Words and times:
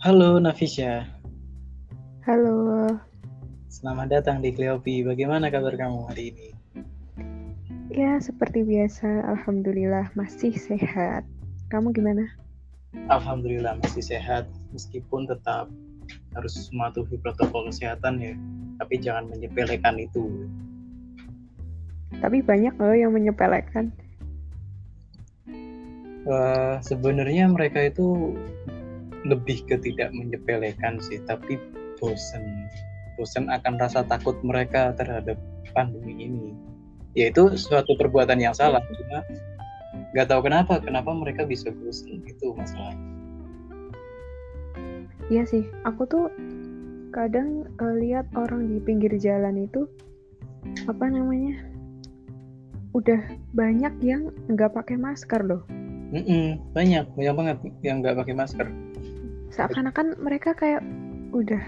Halo 0.00 0.40
Nafisya, 0.40 1.04
Halo, 2.24 2.88
selamat 3.68 4.08
datang 4.08 4.40
di 4.40 4.48
Cleopi. 4.48 5.04
Bagaimana 5.04 5.52
kabar 5.52 5.76
kamu 5.76 6.08
hari 6.08 6.32
ini? 6.32 6.48
ya 7.92 8.16
seperti 8.16 8.64
biasa, 8.64 9.28
Alhamdulillah 9.28 10.08
masih 10.16 10.56
sehat. 10.56 11.28
Kamu 11.68 11.92
gimana? 11.92 12.24
Alhamdulillah 13.12 13.76
masih 13.84 14.00
sehat, 14.00 14.48
meskipun 14.72 15.28
tetap 15.28 15.68
harus 16.32 16.56
mematuhi 16.72 17.20
protokol 17.20 17.68
kesehatan 17.68 18.24
ya. 18.24 18.32
Tapi 18.80 19.04
jangan 19.04 19.28
menyepelekan 19.28 20.00
itu. 20.00 20.48
Tapi 22.24 22.40
banyak 22.40 22.72
loh 22.80 22.96
yang 22.96 23.12
menyepelekan. 23.12 23.92
Eh, 26.24 26.74
sebenarnya 26.80 27.52
mereka 27.52 27.84
itu 27.84 28.32
lebih 29.26 29.64
ke 29.68 29.76
tidak 29.80 30.12
menyepelekan 30.16 31.00
sih, 31.02 31.20
tapi 31.28 31.60
bosen. 32.00 32.42
Bosen 33.20 33.52
akan 33.52 33.76
rasa 33.76 34.06
takut 34.08 34.36
mereka 34.40 34.96
terhadap 34.96 35.36
pandemi 35.76 36.16
ini. 36.30 36.56
Yaitu 37.12 37.52
suatu 37.58 37.98
perbuatan 37.98 38.38
yang 38.38 38.54
salah, 38.54 38.80
cuma 38.86 39.26
nggak 40.14 40.26
tahu 40.30 40.40
kenapa, 40.46 40.78
kenapa 40.80 41.10
mereka 41.12 41.42
bisa 41.44 41.74
bosen 41.74 42.22
itu 42.24 42.54
masalahnya. 42.54 43.08
Iya 45.30 45.46
sih, 45.46 45.64
aku 45.86 46.02
tuh 46.10 46.26
kadang 47.14 47.66
eh, 47.78 47.94
lihat 48.02 48.26
orang 48.34 48.66
di 48.66 48.78
pinggir 48.82 49.14
jalan 49.18 49.66
itu 49.66 49.86
apa 50.86 51.06
namanya? 51.06 51.54
Udah 52.90 53.22
banyak 53.54 53.94
yang 54.02 54.34
nggak 54.50 54.74
pakai 54.74 54.98
masker 54.98 55.46
loh. 55.46 55.62
Mm-mm, 56.10 56.58
banyak, 56.74 57.06
banyak 57.14 57.34
banget 57.38 57.56
yang 57.86 58.02
nggak 58.02 58.18
pakai 58.18 58.34
masker. 58.34 58.66
Seakan-akan 59.50 60.22
mereka 60.22 60.54
kayak 60.54 60.82
udah 61.34 61.62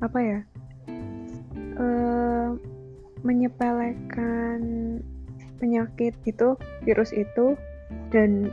apa 0.00 0.18
ya? 0.20 0.40
eh 1.78 2.48
menyepelekan 3.22 4.60
penyakit 5.58 6.14
itu, 6.26 6.54
virus 6.86 7.10
itu 7.14 7.54
dan 8.10 8.50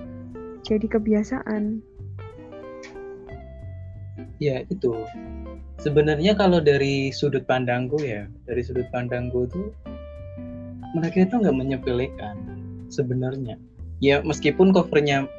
jadi 0.66 0.86
kebiasaan. 0.90 1.80
Ya 4.42 4.66
itu. 4.68 4.94
Sebenarnya 5.80 6.34
kalau 6.34 6.60
dari 6.60 7.14
sudut 7.14 7.46
pandangku 7.46 8.02
ya, 8.02 8.26
dari 8.50 8.62
sudut 8.66 8.90
pandangku 8.90 9.46
tuh 9.48 9.70
mereka 10.98 11.28
itu 11.30 11.36
nggak 11.40 11.56
menyepelekan 11.56 12.36
sebenarnya. 12.90 13.60
Ya 14.02 14.20
meskipun 14.26 14.74
covernya 14.74 15.30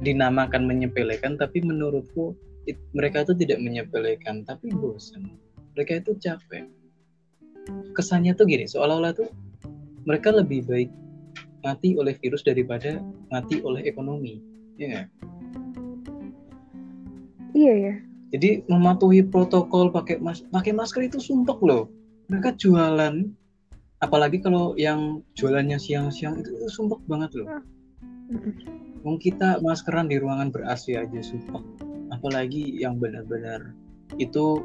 dinamakan 0.00 0.64
menyepelekan, 0.64 1.36
tapi 1.36 1.60
menurutku 1.60 2.32
it- 2.66 2.82
mereka 2.92 3.22
itu 3.24 3.32
tidak 3.36 3.58
menyepelekan, 3.62 4.44
tapi 4.44 4.72
bosan. 4.74 5.36
Mereka 5.76 6.02
itu 6.02 6.16
capek. 6.18 6.66
Kesannya 7.94 8.34
tuh 8.34 8.48
gini, 8.48 8.66
seolah-olah 8.66 9.12
tuh 9.14 9.30
mereka 10.08 10.32
lebih 10.32 10.64
baik 10.66 10.90
mati 11.60 11.94
oleh 11.94 12.16
virus 12.18 12.40
daripada 12.42 13.04
mati 13.28 13.60
oleh 13.60 13.84
ekonomi. 13.84 14.40
Ya 14.80 14.86
nggak? 14.88 15.08
Iya 17.52 17.74
ya. 17.76 17.94
Jadi 18.30 18.62
mematuhi 18.70 19.26
protokol 19.26 19.90
pakai 19.90 20.22
mas 20.22 20.40
pakai 20.48 20.72
masker 20.72 21.10
itu 21.10 21.18
sumpek 21.18 21.58
loh. 21.60 21.90
Mereka 22.30 22.56
jualan 22.56 23.26
apalagi 24.00 24.40
kalau 24.40 24.72
yang 24.78 25.20
jualannya 25.36 25.76
siang-siang 25.76 26.40
itu, 26.40 26.48
itu 26.56 26.68
sumpek 26.70 27.02
banget 27.10 27.36
loh. 27.36 27.48
Mm-mm. 28.30 28.54
Wong 29.02 29.18
kita 29.18 29.58
maskeran 29.60 30.06
di 30.06 30.16
ruangan 30.20 30.54
ber 30.54 30.64
AC 30.64 30.94
aja 30.94 31.20
sumpek. 31.20 31.89
Apalagi 32.20 32.76
yang 32.76 33.00
benar-benar 33.00 33.72
itu 34.20 34.60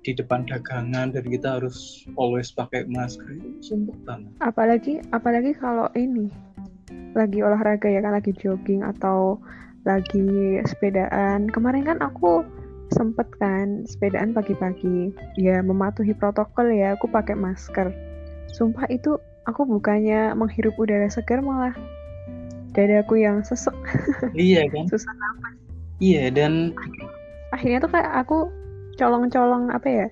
di 0.00 0.16
depan 0.16 0.48
dagangan 0.48 1.12
dan 1.12 1.24
kita 1.26 1.60
harus 1.60 2.08
always 2.16 2.48
pakai 2.48 2.88
masker 2.88 3.36
itu 3.36 3.48
sumpek 3.60 3.98
banget. 4.08 4.32
apalagi 4.40 4.92
apalagi 5.12 5.52
kalau 5.52 5.92
ini 5.92 6.32
lagi 7.12 7.44
olahraga 7.44 7.84
ya 7.90 8.00
kan 8.00 8.16
lagi 8.16 8.32
jogging 8.32 8.80
atau 8.80 9.36
lagi 9.84 10.60
sepedaan. 10.64 11.48
Kemarin 11.50 11.84
kan 11.84 11.98
aku 12.00 12.44
sempet 12.92 13.26
kan 13.40 13.84
sepedaan 13.88 14.36
pagi-pagi. 14.36 15.12
Ya 15.36 15.60
mematuhi 15.64 16.12
protokol 16.16 16.72
ya 16.72 16.96
aku 16.96 17.08
pakai 17.10 17.36
masker. 17.36 17.92
Sumpah 18.50 18.86
itu 18.90 19.16
aku 19.46 19.66
bukannya 19.66 20.34
menghirup 20.36 20.76
udara 20.76 21.08
segar 21.08 21.40
malah. 21.40 21.74
Dadaku 22.70 23.18
yang 23.24 23.42
sesek. 23.42 23.74
Iya 24.36 24.68
kan? 24.70 24.86
susah 24.92 25.10
Iya 26.00 26.32
dan 26.32 26.72
akhirnya 27.52 27.84
tuh 27.84 27.92
kayak 27.92 28.12
aku 28.24 28.48
colong-colong 28.96 29.68
apa 29.68 29.88
ya 29.88 30.06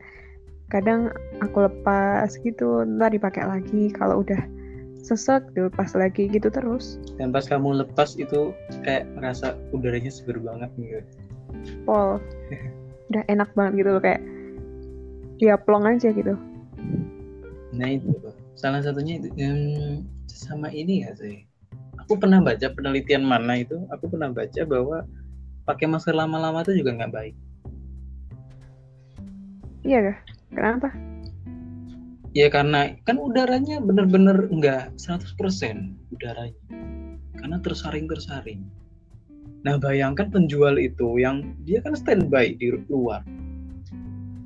kadang 0.69 1.09
aku 1.41 1.65
lepas 1.65 2.29
gitu 2.45 2.85
ntar 2.85 3.09
dipakai 3.09 3.41
lagi 3.49 3.89
kalau 3.97 4.21
udah 4.21 4.41
sesek 5.01 5.41
dilepas 5.57 5.97
lagi 5.97 6.29
gitu 6.29 6.53
terus 6.53 7.01
dan 7.17 7.33
pas 7.33 7.49
kamu 7.49 7.81
lepas 7.81 8.21
itu 8.21 8.53
kayak 8.85 9.09
merasa 9.17 9.57
udaranya 9.73 10.13
seger 10.13 10.37
banget 10.45 10.69
gitu. 10.77 11.01
pol 11.89 12.21
udah 13.09 13.25
enak 13.33 13.49
banget 13.57 13.81
gitu 13.81 13.91
loh 13.97 14.03
kayak 14.05 14.21
dia 15.41 15.57
plong 15.57 15.89
aja 15.89 16.13
gitu 16.13 16.37
Nah 17.75 17.89
itu 17.95 18.11
salah 18.57 18.81
satunya 18.83 19.21
itu 19.21 19.29
hmm, 19.37 20.03
sama 20.27 20.73
ini 20.73 21.05
ya 21.05 21.13
sih. 21.15 21.45
Aku 22.05 22.17
pernah 22.17 22.41
baca 22.41 22.73
penelitian 22.73 23.23
mana 23.27 23.61
itu, 23.61 23.77
aku 23.93 24.09
pernah 24.09 24.33
baca 24.33 24.63
bahwa 24.65 25.05
pakai 25.69 25.85
masker 25.85 26.17
lama-lama 26.17 26.65
itu 26.65 26.81
juga 26.81 26.97
nggak 26.97 27.13
baik. 27.13 27.37
iya 29.85 30.01
gak 30.01 30.19
kenapa 30.57 30.89
Ya 32.37 32.53
karena 32.53 32.93
kan 33.09 33.17
udaranya 33.17 33.81
bener-bener 33.81 34.47
nggak 34.53 34.95
100% 35.01 35.35
udaranya. 36.13 36.61
Karena 37.41 37.57
tersaring-tersaring. 37.65 38.63
Nah 39.65 39.75
bayangkan 39.81 40.29
penjual 40.29 40.77
itu 40.77 41.19
yang 41.19 41.57
dia 41.65 41.81
kan 41.81 41.97
standby 41.97 42.53
di 42.55 42.79
luar. 42.93 43.25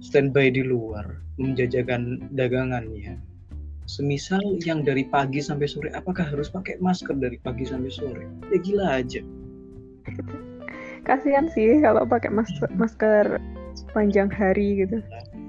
Standby 0.00 0.55
di 0.55 0.62
luar, 0.62 1.21
menjajakan 1.37 2.32
dagangannya. 2.32 3.19
Semisal 3.84 4.41
yang 4.62 4.87
dari 4.87 5.05
pagi 5.05 5.43
sampai 5.43 5.66
sore, 5.66 5.91
apakah 5.93 6.32
harus 6.32 6.49
pakai 6.49 6.78
masker 6.78 7.19
dari 7.19 7.37
pagi 7.43 7.66
sampai 7.66 7.93
sore? 7.93 8.25
Ya 8.55 8.59
gila 8.62 8.87
aja. 9.03 9.21
Kasihan 11.02 11.50
sih 11.50 11.82
kalau 11.82 12.06
pakai 12.06 12.30
masker 12.30 12.70
masker 12.78 13.42
sepanjang 13.74 14.30
hari 14.30 14.86
gitu 14.86 15.02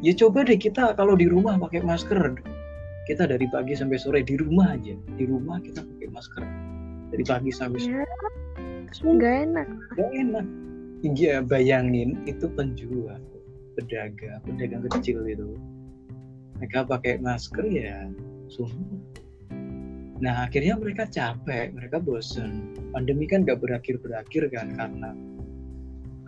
Ya 0.04 0.12
coba 0.12 0.44
deh 0.44 0.60
kita 0.60 1.00
kalau 1.00 1.16
di 1.16 1.32
rumah 1.32 1.56
pakai 1.56 1.80
masker. 1.80 2.36
Kita 3.08 3.24
dari 3.24 3.48
pagi 3.48 3.72
sampai 3.72 3.96
sore 3.96 4.20
di 4.20 4.36
rumah 4.36 4.76
aja. 4.76 5.00
Di 5.16 5.24
rumah 5.24 5.64
kita 5.64 5.80
pakai 5.80 6.08
masker. 6.12 6.44
Dari 7.16 7.24
pagi 7.24 7.52
sampai 7.56 7.80
sore. 7.80 8.04
ya 8.04 9.10
nggak 9.10 9.36
enak 9.48 9.68
Gak 9.96 10.12
enak. 10.12 10.46
Ya 11.16 11.40
bayangin 11.40 12.20
itu 12.28 12.52
penjual, 12.52 13.20
pedagang, 13.80 14.44
pedagang 14.44 14.84
kecil 14.92 15.24
itu. 15.24 15.56
Mereka 16.60 16.84
pakai 16.84 17.24
masker 17.24 17.64
ya 17.72 18.12
sungguh. 18.52 19.00
Nah 20.20 20.48
akhirnya 20.48 20.76
mereka 20.76 21.08
capek, 21.08 21.72
mereka 21.72 22.04
bosen. 22.04 22.76
Pandemi 22.92 23.24
kan 23.24 23.48
gak 23.48 23.64
berakhir-berakhir 23.64 24.52
kan 24.52 24.76
karena 24.76 25.16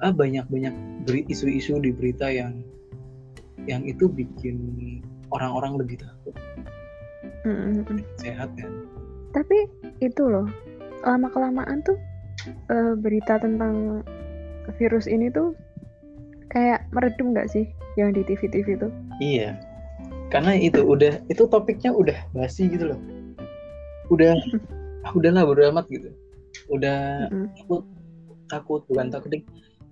ah 0.03 0.11
banyak-banyak 0.11 0.73
beri 1.07 1.21
isu-isu 1.29 1.79
di 1.79 1.91
berita 1.95 2.27
yang 2.27 2.59
yang 3.65 3.81
itu 3.87 4.09
bikin 4.09 4.57
orang-orang 5.31 5.79
lebih 5.79 6.01
takut 6.01 6.35
Mm-mm. 7.45 7.85
sehat 8.19 8.49
kan. 8.57 8.71
tapi 9.31 9.69
itu 10.01 10.23
loh 10.25 10.45
lama 11.05 11.29
kelamaan 11.29 11.85
tuh 11.85 11.97
eh, 12.49 12.93
berita 12.97 13.37
tentang 13.39 14.01
virus 14.81 15.05
ini 15.05 15.29
tuh 15.29 15.53
kayak 16.49 16.85
meredum 16.91 17.33
nggak 17.33 17.49
sih 17.49 17.65
yang 17.95 18.11
di 18.11 18.25
TV-TV 18.25 18.75
tuh 18.81 18.91
Iya. 19.23 19.55
Karena 20.27 20.57
itu 20.57 20.83
udah 20.83 21.21
itu 21.31 21.47
topiknya 21.47 21.95
udah 21.95 22.17
basi 22.35 22.67
gitu 22.67 22.91
loh. 22.91 22.99
Udah 24.11 24.35
ah, 25.07 25.11
udahlah 25.15 25.47
bodo 25.47 25.63
amat 25.71 25.87
gitu. 25.87 26.11
Udah 26.67 27.29
Mm-mm. 27.31 27.47
takut 27.55 27.83
takut 28.51 28.81
bukan 28.91 29.07
takut. 29.13 29.31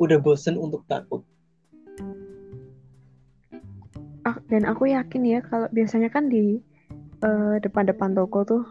Udah 0.01 0.17
bosen 0.17 0.57
untuk 0.57 0.85
takut. 0.89 1.21
Ah, 4.23 4.39
dan 4.47 4.63
aku 4.63 4.87
yakin 4.87 5.23
ya 5.27 5.39
kalau 5.43 5.67
biasanya 5.75 6.07
kan 6.07 6.31
di 6.31 6.63
eh, 7.19 7.55
depan-depan 7.59 8.15
toko 8.15 8.47
tuh 8.47 8.63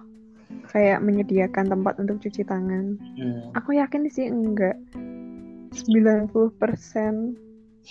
kayak 0.72 1.04
menyediakan 1.04 1.68
tempat 1.68 2.00
untuk 2.00 2.24
cuci 2.24 2.40
tangan. 2.48 2.96
Hmm. 3.20 3.52
Aku 3.60 3.76
yakin 3.76 4.08
sih 4.08 4.32
enggak 4.32 4.80
90% 5.76 6.32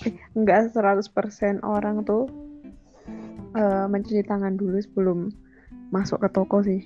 eh, 0.01 0.13
enggak 0.33 0.73
100% 0.73 1.61
orang 1.61 2.01
tuh 2.01 2.25
eh, 3.53 3.85
mencuci 3.85 4.25
tangan 4.25 4.57
dulu 4.57 4.81
sebelum 4.81 5.29
masuk 5.93 6.25
ke 6.25 6.29
toko 6.33 6.65
sih. 6.65 6.81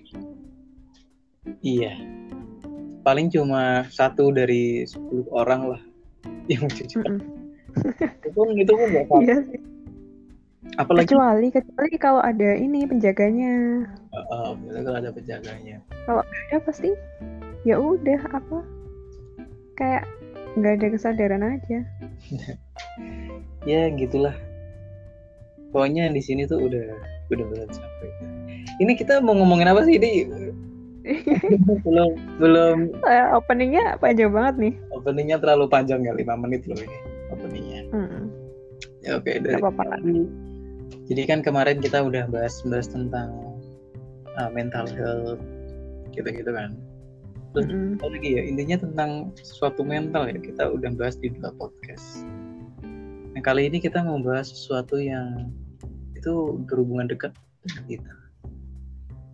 Iya. 1.64 1.96
Paling 3.06 3.32
cuma 3.32 3.88
satu 3.88 4.34
dari 4.36 4.84
10 4.84 5.30
orang 5.32 5.72
lah 5.72 5.82
yang. 6.48 6.66
Mm-mm. 6.68 7.18
itu 8.24 8.30
pun 8.32 8.48
itu 8.54 8.72
pun 8.72 8.88
nggak 8.88 9.06
apa 9.06 9.16
Iya 9.20 9.36
sih. 9.44 9.60
apalagi 10.76 11.08
Kecuali 11.08 11.48
kecuali 11.50 11.96
kalau 11.96 12.20
ada 12.20 12.50
ini 12.54 12.84
penjaganya. 12.84 13.84
uh, 14.12 14.52
kalau 14.56 14.98
ada 14.98 15.12
penjaganya 15.12 15.78
Ya 16.50 16.58
pasti 16.60 16.90
ya 17.64 17.76
udah 17.76 18.22
apa 18.30 18.60
kayak 19.76 20.04
nggak 20.56 20.74
ada 20.80 20.88
kesadaran 20.90 21.44
aja. 21.44 21.80
ya 23.70 23.92
gitulah 23.92 24.34
pokoknya 25.70 26.08
di 26.08 26.22
sini 26.22 26.46
tuh 26.46 26.62
udah 26.62 26.96
udah 27.28 27.46
berat 27.50 27.70
capek 27.70 28.12
ini 28.78 28.94
kita 28.94 29.20
mau 29.20 29.34
ngomongin 29.34 29.68
apa 29.68 29.84
sih 29.84 30.00
ini 30.00 30.24
belum 31.86 32.10
belum 32.40 32.78
Eh, 33.04 33.26
openingnya 33.32 34.00
panjang 34.00 34.34
banget 34.34 34.56
nih. 34.58 34.74
Openingnya 35.06 35.38
terlalu 35.38 35.70
panjang 35.70 36.02
ya 36.02 36.18
lima 36.18 36.34
menit 36.34 36.66
loh 36.66 36.82
ini 36.82 36.98
openingnya 37.30 37.86
Mm-mm. 37.94 38.24
ya 39.06 39.22
oke 39.22 39.30
dari 39.30 39.62
apa-apa 39.62 39.84
lah. 39.86 40.02
jadi 41.06 41.22
kan 41.30 41.40
kemarin 41.46 41.78
kita 41.78 42.02
udah 42.02 42.26
bahas 42.26 42.66
bahas 42.66 42.90
tentang 42.90 43.30
uh, 44.42 44.50
mental 44.50 44.90
health 44.98 45.38
gitu-gitu 46.18 46.50
kan 46.50 46.74
terus 47.54 47.70
Mm-mm. 47.70 48.02
apa 48.02 48.18
lagi 48.18 48.30
ya 48.34 48.42
intinya 48.50 48.82
tentang 48.82 49.30
sesuatu 49.38 49.86
mental 49.86 50.26
ya 50.26 50.42
kita 50.42 50.66
udah 50.74 50.90
bahas 50.98 51.22
di 51.22 51.30
dua 51.30 51.54
podcast 51.54 52.26
nah 53.38 53.46
kali 53.46 53.70
ini 53.70 53.78
kita 53.78 54.02
mau 54.02 54.18
bahas 54.18 54.50
sesuatu 54.50 54.98
yang 54.98 55.54
itu 56.18 56.58
berhubungan 56.66 57.14
dekat 57.14 57.30
dengan 57.62 57.84
kita 57.86 58.14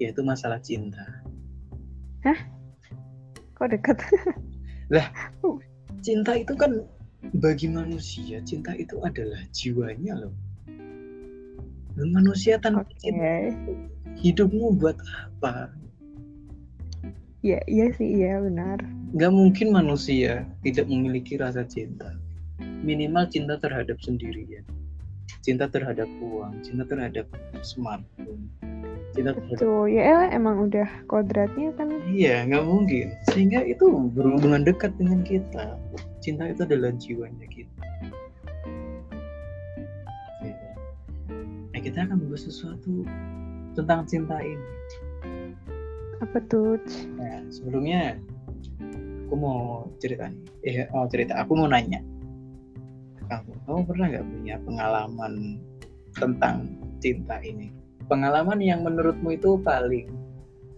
yaitu 0.04 0.20
masalah 0.20 0.60
cinta 0.60 1.08
Kok 3.62 3.70
dekat? 3.70 3.98
cinta 6.06 6.36
itu 6.36 6.54
kan 6.58 6.84
bagi 7.38 7.70
manusia 7.70 8.42
cinta 8.44 8.74
itu 8.76 8.98
adalah 9.06 9.40
jiwanya 9.54 10.26
loh. 10.26 10.34
Dan 11.96 12.08
manusia 12.16 12.58
tanpa 12.58 12.88
Oke. 12.88 12.98
cinta 13.00 13.52
hidupmu 14.20 14.80
buat 14.80 14.98
apa? 15.00 15.72
Iya, 17.42 17.60
iya 17.66 17.88
sih, 17.98 18.22
iya 18.22 18.38
benar. 18.38 18.78
nggak 19.12 19.34
mungkin 19.34 19.76
manusia 19.76 20.48
tidak 20.64 20.88
memiliki 20.88 21.36
rasa 21.36 21.68
cinta. 21.68 22.16
Minimal 22.62 23.28
cinta 23.28 23.60
terhadap 23.60 24.00
sendirian 24.00 24.64
cinta 25.42 25.66
terhadap 25.66 26.06
uang 26.22 26.62
cinta 26.62 26.86
terhadap 26.86 27.26
smartphone 27.66 28.46
cinta 29.12 29.36
terhadap 29.36 29.60
Tuh, 29.60 29.86
ya 29.92 30.02
elah, 30.08 30.28
emang 30.32 30.72
udah 30.72 30.88
kodratnya 31.06 31.72
kan. 31.76 31.92
iya 32.08 32.48
nggak 32.48 32.64
mungkin 32.64 33.12
sehingga 33.32 33.60
itu 33.64 33.86
berhubungan 34.16 34.64
dekat 34.64 34.96
dengan 34.96 35.22
kita 35.24 35.76
cinta 36.24 36.48
itu 36.48 36.64
adalah 36.64 36.92
jiwanya 36.96 37.48
kita 37.52 37.84
nah 41.72 41.80
kita 41.80 42.04
akan 42.04 42.18
membahas 42.20 42.48
sesuatu 42.48 43.04
tentang 43.74 44.04
cinta 44.08 44.38
ini 44.44 44.68
Apa 46.22 46.38
tuh? 46.54 46.78
Nah, 47.18 47.42
sebelumnya 47.50 48.14
aku 49.26 49.34
mau 49.42 49.90
cerita 49.98 50.30
nih. 50.30 50.46
Eh, 50.62 50.86
mau 50.94 51.10
cerita. 51.10 51.42
Aku 51.42 51.58
mau 51.58 51.66
nanya. 51.66 51.98
Kamu, 53.26 53.58
kamu 53.66 53.80
pernah 53.90 54.06
nggak 54.14 54.28
punya 54.30 54.56
pengalaman 54.62 55.58
tentang 56.14 56.78
cinta 57.02 57.42
ini? 57.42 57.74
Pengalaman 58.12 58.60
yang 58.60 58.84
menurutmu 58.84 59.40
itu 59.40 59.56
paling 59.64 60.12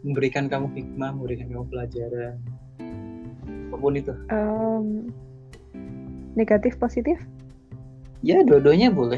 memberikan 0.05 0.45
kamu 0.45 0.69
hikmah, 0.77 1.17
memberikan 1.17 1.49
kamu 1.49 1.65
pelajaran, 1.65 2.37
apa 3.73 3.75
pun 3.81 3.97
itu. 3.97 4.13
Em, 4.29 5.09
negatif 6.37 6.77
positif? 6.77 7.17
Ya, 8.21 8.45
dua-duanya 8.45 8.93
boleh. 8.93 9.17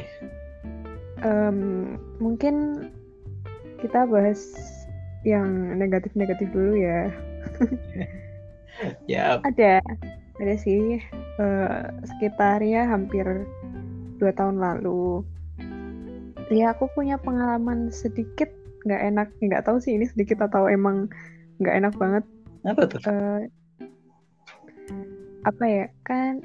Em, 1.28 2.00
mungkin 2.24 2.88
kita 3.84 4.08
bahas 4.08 4.40
yang 5.28 5.76
negatif-negatif 5.76 6.48
dulu 6.56 6.80
ya. 6.80 7.12
Ya, 9.08 9.40
Ada, 9.40 9.80
ada 10.36 10.56
sih 10.60 11.00
eh, 11.40 11.84
sekitar 12.04 12.60
ya 12.60 12.84
hampir 12.84 13.24
dua 14.20 14.36
tahun 14.36 14.60
lalu. 14.60 15.24
Ya 16.54 16.74
aku 16.78 16.90
punya 16.94 17.18
pengalaman 17.18 17.90
sedikit 17.90 18.52
nggak 18.86 19.02
enak, 19.02 19.28
nggak 19.42 19.66
tahu 19.66 19.82
sih 19.82 19.98
ini 19.98 20.06
sedikit 20.06 20.46
atau 20.46 20.70
emang 20.70 21.10
nggak 21.62 21.76
enak 21.82 21.94
banget. 21.98 22.24
apa 22.66 22.82
tuh? 22.90 22.98
Eh, 23.06 23.42
apa 25.46 25.64
ya 25.70 25.86
kan 26.02 26.42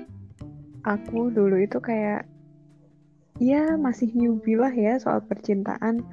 aku 0.85 1.33
dulu 1.33 1.57
itu 1.57 1.81
kayak 1.81 2.29
ya 3.41 3.81
masih 3.81 4.13
newbie 4.13 4.61
lah 4.61 4.73
ya 4.73 5.01
soal 5.01 5.25
percintaan 5.25 6.05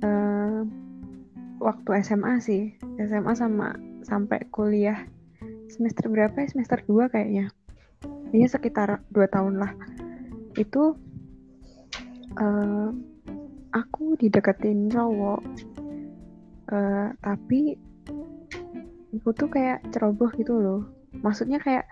Eh, 0.00 0.60
waktu 1.60 1.88
SMA 2.00 2.40
sih 2.40 2.72
SMA 2.96 3.36
sama 3.36 3.76
sampai 4.00 4.48
kuliah 4.48 5.04
semester 5.68 6.08
berapa 6.08 6.32
ya 6.32 6.48
semester 6.48 6.80
2 6.88 7.12
kayaknya 7.12 7.52
ini 8.32 8.48
sekitar 8.48 9.04
dua 9.12 9.28
tahun 9.28 9.60
lah 9.60 9.72
itu 10.56 10.96
eh, 12.32 12.88
aku 13.70 14.18
dideketin 14.18 14.90
cowok. 14.90 15.40
Eh, 16.70 17.08
tapi 17.18 17.74
aku 19.10 19.30
tuh 19.34 19.48
kayak 19.50 19.82
ceroboh 19.90 20.30
gitu 20.38 20.54
loh. 20.58 20.82
Maksudnya 21.22 21.58
kayak 21.58 21.90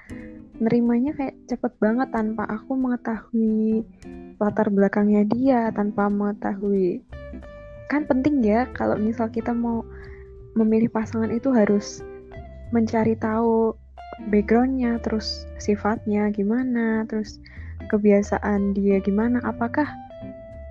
nerimanya 0.58 1.14
kayak 1.14 1.38
cepet 1.46 1.74
banget 1.78 2.10
tanpa 2.10 2.46
aku 2.46 2.74
mengetahui 2.74 3.86
latar 4.38 4.70
belakangnya 4.70 5.26
dia 5.26 5.60
tanpa 5.74 6.06
mengetahui. 6.06 7.02
Kan 7.90 8.06
penting 8.06 8.42
ya 8.42 8.70
kalau 8.74 8.94
misal 8.98 9.30
kita 9.30 9.50
mau 9.50 9.82
memilih 10.54 10.90
pasangan 10.90 11.30
itu 11.30 11.50
harus 11.54 12.02
mencari 12.74 13.14
tahu 13.18 13.74
backgroundnya 14.26 14.98
terus 14.98 15.46
sifatnya 15.62 16.28
gimana 16.34 17.06
terus 17.06 17.38
kebiasaan 17.86 18.74
dia 18.74 18.98
gimana 18.98 19.38
apakah 19.46 19.86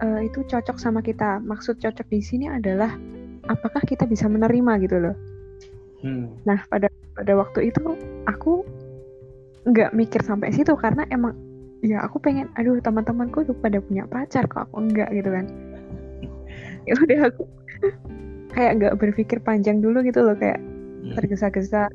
eh, 0.03 0.21
itu 0.27 0.43
cocok 0.45 0.77
sama 0.77 0.99
kita 1.01 1.39
maksud 1.41 1.81
cocok 1.81 2.07
di 2.09 2.21
sini 2.21 2.45
adalah 2.51 2.93
apakah 3.47 3.81
kita 3.85 4.03
bisa 4.05 4.27
menerima 4.27 4.73
gitu 4.83 4.97
loh 5.01 5.15
Hmm. 6.05 6.37
Nah, 6.45 6.61
pada 6.69 6.93
pada 7.17 7.33
waktu 7.33 7.73
itu 7.73 7.97
aku 8.29 8.61
nggak 9.67 9.91
mikir 9.97 10.21
sampai 10.23 10.53
situ 10.53 10.77
karena 10.77 11.03
emang 11.09 11.33
ya 11.83 12.01
aku 12.05 12.21
pengen 12.21 12.47
aduh 12.55 12.77
teman-temanku 12.79 13.43
tuh 13.43 13.57
pada 13.57 13.81
punya 13.83 14.07
pacar 14.07 14.45
kok 14.45 14.69
aku 14.69 14.75
enggak 14.81 15.09
gitu 15.13 15.29
kan. 15.33 15.45
Ya 16.87 16.95
udah 16.95 17.19
aku 17.27 17.43
kayak 18.55 18.79
nggak 18.79 18.95
berpikir 18.95 19.43
panjang 19.43 19.83
dulu 19.83 19.99
gitu 20.07 20.23
loh 20.23 20.37
kayak 20.39 20.61
Hmm. 20.97 21.13
tergesa-gesa. 21.13 21.91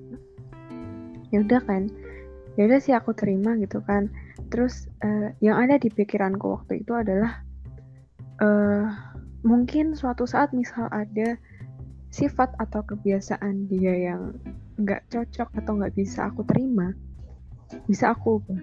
Ya 1.35 1.39
udah 1.43 1.59
kan. 1.65 1.91
Ya 2.55 2.69
udah 2.69 2.79
sih 2.79 2.95
aku 2.95 3.17
terima 3.17 3.57
gitu 3.59 3.81
kan. 3.83 4.13
Terus 4.53 4.87
eh, 5.01 5.33
yang 5.41 5.59
ada 5.59 5.81
di 5.81 5.89
pikiranku 5.89 6.61
waktu 6.61 6.85
itu 6.85 6.93
adalah 6.93 7.41
eh 8.43 8.87
mungkin 9.47 9.95
suatu 9.95 10.27
saat 10.27 10.51
misal 10.51 10.91
ada 10.91 11.39
sifat 12.13 12.53
atau 12.59 12.85
kebiasaan 12.85 13.71
dia 13.71 14.13
yang 14.13 14.37
nggak 14.77 15.07
cocok 15.09 15.49
atau 15.63 15.73
nggak 15.79 15.95
bisa 15.95 16.29
aku 16.29 16.43
terima, 16.45 16.93
bisa 17.87 18.13
aku 18.13 18.43
ubah. 18.43 18.63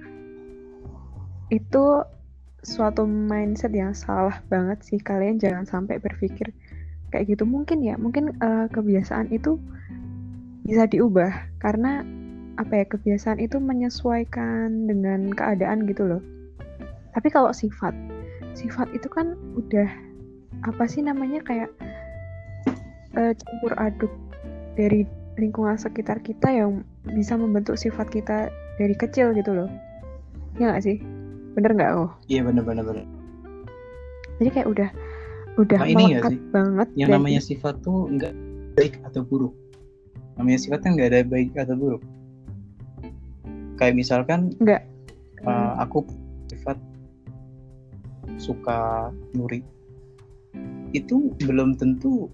Itu 1.50 2.04
suatu 2.62 3.08
mindset 3.08 3.72
yang 3.72 3.96
salah 3.96 4.44
banget 4.52 4.84
sih. 4.86 5.00
Kalian 5.00 5.40
jangan 5.40 5.66
sampai 5.66 5.98
berpikir 5.98 6.52
kayak 7.10 7.32
gitu. 7.32 7.48
Mungkin 7.48 7.82
ya 7.82 7.96
mungkin 7.96 8.36
eh, 8.38 8.68
kebiasaan 8.70 9.32
itu 9.34 9.58
bisa 10.68 10.86
diubah 10.86 11.58
karena 11.58 12.06
apa 12.60 12.84
ya 12.84 12.86
kebiasaan 12.86 13.40
itu 13.42 13.58
menyesuaikan 13.58 14.86
dengan 14.86 15.32
keadaan 15.34 15.88
gitu 15.88 16.06
loh. 16.06 16.22
Tapi 17.16 17.34
kalau 17.34 17.50
sifat 17.50 17.96
sifat 18.54 18.90
itu 18.92 19.08
kan 19.08 19.34
udah 19.56 19.88
apa 20.66 20.84
sih 20.86 21.00
namanya 21.00 21.40
kayak 21.46 21.70
eh, 23.16 23.34
campur 23.34 23.74
aduk 23.80 24.12
dari 24.76 25.06
lingkungan 25.40 25.80
sekitar 25.80 26.20
kita 26.20 26.52
yang 26.52 26.84
bisa 27.16 27.40
membentuk 27.40 27.80
sifat 27.80 28.12
kita 28.12 28.52
dari 28.76 28.96
kecil 28.96 29.32
gitu 29.32 29.56
loh 29.56 29.70
ya 30.60 30.72
nggak 30.72 30.84
sih 30.84 30.98
bener 31.56 31.72
nggak 31.76 31.92
oh 31.96 32.10
Iya 32.28 32.44
benar-benar. 32.44 32.84
benar. 32.84 33.06
jadi 34.40 34.50
kayak 34.52 34.68
udah 34.68 34.90
udah 35.60 35.80
Nah, 35.84 35.88
ini 35.88 36.04
melekat 36.16 36.32
sih? 36.36 36.42
banget 36.52 36.88
Yang 36.96 37.10
dan 37.10 37.16
namanya 37.20 37.42
sifat 37.44 37.74
tuh 37.84 38.08
nggak 38.08 38.34
baik 38.80 38.94
atau 39.04 39.22
buruk. 39.28 39.52
Namanya 40.40 40.60
sifat 40.64 40.80
kan 40.88 40.96
nggak 40.96 41.10
ada 41.12 41.20
baik 41.28 41.52
atau 41.60 41.76
buruk. 41.76 42.04
Kayak 43.76 43.96
misalkan 44.00 44.56
nggak 44.60 44.88
uh, 45.44 45.84
aku 45.84 46.08
sifat 46.48 46.80
suka 48.40 49.12
nyuri 49.36 49.62
itu 50.96 51.36
belum 51.46 51.78
tentu 51.78 52.32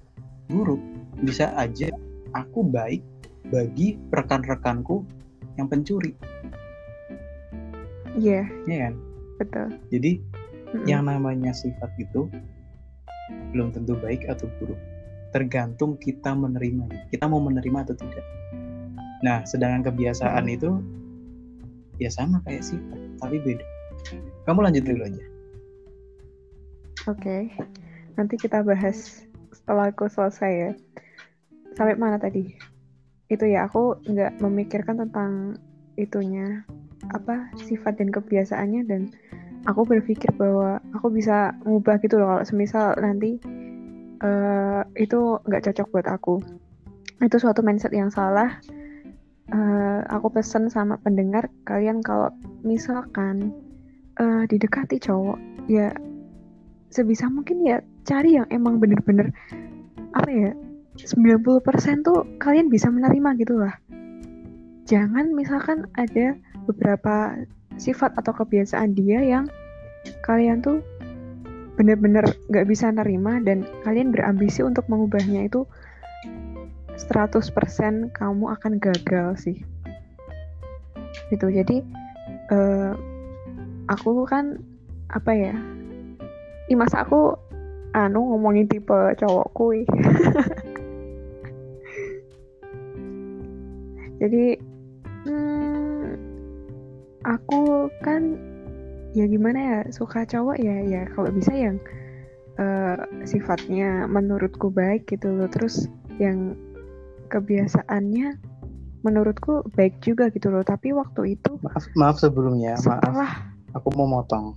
buruk 0.48 0.80
bisa 1.26 1.52
aja 1.58 1.92
aku 2.38 2.64
baik 2.64 3.04
bagi 3.50 4.00
rekan-rekanku 4.14 5.04
yang 5.60 5.68
pencuri 5.68 6.16
iya 8.16 8.48
ya 8.70 8.88
kan 8.88 8.94
betul 9.36 9.68
Jadi 9.92 10.12
Mm-mm. 10.76 10.88
yang 10.88 11.08
namanya 11.08 11.52
sifat 11.52 11.92
itu 12.00 12.32
belum 13.56 13.72
tentu 13.74 13.96
baik 13.98 14.28
atau 14.28 14.52
buruk. 14.60 14.78
Tergantung 15.32 15.96
kita 16.00 16.32
menerima. 16.36 17.12
Kita 17.12 17.26
mau 17.28 17.40
menerima 17.40 17.88
atau 17.88 17.96
tidak. 17.96 18.26
Nah, 19.24 19.44
sedangkan 19.48 19.92
kebiasaan 19.92 20.46
itu 20.52 20.80
ya 21.98 22.12
sama 22.12 22.44
kayak 22.44 22.64
sifat, 22.64 23.00
tapi 23.24 23.40
beda. 23.40 23.66
Kamu 24.46 24.60
lanjut 24.64 24.84
dulu 24.84 25.02
aja. 25.08 25.24
Oke, 27.06 27.54
nanti 28.18 28.34
kita 28.34 28.66
bahas 28.66 29.22
setelah 29.54 29.94
aku 29.94 30.10
selesai 30.10 30.52
ya. 30.58 30.72
Sampai 31.78 31.94
mana 32.02 32.18
tadi? 32.18 32.58
Itu 33.30 33.46
ya, 33.46 33.70
aku 33.70 34.02
nggak 34.10 34.42
memikirkan 34.42 34.98
tentang 34.98 35.62
itunya, 36.02 36.66
apa 37.14 37.54
sifat 37.62 38.02
dan 38.02 38.10
kebiasaannya 38.10 38.82
dan 38.90 39.14
aku 39.70 39.86
berpikir 39.86 40.34
bahwa 40.34 40.82
aku 40.98 41.14
bisa 41.14 41.54
ngubah 41.62 42.02
gitu 42.02 42.18
loh 42.18 42.34
kalau 42.34 42.46
semisal 42.46 42.98
nanti 42.98 43.38
eh, 44.26 44.82
itu 44.98 45.38
nggak 45.46 45.62
cocok 45.70 45.88
buat 45.94 46.08
aku. 46.10 46.42
Itu 47.22 47.38
suatu 47.38 47.62
mindset 47.62 47.94
yang 47.94 48.10
salah. 48.10 48.58
Eh, 49.54 50.02
aku 50.10 50.34
pesen 50.34 50.74
sama 50.74 50.98
pendengar 50.98 51.54
kalian 51.70 52.02
kalau 52.02 52.34
misalkan 52.66 53.54
eh, 54.18 54.50
didekati 54.50 54.98
cowok, 54.98 55.38
ya 55.70 55.94
sebisa 56.96 57.28
mungkin 57.28 57.60
ya 57.68 57.84
cari 58.08 58.40
yang 58.40 58.48
emang 58.48 58.80
bener-bener 58.80 59.36
apa 60.16 60.32
ya 60.32 60.52
90% 60.96 62.08
tuh 62.08 62.24
kalian 62.40 62.72
bisa 62.72 62.88
menerima 62.88 63.36
gitu 63.44 63.60
lah. 63.60 63.76
Jangan 64.88 65.36
misalkan 65.36 65.92
ada 66.00 66.40
beberapa 66.64 67.36
sifat 67.76 68.16
atau 68.16 68.32
kebiasaan 68.32 68.96
dia 68.96 69.20
yang 69.20 69.52
kalian 70.24 70.64
tuh 70.64 70.80
bener-bener 71.76 72.24
gak 72.48 72.72
bisa 72.72 72.88
nerima 72.88 73.44
dan 73.44 73.68
kalian 73.84 74.16
berambisi 74.16 74.64
untuk 74.64 74.88
mengubahnya 74.88 75.52
itu 75.52 75.68
100% 76.96 78.16
kamu 78.16 78.46
akan 78.56 78.80
gagal 78.80 79.28
sih. 79.44 79.58
Gitu 81.28 81.52
jadi 81.52 81.84
eh, 82.56 82.92
aku 83.92 84.24
kan 84.24 84.64
apa 85.12 85.32
ya 85.36 85.56
Ih, 86.66 86.78
masa 86.78 87.06
aku 87.06 87.38
anu 87.94 88.34
ngomongin 88.34 88.66
tipe 88.66 88.98
cowokku. 89.22 89.66
Jadi 94.22 94.58
hmm, 95.28 96.06
aku 97.22 97.92
kan 98.02 98.38
ya 99.16 99.26
gimana 99.30 99.60
ya 99.60 99.80
suka 99.92 100.26
cowok 100.28 100.58
ya 100.60 100.82
ya 100.84 101.08
kalau 101.16 101.32
bisa 101.32 101.52
yang 101.56 101.78
eh, 102.60 102.98
sifatnya 103.28 104.08
menurutku 104.08 104.72
baik 104.72 105.08
gitu 105.08 105.32
loh 105.32 105.48
terus 105.52 105.88
yang 106.20 106.56
kebiasaannya 107.32 108.40
menurutku 109.04 109.68
baik 109.76 110.00
juga 110.02 110.32
gitu 110.34 110.50
loh 110.50 110.64
tapi 110.66 110.92
waktu 110.96 111.38
itu 111.38 111.60
Maaf, 111.62 111.86
maaf 111.96 112.18
sebelumnya, 112.20 112.76
maaf. 112.82 113.04
setelah 113.04 113.32
Aku 113.76 113.92
mau 113.92 114.08
motong. 114.08 114.56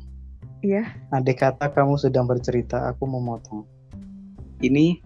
Ya 0.60 0.82
Andai 1.08 1.34
kata 1.34 1.70
kamu 1.70 1.96
sedang 1.96 2.26
bercerita, 2.26 2.88
aku 2.88 3.06
mau 3.06 3.20
motong. 3.20 3.62
Ini 4.58 4.98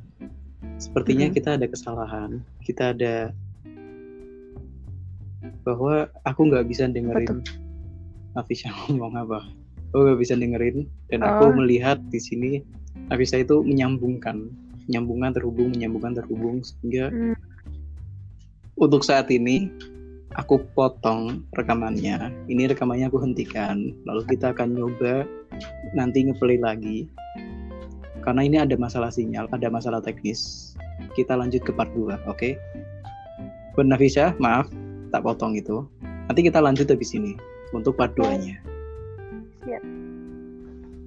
sepertinya 0.78 1.28
Mm-mm. 1.28 1.36
kita 1.36 1.60
ada 1.60 1.66
kesalahan. 1.68 2.40
Kita 2.64 2.96
ada 2.96 3.30
bahwa 5.62 6.10
aku 6.24 6.40
nggak 6.50 6.66
bisa 6.66 6.86
dengerin 6.86 7.42
Afisa 8.34 8.72
ngomong 8.88 9.14
apa. 9.18 9.38
Aku 9.92 10.08
nggak 10.08 10.20
bisa 10.20 10.34
dengerin 10.34 10.88
dan 11.12 11.20
aku 11.20 11.52
Oh. 11.52 11.54
melihat 11.54 12.00
di 12.08 12.16
sini 12.16 12.50
Afisa 13.12 13.36
itu 13.36 13.60
menyambungkan, 13.60 14.48
menyambungkan 14.88 15.36
terhubung, 15.36 15.72
menyambungkan 15.72 16.16
terhubung 16.16 16.64
sehingga 16.64 17.12
Hmm. 17.12 17.36
untuk 18.74 19.04
saat 19.04 19.28
ini 19.28 19.68
aku 20.32 20.64
potong 20.72 21.44
rekamannya. 21.52 22.32
Ini 22.48 22.72
rekamannya 22.72 23.12
aku 23.12 23.20
hentikan. 23.20 23.92
Lalu 24.08 24.24
kita 24.32 24.56
akan 24.56 24.74
nyoba 24.74 25.28
nanti 25.92 26.24
ngeplay 26.26 26.58
lagi. 26.60 27.08
Karena 28.22 28.46
ini 28.46 28.56
ada 28.60 28.78
masalah 28.78 29.10
sinyal, 29.10 29.50
ada 29.50 29.66
masalah 29.66 29.98
teknis. 29.98 30.72
Kita 31.18 31.34
lanjut 31.34 31.66
ke 31.66 31.74
part 31.74 31.90
2, 31.96 32.14
oke? 32.30 32.50
Benar 33.74 33.98
Nafisa, 33.98 34.36
maaf 34.38 34.70
tak 35.10 35.26
potong 35.26 35.58
itu. 35.58 35.82
Nanti 36.30 36.40
kita 36.46 36.62
lanjut 36.62 36.86
habis 36.88 37.12
ini 37.12 37.34
untuk 37.74 37.98
part 37.98 38.14
2-nya. 38.16 38.62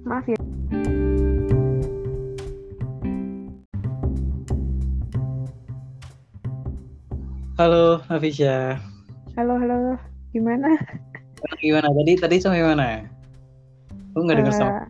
maaf 0.06 0.22
ya 0.30 0.38
Halo 7.58 8.04
Nafisa. 8.06 8.78
halo 9.34 9.58
halo 9.58 9.98
gimana 10.30 10.78
Gimana 11.58 11.88
tadi? 11.90 12.12
Tadi 12.16 12.36
sampai 12.38 12.62
mana? 12.62 13.15
Aku 14.16 14.24
nggak 14.24 14.40
dengar 14.40 14.56
sama. 14.56 14.72
Eh, 14.72 14.80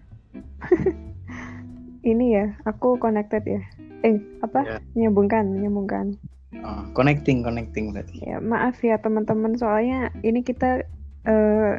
ini 2.14 2.38
ya, 2.38 2.54
aku 2.62 2.94
connected 3.02 3.42
ya. 3.42 3.58
Eh, 4.06 4.22
apa? 4.38 4.62
Ya. 4.62 4.78
Menyambungkan, 4.94 5.50
menyambungkan. 5.50 6.14
Oh, 6.62 6.86
connecting, 6.94 7.42
connecting 7.42 7.90
berarti. 7.90 8.22
Ya, 8.22 8.38
maaf 8.38 8.78
ya 8.86 9.02
teman-teman, 9.02 9.58
soalnya 9.58 10.14
ini 10.22 10.46
kita 10.46 10.86
eh, 11.26 11.74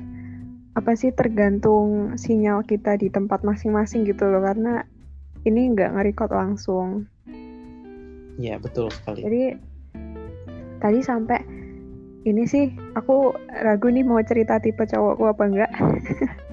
apa 0.75 0.91
sih 0.99 1.15
tergantung 1.15 2.19
sinyal 2.19 2.67
kita 2.67 2.99
di 2.99 3.07
tempat 3.07 3.47
masing-masing 3.47 4.03
gitu 4.03 4.27
loh, 4.27 4.43
karena 4.43 4.83
ini 5.47 5.71
nggak 5.71 5.95
nge-record 5.95 6.35
langsung. 6.35 7.07
Iya, 8.35 8.59
betul 8.59 8.91
sekali. 8.91 9.23
Jadi 9.23 9.43
tadi 10.83 10.99
sampai 10.99 11.39
ini 12.27 12.43
sih 12.43 12.75
aku 12.91 13.31
ragu 13.63 13.87
nih 13.87 14.03
mau 14.03 14.19
cerita 14.19 14.59
tipe 14.59 14.83
cowokku 14.83 15.23
apa 15.31 15.43
enggak. 15.47 15.71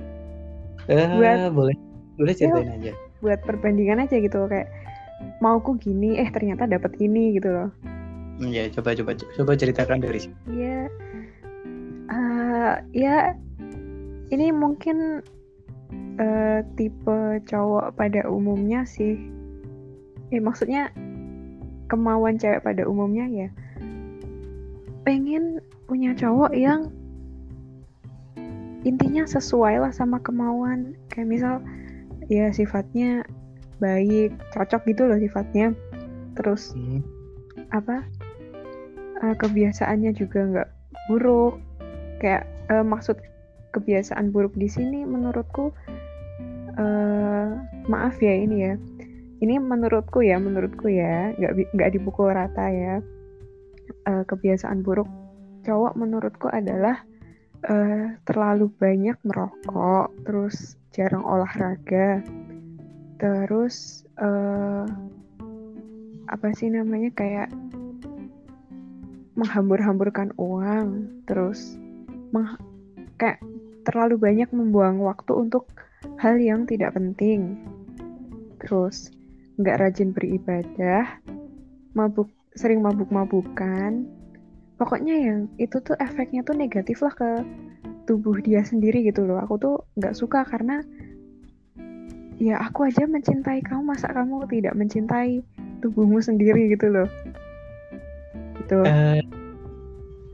Eh, 0.91 1.09
buat- 1.17 1.53
boleh 1.55 1.76
boleh 2.14 2.35
ceritain 2.37 2.71
aja. 2.71 2.93
Buat 3.25 3.41
perbandingan 3.43 4.05
aja 4.05 4.21
gitu 4.21 4.47
kayak 4.47 4.69
mauku 5.41 5.81
gini, 5.81 6.21
eh 6.21 6.29
ternyata 6.29 6.69
dapat 6.69 6.95
ini 7.00 7.35
gitu 7.38 7.49
loh. 7.49 7.71
Iya, 8.43 8.69
coba 8.75 8.93
coba 8.99 9.12
coba 9.17 9.53
ceritakan 9.55 10.03
dari 10.03 10.19
sini. 10.21 10.37
Iya. 10.50 10.81
Eh, 12.11 12.75
ya 12.93 13.17
ini 14.31 14.53
mungkin 14.53 15.23
eh, 16.21 16.61
tipe 16.79 17.43
cowok 17.49 17.97
pada 17.97 18.26
umumnya 18.29 18.85
sih. 18.85 19.17
Eh 20.31 20.41
maksudnya 20.43 20.91
kemauan 21.88 22.41
cewek 22.41 22.64
pada 22.64 22.83
umumnya 22.88 23.29
ya 23.29 23.49
pengen 25.05 25.61
punya 25.85 26.17
cowok 26.17 26.57
yang 26.57 26.88
intinya 28.85 29.25
sesuai 29.25 29.81
lah 29.81 29.93
sama 29.93 30.21
kemauan. 30.21 30.95
Kayak 31.11 31.29
misal 31.29 31.55
ya 32.31 32.53
sifatnya 32.55 33.25
baik, 33.83 34.33
cocok 34.55 34.85
gitu 34.88 35.09
loh 35.09 35.19
sifatnya. 35.19 35.73
Terus 36.38 36.73
Hmm. 36.76 37.03
apa 37.73 38.05
eh, 39.25 39.35
kebiasaannya 39.38 40.12
juga 40.14 40.41
nggak 40.47 40.69
buruk 41.11 41.59
kayak 42.23 42.47
eh, 42.71 42.85
maksud 42.85 43.19
kebiasaan 43.75 44.31
buruk 44.31 44.55
di 44.55 44.71
sini 44.71 45.03
menurutku 45.03 45.75
eh 46.75 47.49
maaf 47.87 48.19
ya 48.19 48.35
ini 48.35 48.57
ya 48.67 48.75
ini 49.43 49.59
menurutku 49.59 50.23
ya 50.23 50.38
menurutku 50.38 50.91
ya 50.91 51.35
nggak 51.38 51.75
nggak 51.75 51.91
dipukul 51.95 52.31
rata 52.31 52.67
ya 52.71 52.99
Eh, 54.05 54.25
kebiasaan 54.29 54.85
buruk 54.85 55.09
cowok 55.64 55.97
menurutku 55.97 56.53
adalah 56.53 57.05
eh, 57.64 58.16
terlalu 58.28 58.68
banyak 58.76 59.16
merokok 59.25 60.12
terus 60.28 60.76
jarang 60.92 61.25
olahraga. 61.25 62.21
Terus 63.18 64.04
eh, 64.21 64.87
apa 66.28 66.47
sih 66.56 66.68
namanya 66.73 67.11
kayak 67.12 67.50
menghambur-hamburkan 69.35 70.30
uang 70.38 71.11
terus 71.26 71.75
meng- 72.30 72.61
kayak 73.18 73.42
terlalu 73.85 74.16
banyak 74.16 74.49
membuang 74.54 75.02
waktu 75.02 75.33
untuk 75.35 75.68
hal 76.21 76.38
yang 76.38 76.64
tidak 76.64 76.94
penting. 76.97 77.59
Terus 78.62 79.12
nggak 79.61 79.78
rajin 79.80 80.11
beribadah 80.11 81.21
mabuk 81.94 82.30
sering 82.54 82.83
mabuk-mabukan 82.83 84.06
pokoknya 84.75 85.14
yang 85.14 85.38
itu 85.57 85.78
tuh 85.78 85.95
efeknya 86.02 86.43
tuh 86.43 86.59
negatif 86.59 87.02
lah 87.02 87.14
ke 87.14 87.31
tubuh 88.04 88.37
dia 88.43 88.61
sendiri 88.62 89.07
gitu 89.07 89.25
loh. 89.25 89.40
Aku 89.43 89.57
tuh 89.57 89.76
nggak 89.97 90.14
suka 90.16 90.45
karena 90.45 90.83
ya 92.37 92.59
aku 92.61 92.90
aja 92.90 93.07
mencintai 93.07 93.62
kamu 93.62 93.95
masa 93.95 94.11
kamu 94.11 94.45
tidak 94.50 94.75
mencintai 94.75 95.40
tubuhmu 95.81 96.19
sendiri 96.19 96.75
gitu 96.75 96.90
loh. 96.90 97.09
Gitu. 98.61 98.78
Eh, 98.83 99.23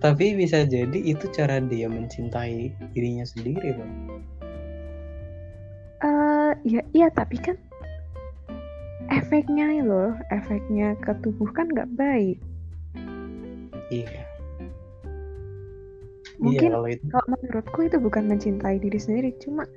tapi 0.01 0.33
bisa 0.39 0.65
jadi 0.65 0.97
itu 0.97 1.29
cara 1.35 1.61
dia 1.61 1.87
mencintai 1.91 2.73
dirinya 2.97 3.27
sendiri 3.27 3.77
loh. 3.77 3.91
eh 6.01 6.57
ya 6.65 6.81
iya 6.97 7.13
tapi 7.13 7.37
kan 7.37 7.61
efeknya 9.13 9.85
loh 9.85 10.17
efeknya 10.33 10.97
ke 10.97 11.13
tubuh 11.21 11.53
kan 11.53 11.69
nggak 11.69 11.93
baik. 11.93 12.41
Iya 13.93 14.30
Mungkin 16.41 16.73
iya 16.73 16.97
kalau 17.13 17.27
menurutku 17.37 17.79
itu 17.85 18.01
bukan 18.01 18.25
mencintai 18.25 18.81
diri 18.81 18.97
sendiri 18.97 19.31
cuma 19.45 19.69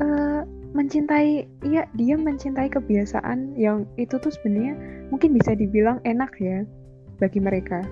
eh 0.00 0.42
mencintai 0.74 1.46
ya 1.68 1.86
dia 1.94 2.16
mencintai 2.18 2.66
kebiasaan 2.72 3.54
yang 3.54 3.86
itu 3.94 4.18
tuh 4.18 4.32
sebenarnya 4.32 4.74
mungkin 5.12 5.36
bisa 5.36 5.54
dibilang 5.54 6.02
enak 6.02 6.34
ya 6.40 6.66
bagi 7.22 7.38
mereka. 7.38 7.84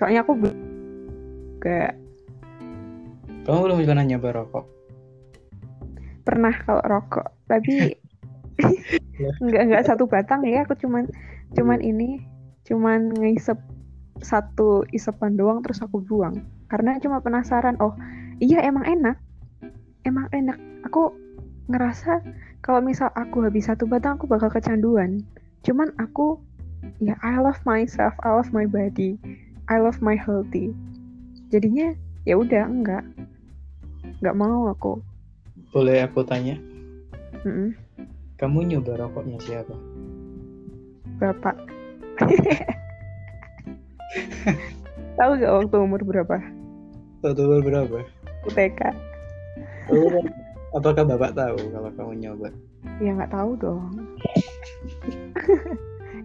Soalnya 0.00 0.24
aku 0.24 0.32
belum 0.38 0.56
gak 1.60 1.92
kamu 3.46 3.58
belum 3.62 3.78
pernah 3.86 4.04
nyoba 4.06 4.28
rokok? 4.42 4.64
Pernah 6.26 6.54
kalau 6.66 6.82
rokok 6.86 7.26
tapi 7.46 7.94
nggak 9.44 9.62
nggak 9.68 9.84
satu 9.86 10.08
batang 10.08 10.42
ya 10.42 10.64
aku 10.64 10.74
cuman 10.80 11.06
cuman 11.54 11.78
ini 11.84 12.24
cuman 12.66 13.12
ngisep 13.14 13.60
satu 14.22 14.84
isepan 14.92 15.36
doang 15.36 15.60
terus 15.60 15.82
aku 15.82 16.00
buang. 16.04 16.44
Karena 16.70 16.98
cuma 17.02 17.20
penasaran 17.20 17.76
oh 17.82 17.94
iya 18.40 18.62
emang 18.64 18.84
enak. 18.86 19.16
Emang 20.06 20.30
enak. 20.30 20.58
Aku 20.86 21.12
ngerasa 21.66 22.22
kalau 22.62 22.78
misal 22.82 23.10
aku 23.18 23.42
habis 23.42 23.66
satu 23.66 23.84
batang 23.88 24.16
aku 24.16 24.30
bakal 24.30 24.48
kecanduan. 24.48 25.22
Cuman 25.66 25.90
aku 25.98 26.38
ya 27.02 27.18
I 27.24 27.40
love 27.42 27.58
myself 27.66 28.14
I 28.22 28.30
love 28.32 28.54
my 28.54 28.64
body 28.68 29.18
I 29.66 29.82
love 29.82 29.98
my 29.98 30.14
healthy. 30.14 30.72
Jadinya 31.50 31.94
ya 32.22 32.38
udah 32.38 32.64
enggak. 32.66 33.04
Nggak 34.22 34.38
mau 34.38 34.70
aku. 34.70 35.02
Boleh 35.74 36.06
aku 36.06 36.24
tanya? 36.24 36.56
Mm-mm. 37.46 37.78
kamu 38.36 38.68
nyoba 38.68 39.06
rokoknya 39.06 39.38
siapa? 39.40 39.76
Bapak 41.16 41.56
tahu 45.18 45.30
gak 45.40 45.52
waktu 45.52 45.76
umur 45.80 46.00
berapa? 46.04 46.36
Tahu 47.24 47.32
umur 47.40 47.62
berapa? 47.64 47.98
UTK 48.46 48.80
apakah 50.76 51.04
bapak 51.06 51.32
tahu 51.32 51.58
kalau 51.72 51.90
kamu 51.96 52.12
nyoba? 52.20 52.48
Ya 52.98 53.10
nggak 53.16 53.32
tahu 53.32 53.50
dong. 53.58 53.92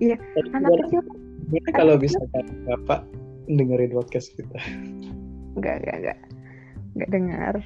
Iya, 0.01 0.17
anak 0.57 0.81
kecil 0.81 1.05
Gimana 1.53 1.77
kalau 1.77 1.93
bisa 1.93 2.17
bapak 2.65 3.05
dengerin 3.45 3.93
podcast 3.93 4.33
kita. 4.33 4.57
Nggak 5.53 5.85
nggak 5.85 5.95
nggak. 6.01 6.19
Nggak 6.97 7.09
dengar. 7.13 7.55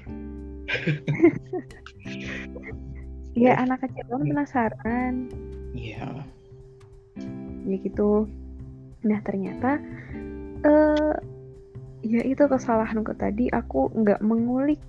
Iya 3.35 3.51
anak 3.59 3.83
kecil 3.83 4.03
kan 4.07 4.23
penasaran. 4.23 5.13
Iya. 5.75 6.23
Ya 7.67 7.75
gitu 7.83 8.27
nah 9.05 9.21
ternyata 9.21 9.77
eh 10.65 11.13
ya 12.05 12.21
itu 12.21 12.45
kesalahanku 12.45 13.13
tadi 13.17 13.49
aku 13.49 13.89
nggak 13.93 14.21
mengulik 14.21 14.81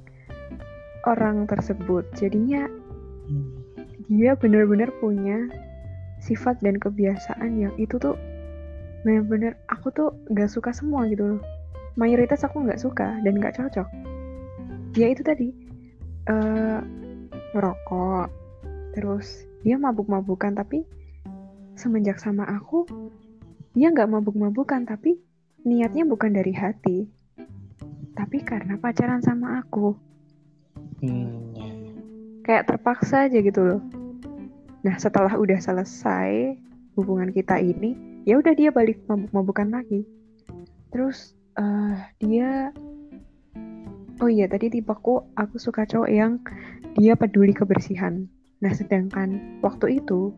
orang 1.08 1.46
tersebut. 1.48 2.04
Jadinya 2.18 2.68
dia 4.10 4.34
benar-benar 4.36 4.92
punya 5.00 5.48
sifat 6.20 6.58
dan 6.60 6.76
kebiasaan 6.76 7.56
yang 7.56 7.74
itu 7.78 7.96
tuh 7.96 8.18
benar-benar 9.06 9.54
aku 9.70 9.88
tuh 9.94 10.10
nggak 10.28 10.50
suka 10.50 10.74
semua 10.74 11.06
gitu 11.08 11.38
loh. 11.38 11.42
Mayoritas 11.96 12.44
aku 12.44 12.66
nggak 12.66 12.82
suka 12.82 13.16
dan 13.24 13.40
nggak 13.40 13.56
cocok. 13.56 13.88
Ya 14.98 15.08
itu 15.08 15.24
tadi 15.24 15.48
eh 16.26 16.80
merokok 17.54 18.28
terus 18.92 19.46
dia 19.64 19.80
mabuk-mabukan 19.80 20.52
tapi 20.52 20.84
semenjak 21.76 22.20
sama 22.20 22.44
aku 22.44 22.84
dia 23.76 23.92
nggak 23.92 24.08
mabuk-mabukan 24.08 24.88
tapi 24.88 25.20
niatnya 25.68 26.08
bukan 26.08 26.32
dari 26.32 26.56
hati 26.56 27.04
tapi 28.16 28.40
karena 28.40 28.80
pacaran 28.80 29.20
sama 29.20 29.60
aku 29.60 30.06
Hmm, 30.96 31.52
ya. 31.52 31.68
kayak 32.40 32.72
terpaksa 32.72 33.28
aja 33.28 33.38
gitu 33.44 33.60
loh. 33.60 33.82
Nah 34.80 34.96
setelah 34.96 35.36
udah 35.36 35.60
selesai 35.60 36.56
hubungan 36.96 37.28
kita 37.36 37.60
ini, 37.60 38.24
ya 38.24 38.40
udah 38.40 38.56
dia 38.56 38.72
balik 38.72 39.04
mabuk-mabukan 39.04 39.68
lagi. 39.68 40.08
Terus 40.88 41.36
eh 41.60 42.00
dia, 42.16 42.72
oh 44.24 44.30
iya 44.32 44.48
tadi 44.48 44.72
tipeku 44.72 45.28
aku 45.36 45.60
suka 45.60 45.84
cowok 45.84 46.08
yang 46.08 46.40
dia 46.96 47.12
peduli 47.12 47.52
kebersihan. 47.52 48.24
Nah 48.64 48.72
sedangkan 48.72 49.60
waktu 49.60 50.00
itu 50.00 50.32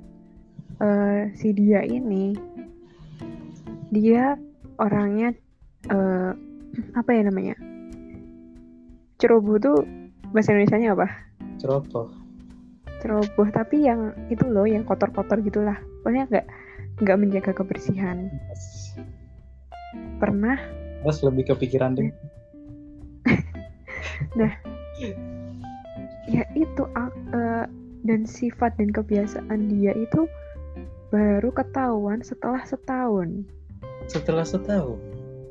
eh 0.83 1.31
si 1.39 1.55
dia 1.55 1.87
ini 1.87 2.35
dia 3.91 4.37
orangnya 4.79 5.35
eh 5.89 6.33
apa 6.95 7.11
ya 7.11 7.23
namanya? 7.27 7.57
Ceroboh 9.19 9.59
tuh 9.59 9.77
bahasa 10.31 10.55
Indonesia-nya 10.55 10.95
apa? 10.95 11.09
ceroboh. 11.59 12.07
Ceroboh 13.03 13.49
tapi 13.51 13.83
yang 13.83 14.15
itu 14.31 14.47
loh 14.47 14.65
yang 14.65 14.87
kotor-kotor 14.87 15.43
gitulah. 15.43 15.75
Pokoknya 16.03 16.31
nggak 16.31 16.47
nggak 17.03 17.19
menjaga 17.19 17.53
kebersihan. 17.55 18.31
Pernah? 20.23 20.59
Mas 21.03 21.23
lebih 21.23 21.51
kepikiran 21.55 21.99
deh. 21.99 22.11
Ya 26.29 26.45
itu 26.53 26.85
eh, 26.93 27.65
dan 28.05 28.21
sifat 28.29 28.77
dan 28.77 28.93
kebiasaan 28.93 29.73
dia 29.73 29.97
itu 29.97 30.29
baru 31.09 31.49
ketahuan 31.57 32.21
setelah 32.21 32.61
setahun 32.69 33.49
setelah 34.09 34.43
setahun. 34.43 34.99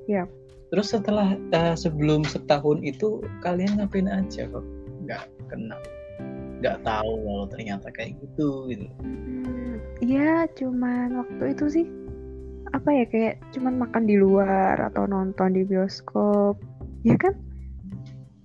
Yap. 0.10 0.28
terus 0.68 0.92
setelah 0.92 1.40
eh, 1.56 1.76
sebelum 1.80 2.28
setahun 2.28 2.84
itu 2.84 3.24
kalian 3.40 3.80
ngapain 3.80 4.12
aja 4.12 4.52
kok? 4.52 4.66
Nggak 5.08 5.24
kenal. 5.48 5.80
Nggak 6.60 6.84
tahu 6.84 7.12
kalau 7.24 7.46
ternyata 7.48 7.88
kayak 7.96 8.20
gitu 8.20 8.68
gitu. 8.68 8.84
Hmm, 9.00 9.80
ya 10.04 10.44
cuman 10.60 11.24
waktu 11.24 11.56
itu 11.56 11.66
sih 11.72 11.86
apa 12.76 12.90
ya 12.92 13.06
kayak 13.08 13.40
cuman 13.56 13.80
makan 13.80 14.04
di 14.12 14.20
luar 14.20 14.76
atau 14.92 15.08
nonton 15.08 15.56
di 15.56 15.64
bioskop. 15.64 16.60
Ya 17.08 17.16
kan? 17.16 17.40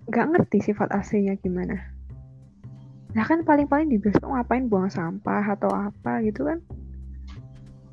Nggak 0.06 0.26
ngerti 0.30 0.70
sifat 0.70 0.94
aslinya 0.94 1.34
gimana. 1.42 1.74
Nah 3.18 3.26
kan 3.26 3.42
paling-paling 3.42 3.90
di 3.90 3.98
bioskop 3.98 4.30
ngapain 4.30 4.70
buang 4.70 4.94
sampah 4.94 5.58
atau 5.58 5.74
apa 5.74 6.22
gitu 6.22 6.46
kan 6.46 6.62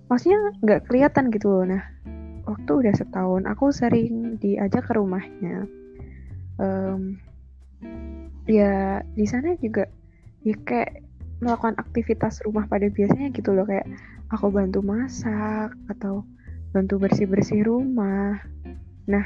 maksudnya 0.10 0.40
nggak 0.66 0.90
kelihatan 0.90 1.30
gitu 1.30 1.48
loh 1.48 1.66
nah 1.70 1.84
waktu 2.50 2.72
udah 2.74 2.94
setahun 2.98 3.46
aku 3.46 3.70
sering 3.70 4.42
diajak 4.42 4.90
ke 4.90 4.98
rumahnya 4.98 5.70
Em, 6.60 7.16
ya 8.44 9.00
di 9.16 9.24
sana 9.24 9.56
juga 9.64 9.88
ya 10.44 10.56
kayak 10.68 11.08
melakukan 11.40 11.80
aktivitas 11.80 12.44
rumah 12.44 12.68
pada 12.68 12.92
biasanya 12.92 13.32
gitu 13.32 13.56
loh 13.56 13.64
kayak 13.64 13.88
aku 14.28 14.52
bantu 14.52 14.84
masak 14.84 15.72
atau 15.88 16.28
bantu 16.76 17.00
bersih-bersih 17.00 17.64
rumah. 17.64 18.44
Nah, 19.08 19.26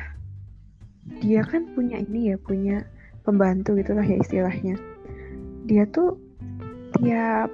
dia 1.19 1.41
kan 1.41 1.73
punya 1.73 1.99
ini 1.99 2.31
ya, 2.31 2.37
punya 2.37 2.85
pembantu 3.25 3.75
gitulah 3.81 4.05
ya 4.05 4.21
istilahnya. 4.21 4.77
Dia 5.65 5.89
tuh 5.89 6.15
tiap 7.01 7.49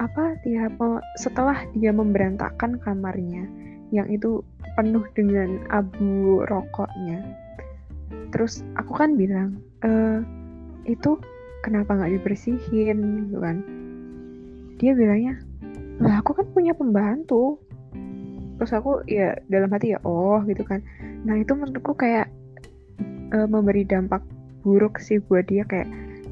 apa 0.00 0.40
me- 0.48 1.04
setelah 1.20 1.60
dia 1.76 1.92
memberantakan 1.92 2.80
kamarnya 2.80 3.44
yang 3.92 4.08
itu 4.08 4.40
penuh 4.74 5.04
dengan 5.12 5.60
abu 5.68 6.40
rokoknya. 6.48 7.20
Terus 8.32 8.64
aku 8.80 8.96
kan 8.96 9.20
bilang, 9.20 9.60
eh 9.84 10.24
itu 10.88 11.20
kenapa 11.60 12.00
nggak 12.00 12.16
dibersihin? 12.16 13.28
Gitu 13.28 13.38
kan. 13.38 13.56
Dia 14.80 14.96
bilangnya 14.96 15.36
lah 16.00 16.24
aku 16.24 16.32
kan 16.32 16.48
punya 16.56 16.72
pembantu. 16.72 17.60
Terus 18.56 18.72
aku 18.72 19.04
ya 19.04 19.36
dalam 19.52 19.68
hati 19.68 19.92
ya 19.92 20.00
oh 20.08 20.40
gitu 20.48 20.64
kan. 20.64 20.80
Nah 21.28 21.36
itu 21.36 21.52
menurutku 21.52 21.92
kayak 21.92 22.32
eh, 23.36 23.46
memberi 23.46 23.84
dampak 23.84 24.24
buruk 24.64 24.96
sih 24.96 25.20
buat 25.20 25.44
dia 25.48 25.64
kayak 25.68 25.88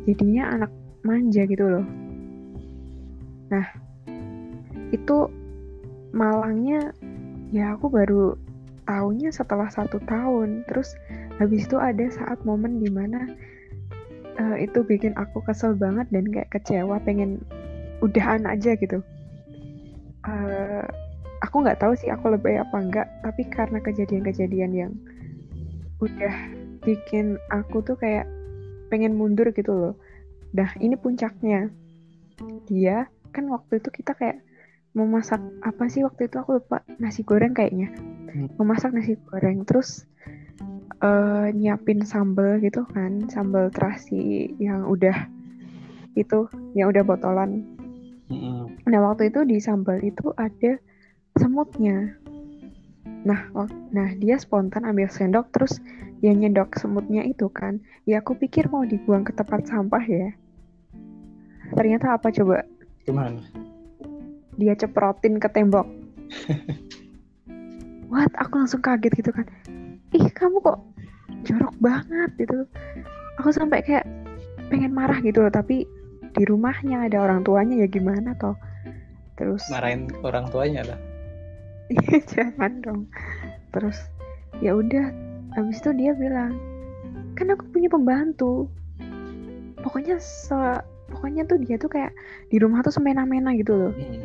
jadinya 0.09 0.57
anak 0.57 0.73
manja 1.05 1.45
gitu 1.49 1.65
loh 1.65 2.08
nah 3.49 3.65
itu 4.93 5.29
malangnya 6.17 6.93
ya 7.53 7.77
aku 7.77 7.93
baru 7.93 8.37
taunya 8.89 9.29
setelah 9.29 9.69
satu 9.69 10.01
tahun. 10.09 10.65
Terus 10.65 10.97
habis 11.37 11.69
itu 11.69 11.77
ada 11.77 12.09
saat 12.09 12.41
momen 12.49 12.81
di 12.81 12.89
mana 12.89 13.29
eh, 14.41 14.65
itu 14.65 14.81
bikin 14.81 15.13
aku 15.21 15.45
kesel 15.45 15.77
banget 15.77 16.09
dan 16.09 16.25
kayak 16.33 16.49
kecewa 16.49 16.97
pengen 17.05 17.45
udahan 18.01 18.49
aja 18.49 18.73
gitu. 18.81 19.05
Eh, 20.25 20.85
aku 21.45 21.63
nggak 21.63 21.79
tahu 21.85 21.93
sih 21.95 22.09
aku 22.09 22.33
lebih 22.33 22.65
apa 22.65 22.77
enggak 22.81 23.07
tapi 23.23 23.47
karena 23.47 23.79
kejadian-kejadian 23.79 24.73
yang 24.75 24.93
udah 26.03 26.35
bikin 26.83 27.37
aku 27.53 27.85
tuh 27.85 27.95
kayak 28.01 28.25
pengen 28.89 29.15
mundur 29.15 29.53
gitu 29.53 29.71
loh. 29.71 29.95
Dah, 30.57 30.73
ini 30.81 30.97
puncaknya. 30.97 31.69
Dia 32.65 33.05
kan 33.31 33.45
waktu 33.53 33.81
itu 33.83 33.89
kita 33.93 34.13
kayak 34.17 34.43
memasak 34.97 35.39
apa 35.63 35.87
sih 35.93 36.03
waktu 36.03 36.27
itu 36.27 36.37
aku 36.41 36.59
lupa 36.59 36.83
nasi 36.99 37.23
goreng 37.23 37.53
kayaknya. 37.53 37.93
Hmm. 38.33 38.49
Memasak 38.57 38.93
nasi 38.97 39.21
goreng 39.29 39.63
terus 39.69 40.09
eh, 41.03 41.47
nyiapin 41.55 42.03
sambal 42.03 42.59
gitu 42.59 42.85
kan, 42.91 43.31
sambal 43.31 43.71
terasi 43.71 44.53
yang 44.59 44.89
udah 44.89 45.29
itu, 46.19 46.51
yang 46.75 46.91
udah 46.91 47.03
botolan. 47.07 47.63
Mm-mm. 48.29 48.69
Nah, 48.85 49.01
waktu 49.09 49.33
itu 49.33 49.47
di 49.49 49.57
sambal 49.63 50.03
itu 50.05 50.35
ada 50.37 50.77
semutnya. 51.39 52.19
Nah, 53.25 53.49
nah 53.95 54.09
dia 54.21 54.37
spontan 54.37 54.85
ambil 54.85 55.09
sendok 55.09 55.49
terus 55.55 55.81
dia 56.21 56.35
nyendok 56.35 56.77
semutnya 56.77 57.25
itu 57.25 57.49
kan. 57.49 57.81
Ya 58.05 58.21
aku 58.21 58.37
pikir 58.37 58.69
mau 58.69 58.85
dibuang 58.85 59.25
ke 59.25 59.33
tempat 59.33 59.65
sampah 59.65 60.05
ya. 60.05 60.29
Ternyata 61.73 62.19
apa 62.21 62.29
coba? 62.35 62.67
Gimana? 63.09 63.41
Dia 64.61 64.77
ceprotin 64.77 65.41
ke 65.41 65.49
tembok. 65.49 65.89
What? 68.13 68.29
Aku 68.37 68.61
langsung 68.61 68.85
kaget 68.85 69.17
gitu 69.25 69.33
kan. 69.33 69.49
Ih, 70.13 70.29
kamu 70.29 70.61
kok 70.61 70.85
jorok 71.49 71.73
banget 71.81 72.37
gitu. 72.37 72.69
Aku 73.41 73.49
sampai 73.49 73.81
kayak 73.81 74.05
pengen 74.69 74.93
marah 74.93 75.17
gitu 75.25 75.41
loh, 75.41 75.49
tapi 75.49 75.89
di 76.37 76.45
rumahnya 76.45 77.09
ada 77.09 77.25
orang 77.25 77.41
tuanya 77.49 77.81
ya 77.81 77.89
gimana 77.89 78.37
toh. 78.37 78.61
Terus 79.41 79.65
Marahin 79.73 80.13
orang 80.21 80.53
tuanya 80.53 80.85
lah. 80.85 81.01
Iya, 81.89 82.21
jangan 82.29 82.85
dong. 82.85 83.01
Terus 83.73 83.97
ya 84.61 84.77
udah, 84.77 85.09
habis 85.57 85.81
itu 85.81 85.97
dia 85.97 86.13
bilang, 86.13 86.53
kan 87.33 87.49
aku 87.49 87.65
punya 87.73 87.89
pembantu. 87.89 88.69
Pokoknya 89.81 90.21
se 90.21 90.85
pokoknya 91.09 91.49
tuh 91.49 91.59
dia 91.59 91.81
tuh 91.81 91.91
kayak 91.91 92.13
di 92.53 92.57
rumah 92.61 92.85
tuh 92.85 92.93
semena-mena 92.93 93.57
gitu 93.57 93.75
loh. 93.75 93.93
Mm. 93.97 94.21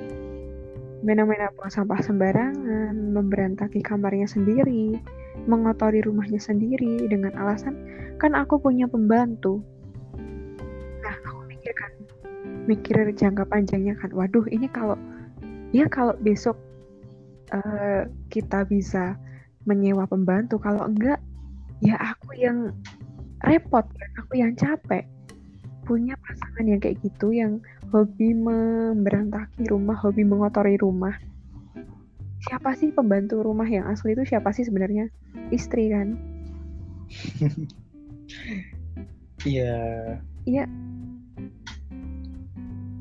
Semena-mena 1.04 1.52
buang 1.60 1.68
sampah 1.68 2.00
sembarangan, 2.00 2.96
memberantaki 2.96 3.84
kamarnya 3.84 4.24
sendiri, 4.24 4.96
mengotori 5.44 6.00
rumahnya 6.00 6.40
sendiri 6.40 7.04
dengan 7.12 7.36
alasan 7.36 7.76
kan 8.24 8.32
aku 8.32 8.56
punya 8.56 8.88
pembantu. 8.88 9.60
Nah, 11.04 11.16
aku 11.28 11.44
mikir 11.52 11.76
kan, 11.76 11.92
mikir 12.72 12.96
jangka 13.20 13.44
panjangnya 13.52 14.00
kan, 14.00 14.16
waduh 14.16 14.48
ini 14.48 14.72
kalau 14.72 14.96
ya 15.76 15.92
kalau 15.92 16.16
besok 16.24 16.56
eh, 17.52 18.08
kita 18.32 18.64
bisa 18.64 19.20
menyewa 19.68 20.08
pembantu, 20.08 20.56
kalau 20.56 20.88
enggak 20.88 21.20
ya 21.84 22.00
aku 22.00 22.32
yang 22.40 22.72
repot 23.44 23.84
kan, 23.84 24.10
aku 24.24 24.40
yang 24.40 24.56
capek. 24.56 25.04
Punya 25.84 26.16
pasangan 26.16 26.66
yang 26.66 26.80
kayak 26.80 27.04
gitu 27.04 27.36
yang 27.36 27.60
hobi 27.92 28.32
memberantaki 28.32 29.68
rumah, 29.68 30.00
hobi 30.00 30.24
mengotori 30.24 30.80
rumah. 30.80 31.16
Siapa 32.44 32.76
sih 32.76 32.92
pembantu 32.92 33.40
rumah 33.44 33.68
yang 33.68 33.88
asli 33.88 34.16
itu 34.16 34.24
siapa 34.28 34.52
sih 34.52 34.64
sebenarnya? 34.68 35.08
Istri 35.52 35.84
kan? 35.92 36.08
Iya. 39.44 40.64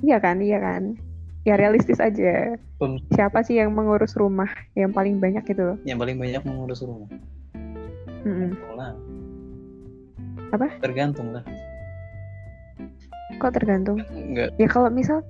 Iya 0.03 0.17
kan, 0.19 0.43
iya 0.43 0.59
kan. 0.59 0.99
Ya 1.47 1.55
realistis 1.55 2.03
aja. 2.03 2.59
Pem- 2.83 2.99
Siapa 3.15 3.47
sih 3.47 3.63
yang 3.63 3.71
mengurus 3.75 4.19
rumah 4.19 4.51
yang 4.75 4.91
paling 4.91 5.23
banyak 5.23 5.47
loh? 5.55 5.79
yang 5.87 6.03
paling 6.03 6.19
banyak 6.19 6.43
mengurus 6.43 6.83
rumah. 6.83 7.07
Tergantung 8.27 8.75
lah. 8.75 8.93
Apa? 10.51 10.67
Tergantung 10.83 11.29
lah. 11.31 11.45
Kok 13.39 13.53
tergantung? 13.55 13.99
Enggak. 14.13 14.53
Ya 14.59 14.69
kalau 14.69 14.89
misal 14.93 15.25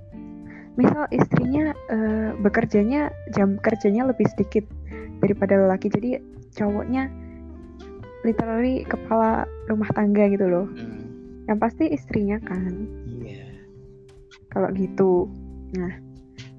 misal 0.75 1.05
istrinya 1.13 1.77
eh, 1.93 2.31
bekerjanya 2.41 3.13
jam 3.37 3.61
kerjanya 3.61 4.09
lebih 4.09 4.25
sedikit 4.33 4.65
daripada 5.21 5.55
lelaki, 5.61 5.93
jadi 5.93 6.19
cowoknya 6.57 7.13
literally 8.27 8.87
kepala 8.87 9.47
rumah 9.69 9.91
tangga 9.93 10.27
gitu 10.31 10.47
loh. 10.49 10.67
Mm. 10.73 11.03
Yang 11.51 11.59
pasti 11.59 11.85
istrinya 11.91 12.39
kan. 12.43 13.03
Iya. 13.23 13.49
kalau 14.53 14.69
gitu 14.77 15.33
nah 15.73 15.93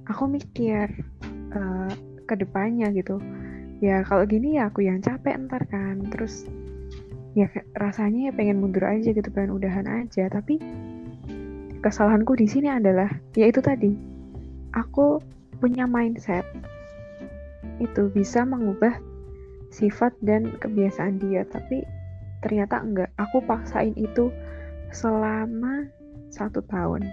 aku 0.10 0.26
mikir 0.26 0.90
eh, 1.54 1.92
ke 2.26 2.34
depannya 2.40 2.90
gitu 2.96 3.22
ya 3.84 4.02
kalau 4.08 4.26
gini 4.26 4.58
ya 4.58 4.72
aku 4.72 4.88
yang 4.88 5.04
capek 5.04 5.38
ntar 5.46 5.68
kan 5.70 6.02
terus 6.10 6.48
ya 7.38 7.50
rasanya 7.78 8.30
ya 8.30 8.34
pengen 8.34 8.62
mundur 8.64 8.86
aja 8.88 9.12
gitu 9.12 9.30
pengen 9.30 9.54
udahan 9.54 9.86
aja 9.86 10.30
tapi 10.32 10.58
kesalahanku 11.84 12.40
di 12.40 12.48
sini 12.48 12.72
adalah 12.72 13.12
ya 13.36 13.52
itu 13.52 13.60
tadi 13.60 13.92
aku 14.72 15.20
punya 15.60 15.84
mindset 15.84 16.48
itu 17.84 18.08
bisa 18.16 18.48
mengubah 18.48 18.96
sifat 19.68 20.16
dan 20.24 20.56
kebiasaan 20.64 21.20
dia 21.20 21.44
tapi 21.52 21.84
ternyata 22.40 22.80
enggak 22.80 23.12
aku 23.20 23.44
paksain 23.44 23.92
itu 24.00 24.32
selama 24.96 25.90
satu 26.32 26.64
tahun 26.66 27.04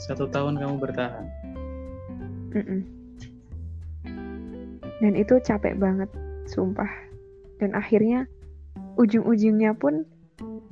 Satu 0.00 0.24
tahun 0.32 0.56
kamu 0.56 0.80
bertahan. 0.80 1.28
Mm-mm. 2.56 2.80
Dan 5.04 5.12
itu 5.12 5.36
capek 5.44 5.76
banget, 5.76 6.08
sumpah. 6.48 6.88
Dan 7.60 7.76
akhirnya 7.76 8.24
ujung-ujungnya 8.96 9.76
pun 9.76 10.08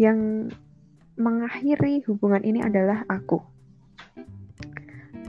yang 0.00 0.48
mengakhiri 1.18 2.06
hubungan 2.06 2.46
ini 2.46 2.62
adalah 2.62 3.02
aku. 3.10 3.42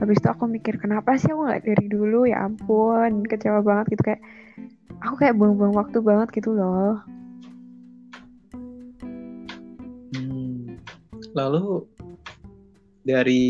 Habis 0.00 0.16
itu 0.22 0.28
aku 0.32 0.48
mikir 0.48 0.80
kenapa 0.80 1.18
sih 1.20 1.28
aku 1.28 1.44
nggak 1.44 1.66
dari 1.66 1.86
dulu 1.92 2.24
ya 2.24 2.48
ampun 2.48 3.26
kecewa 3.28 3.60
banget 3.60 3.98
gitu 3.98 4.02
kayak 4.08 4.22
aku 5.04 5.14
kayak 5.20 5.36
buang-buang 5.36 5.76
waktu 5.76 5.98
banget 6.00 6.28
gitu 6.40 6.56
loh. 6.56 7.04
Hmm. 10.16 10.80
Lalu 11.36 11.84
dari 13.04 13.44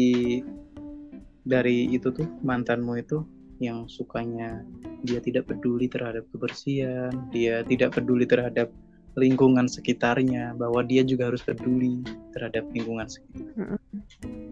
dari 1.47 1.87
itu 1.93 2.11
tuh 2.11 2.27
mantanmu 2.43 2.99
itu 2.99 3.23
yang 3.61 3.87
sukanya 3.87 4.65
dia 5.05 5.21
tidak 5.21 5.53
peduli 5.53 5.87
terhadap 5.87 6.25
kebersihan, 6.33 7.13
dia 7.31 7.61
tidak 7.63 7.95
peduli 7.95 8.25
terhadap 8.25 8.73
lingkungan 9.19 9.67
sekitarnya, 9.67 10.55
bahwa 10.55 10.87
dia 10.87 11.03
juga 11.03 11.33
harus 11.33 11.43
peduli 11.43 12.05
terhadap 12.37 12.67
lingkungan 12.71 13.11
sekitar. 13.11 13.51
Mm-mm. 13.59 13.79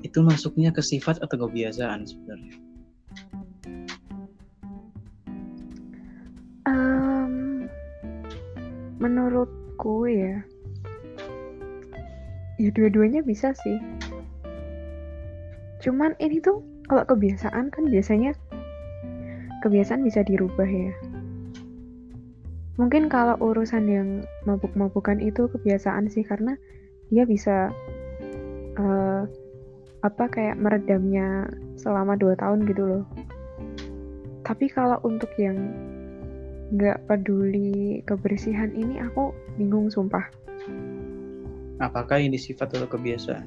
Itu 0.02 0.22
masuknya 0.26 0.74
ke 0.74 0.82
sifat 0.82 1.22
atau 1.22 1.46
kebiasaan 1.46 2.06
sebenarnya? 2.06 2.54
Em, 6.66 7.34
menurutku 8.98 10.10
ya, 10.10 10.42
ya 12.58 12.70
dua-duanya 12.74 13.22
bisa 13.22 13.54
sih. 13.54 13.78
Cuman 15.78 16.18
ini 16.18 16.42
tuh 16.42 16.58
kalau 16.90 17.06
kebiasaan 17.06 17.70
kan 17.70 17.84
biasanya 17.86 18.34
kebiasaan 19.62 20.02
bisa 20.02 20.26
dirubah 20.26 20.66
ya. 20.66 20.90
Mungkin 22.78 23.10
kalau 23.10 23.34
urusan 23.42 23.84
yang 23.90 24.08
mabuk-mabukan 24.46 25.18
itu 25.18 25.50
kebiasaan 25.50 26.06
sih 26.06 26.22
karena 26.22 26.54
dia 27.10 27.26
bisa 27.26 27.74
eh, 28.78 29.22
apa 30.06 30.24
kayak 30.30 30.62
meredamnya 30.62 31.50
selama 31.74 32.14
dua 32.14 32.38
tahun 32.38 32.70
gitu 32.70 32.82
loh. 32.86 33.04
Tapi 34.46 34.70
kalau 34.70 35.02
untuk 35.02 35.28
yang 35.42 35.58
nggak 36.70 37.02
peduli 37.10 38.04
kebersihan 38.06 38.70
ini 38.70 39.02
aku 39.02 39.34
bingung 39.58 39.90
sumpah. 39.90 40.22
Apakah 41.82 42.22
ini 42.22 42.38
sifat 42.38 42.78
atau 42.78 42.86
kebiasaan? 42.86 43.46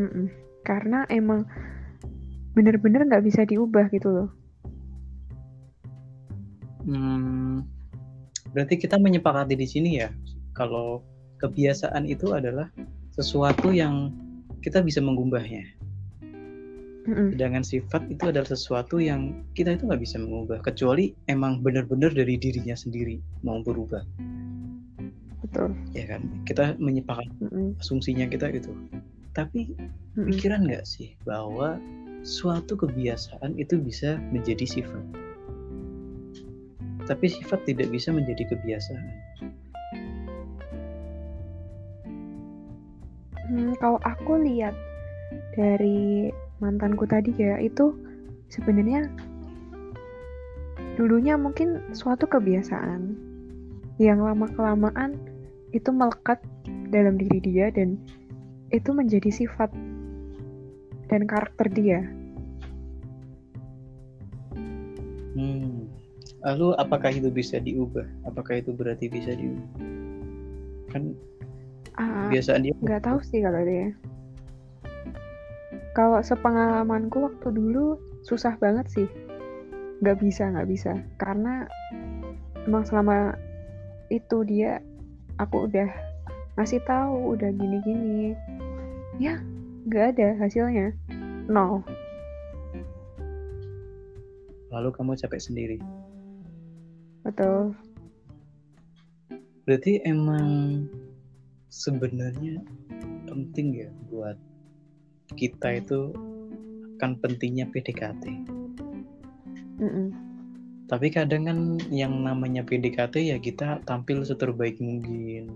Mm-mm. 0.00 0.26
Karena 0.64 1.04
emang 1.12 1.44
bener-bener 2.56 3.04
nggak 3.04 3.24
bisa 3.28 3.44
diubah 3.44 3.92
gitu 3.92 4.08
loh. 4.08 4.28
Hmm, 6.86 7.66
berarti 8.56 8.80
kita 8.80 8.96
menyepakati 8.96 9.52
di 9.52 9.68
sini 9.68 10.00
ya, 10.00 10.08
kalau 10.56 11.04
kebiasaan 11.44 12.08
itu 12.08 12.32
adalah 12.32 12.72
sesuatu 13.12 13.68
yang 13.68 14.16
kita 14.64 14.80
bisa 14.80 15.04
mengubahnya. 15.04 15.76
Sedangkan 17.06 17.62
sifat 17.62 18.08
itu 18.10 18.32
adalah 18.32 18.48
sesuatu 18.48 18.98
yang 18.98 19.46
kita 19.54 19.76
itu 19.76 19.86
nggak 19.86 20.02
bisa 20.02 20.16
mengubah, 20.18 20.58
kecuali 20.64 21.12
emang 21.30 21.62
benar-benar 21.62 22.10
dari 22.10 22.34
dirinya 22.34 22.74
sendiri 22.74 23.22
mau 23.46 23.62
berubah, 23.62 24.02
Betul. 25.44 25.70
ya 25.94 26.10
kan? 26.10 26.26
Kita 26.42 26.74
menyepakati 26.80 27.46
Mm-mm. 27.46 27.78
asumsinya 27.78 28.26
kita 28.26 28.50
itu. 28.50 28.74
Tapi 29.38 29.76
Mm-mm. 29.78 30.34
pikiran 30.34 30.66
nggak 30.66 30.82
sih 30.82 31.14
bahwa 31.22 31.78
suatu 32.26 32.74
kebiasaan 32.74 33.54
itu 33.54 33.78
bisa 33.78 34.18
menjadi 34.34 34.66
sifat, 34.66 35.04
tapi 37.06 37.30
sifat 37.30 37.62
tidak 37.64 37.88
bisa 37.94 38.10
menjadi 38.10 38.50
kebiasaan. 38.50 39.06
Hmm, 43.46 43.72
kalau 43.78 44.02
aku 44.02 44.42
lihat 44.42 44.74
dari 45.54 46.34
mantanku 46.58 47.06
tadi 47.06 47.30
ya 47.38 47.62
itu 47.62 47.94
sebenarnya 48.50 49.06
dulunya 50.98 51.38
mungkin 51.38 51.78
suatu 51.94 52.26
kebiasaan 52.26 53.14
yang 54.02 54.20
lama 54.20 54.50
kelamaan 54.50 55.14
itu 55.70 55.94
melekat 55.94 56.42
dalam 56.90 57.20
diri 57.20 57.38
dia 57.38 57.70
dan 57.70 58.00
itu 58.74 58.90
menjadi 58.90 59.30
sifat 59.30 59.70
dan 61.06 61.22
karakter 61.30 61.70
dia. 61.70 62.02
Hmm. 65.36 65.85
Lalu 66.46 66.78
apakah 66.78 67.10
itu 67.10 67.26
bisa 67.26 67.58
diubah? 67.58 68.06
Apakah 68.22 68.62
itu 68.62 68.70
berarti 68.70 69.10
bisa 69.10 69.34
diubah? 69.34 69.66
Kan 70.94 71.18
Ah, 71.96 72.28
biasaan 72.28 72.60
dia 72.60 72.76
nggak 72.76 73.08
tahu 73.08 73.18
sih 73.24 73.40
kalau 73.40 73.64
dia. 73.64 73.88
Kalau 75.96 76.20
sepengalamanku 76.20 77.24
waktu 77.24 77.48
dulu 77.56 77.96
susah 78.20 78.52
banget 78.60 78.86
sih. 78.92 79.08
Nggak 80.04 80.20
bisa, 80.20 80.52
nggak 80.52 80.68
bisa. 80.68 80.92
Karena 81.16 81.64
emang 82.68 82.84
selama 82.84 83.32
itu 84.12 84.44
dia 84.44 84.84
aku 85.40 85.66
udah 85.66 85.88
ngasih 86.60 86.84
tahu, 86.84 87.32
udah 87.32 87.48
gini-gini. 87.48 88.36
Ya, 89.16 89.40
nggak 89.88 90.20
ada 90.20 90.28
hasilnya. 90.36 90.92
Nol. 91.48 91.80
lalu 94.66 94.92
kamu 94.92 95.16
capek 95.16 95.40
sendiri. 95.40 95.78
Betul. 97.26 97.74
Berarti 99.66 99.98
emang 100.06 100.86
sebenarnya 101.66 102.62
penting 103.26 103.74
ya 103.74 103.90
buat 104.06 104.38
kita 105.34 105.82
itu 105.82 106.14
kan 107.02 107.18
pentingnya 107.18 107.66
PDKT. 107.74 108.24
Mm-mm. 109.82 110.08
Tapi 110.86 111.10
kadang 111.10 111.50
kan 111.50 111.58
yang 111.90 112.22
namanya 112.22 112.62
PDKT 112.62 113.34
ya 113.34 113.36
kita 113.42 113.82
tampil 113.82 114.22
seterbaik 114.22 114.78
mungkin. 114.78 115.50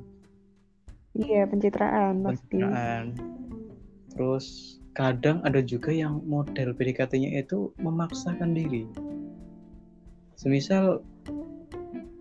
Iya, 1.14 1.46
pencitraan 1.46 2.26
pasti. 2.26 2.58
pencitraan. 2.58 3.04
Terus 4.10 4.46
kadang 4.92 5.38
ada 5.46 5.62
juga 5.62 5.94
yang 5.94 6.18
model 6.26 6.74
PDKT-nya 6.74 7.46
itu 7.46 7.70
memaksakan 7.78 8.58
diri. 8.58 8.90
Semisal 10.34 11.06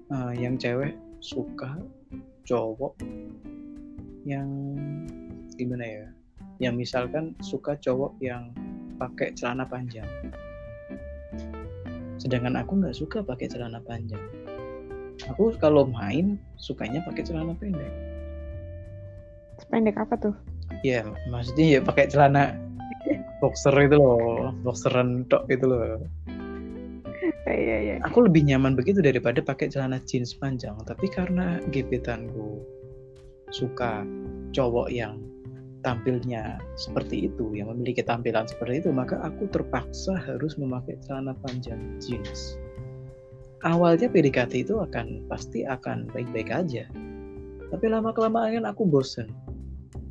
eh, 0.10 0.34
yang 0.38 0.58
cewek 0.58 0.98
suka 1.20 1.78
cowok 2.46 2.98
yang 4.26 4.50
gimana 5.56 5.86
ya? 5.86 6.06
Yang 6.60 6.76
misalkan 6.76 7.38
suka 7.40 7.80
cowok 7.80 8.20
yang 8.20 8.52
pakai 9.00 9.32
celana 9.38 9.64
panjang. 9.64 10.08
Sedangkan 12.20 12.60
aku 12.60 12.84
nggak 12.84 12.98
suka 12.98 13.24
pakai 13.24 13.48
celana 13.48 13.80
panjang. 13.80 14.20
Aku 15.32 15.56
kalau 15.60 15.88
main 15.88 16.36
sukanya 16.60 17.00
pakai 17.08 17.24
celana 17.24 17.56
pendek. 17.56 17.92
Pendek 19.72 19.96
apa 20.00 20.16
tuh? 20.20 20.36
Ya, 20.84 21.04
maksudnya 21.32 21.80
ya 21.80 21.80
pakai 21.84 22.12
celana 22.12 22.56
boxer 23.44 23.76
itu 23.80 23.96
loh, 23.96 24.52
boxeran 24.64 25.28
tok 25.32 25.48
itu 25.48 25.64
loh. 25.68 26.00
Eh, 27.50 27.58
Iya, 27.58 27.78
iya. 27.82 27.96
Aku 28.06 28.22
lebih 28.22 28.46
nyaman 28.46 28.78
begitu 28.78 29.02
daripada 29.02 29.42
pakai 29.42 29.74
celana 29.74 29.98
jeans 30.06 30.38
panjang. 30.38 30.78
Tapi 30.86 31.10
karena 31.10 31.58
gebetanku 31.74 32.62
suka 33.50 34.06
cowok 34.54 34.94
yang 34.94 35.18
tampilnya 35.82 36.62
seperti 36.78 37.32
itu, 37.32 37.58
yang 37.58 37.72
memiliki 37.74 38.06
tampilan 38.06 38.46
seperti 38.46 38.86
itu, 38.86 38.90
maka 38.94 39.18
aku 39.26 39.50
terpaksa 39.50 40.14
harus 40.22 40.54
memakai 40.62 41.00
celana 41.02 41.34
panjang 41.42 41.98
jeans. 41.98 42.60
Awalnya 43.66 44.08
PDKT 44.08 44.70
itu 44.70 44.80
akan 44.80 45.28
pasti 45.28 45.68
akan 45.68 46.08
baik-baik 46.14 46.54
aja. 46.54 46.88
Tapi 47.70 47.86
lama 47.92 48.16
kelamaan 48.16 48.62
kan 48.62 48.66
aku 48.70 48.88
bosen. 48.88 49.28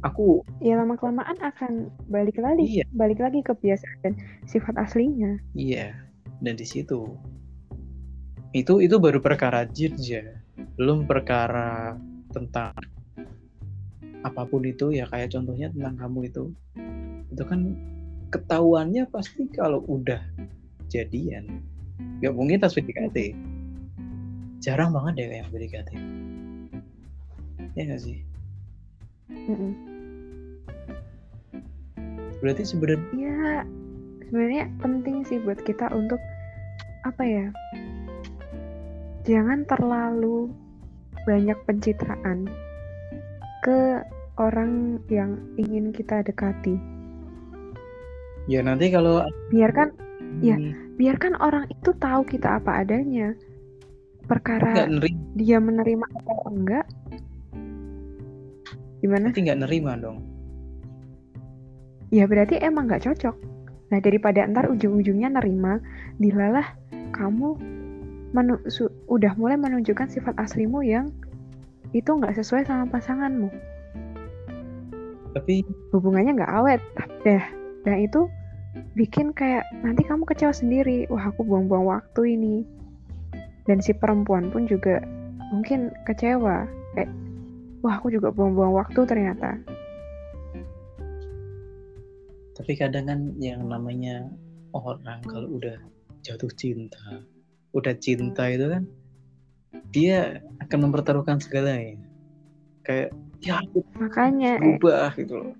Aku 0.07 0.46
Ya 0.62 0.79
lama 0.79 0.94
kelamaan 0.94 1.35
akan 1.42 1.90
balik 2.07 2.38
lagi, 2.38 2.83
iya, 2.83 2.85
balik 2.94 3.18
lagi 3.18 3.42
ke 3.42 3.51
kebiasaan 3.51 3.98
dan 4.07 4.14
sifat 4.46 4.79
aslinya. 4.79 5.42
Iya, 5.59 6.08
dan 6.42 6.55
di 6.55 6.66
situ. 6.66 7.16
Itu 8.55 8.81
itu 8.81 8.96
baru 8.96 9.20
perkara 9.20 9.68
jirja, 9.68 10.40
belum 10.81 11.05
perkara 11.05 11.98
tentang 12.33 12.72
apa 14.24 14.42
pun 14.48 14.64
itu 14.66 14.90
ya 14.90 15.07
kayak 15.07 15.31
contohnya 15.31 15.70
tentang 15.70 15.94
kamu 15.94 16.20
itu, 16.33 16.44
itu 17.31 17.42
kan 17.46 17.77
ketahuannya 18.35 19.07
pasti 19.09 19.46
kalau 19.53 19.85
udah 19.87 20.20
jadian, 20.90 21.62
nggak 22.18 22.35
mungkin 22.35 22.59
tas 22.59 22.74
PDKT, 22.74 23.37
jarang 24.64 24.90
banget 24.90 25.22
deh 25.22 25.44
yang 25.44 25.51
PDKT, 25.53 25.90
ya 27.77 27.83
nggak 27.85 28.03
sih? 28.03 28.18
Mm-mm. 29.29 29.72
Berarti 32.38 32.62
sebenarnya 32.64 33.03
Ya 33.18 33.66
sebenarnya 34.29 34.69
penting 34.85 35.25
sih 35.25 35.41
buat 35.41 35.59
kita 35.64 35.88
untuk 35.97 36.21
apa 37.09 37.25
ya? 37.25 37.47
Jangan 39.25 39.64
terlalu 39.64 40.53
banyak 41.25 41.57
pencitraan 41.64 42.49
ke 43.64 44.05
orang 44.37 45.03
yang 45.09 45.37
ingin 45.57 45.91
kita 45.91 46.21
dekati. 46.25 46.77
ya 48.49 48.64
nanti 48.64 48.88
kalau 48.88 49.21
Biarkan 49.53 49.93
Ya. 50.38 50.55
hmm, 50.55 51.01
biarkan 51.01 51.35
orang 51.41 51.64
itu 51.73 51.91
tahu 51.97 52.23
kita 52.29 52.61
apa 52.61 52.85
adanya. 52.85 53.35
Perkara 54.29 54.85
dia 55.41 55.57
menerima 55.57 56.05
atau 56.05 56.53
enggak, 56.53 56.85
gimana? 59.01 59.33
nanti 59.33 59.41
nggak 59.41 59.61
nerima 59.64 59.97
dong. 59.97 60.21
Ya 62.12 62.29
berarti 62.29 62.61
emang 62.61 62.93
nggak 62.93 63.09
cocok. 63.09 63.37
Nah 63.88 63.98
daripada 64.05 64.44
ntar 64.44 64.68
ujung-ujungnya 64.68 65.33
nerima, 65.33 65.81
dilalah 66.20 66.77
kamu 67.16 67.57
menu- 68.37 68.61
udah 69.09 69.33
mulai 69.40 69.57
menunjukkan 69.57 70.12
sifat 70.12 70.37
aslimu 70.37 70.85
yang 70.85 71.09
itu 71.96 72.09
nggak 72.12 72.37
sesuai 72.37 72.68
sama 72.68 72.85
pasanganmu. 72.92 73.48
Tapi 75.33 75.64
Hubungannya 75.92 76.37
nggak 76.37 76.53
awet. 76.53 76.81
Dah, 77.24 77.44
dan 77.88 77.96
itu 78.05 78.29
bikin 78.92 79.33
kayak 79.33 79.64
nanti 79.81 80.05
kamu 80.05 80.29
kecewa 80.29 80.53
sendiri. 80.53 81.09
Wah 81.09 81.33
aku 81.33 81.44
buang-buang 81.44 81.88
waktu 81.88 82.37
ini. 82.37 82.57
Dan 83.64 83.81
si 83.81 83.92
perempuan 83.96 84.53
pun 84.53 84.68
juga 84.68 85.01
mungkin 85.53 85.92
kecewa. 86.05 86.68
Kayak, 86.96 87.11
wah 87.85 88.01
aku 88.01 88.12
juga 88.12 88.33
buang-buang 88.33 88.77
waktu 88.77 89.01
ternyata. 89.09 89.57
Tapi 92.59 92.73
kadang 92.75 93.07
kan 93.07 93.21
yang 93.38 93.62
namanya 93.71 94.27
orang 94.75 95.23
kalau 95.23 95.47
udah 95.57 95.79
jatuh 96.27 96.51
cinta, 96.59 97.23
udah 97.71 97.94
cinta 98.03 98.51
itu 98.51 98.66
kan 98.66 98.83
dia 99.94 100.42
akan 100.66 100.90
mempertaruhkan 100.90 101.38
segalanya. 101.38 102.03
Kayak 102.83 103.14
ya 103.38 103.62
aku 103.62 103.87
Makanya, 103.94 104.59
eh, 104.59 104.79
berubah 104.79 105.14
gitu 105.14 105.35
loh. 105.38 105.55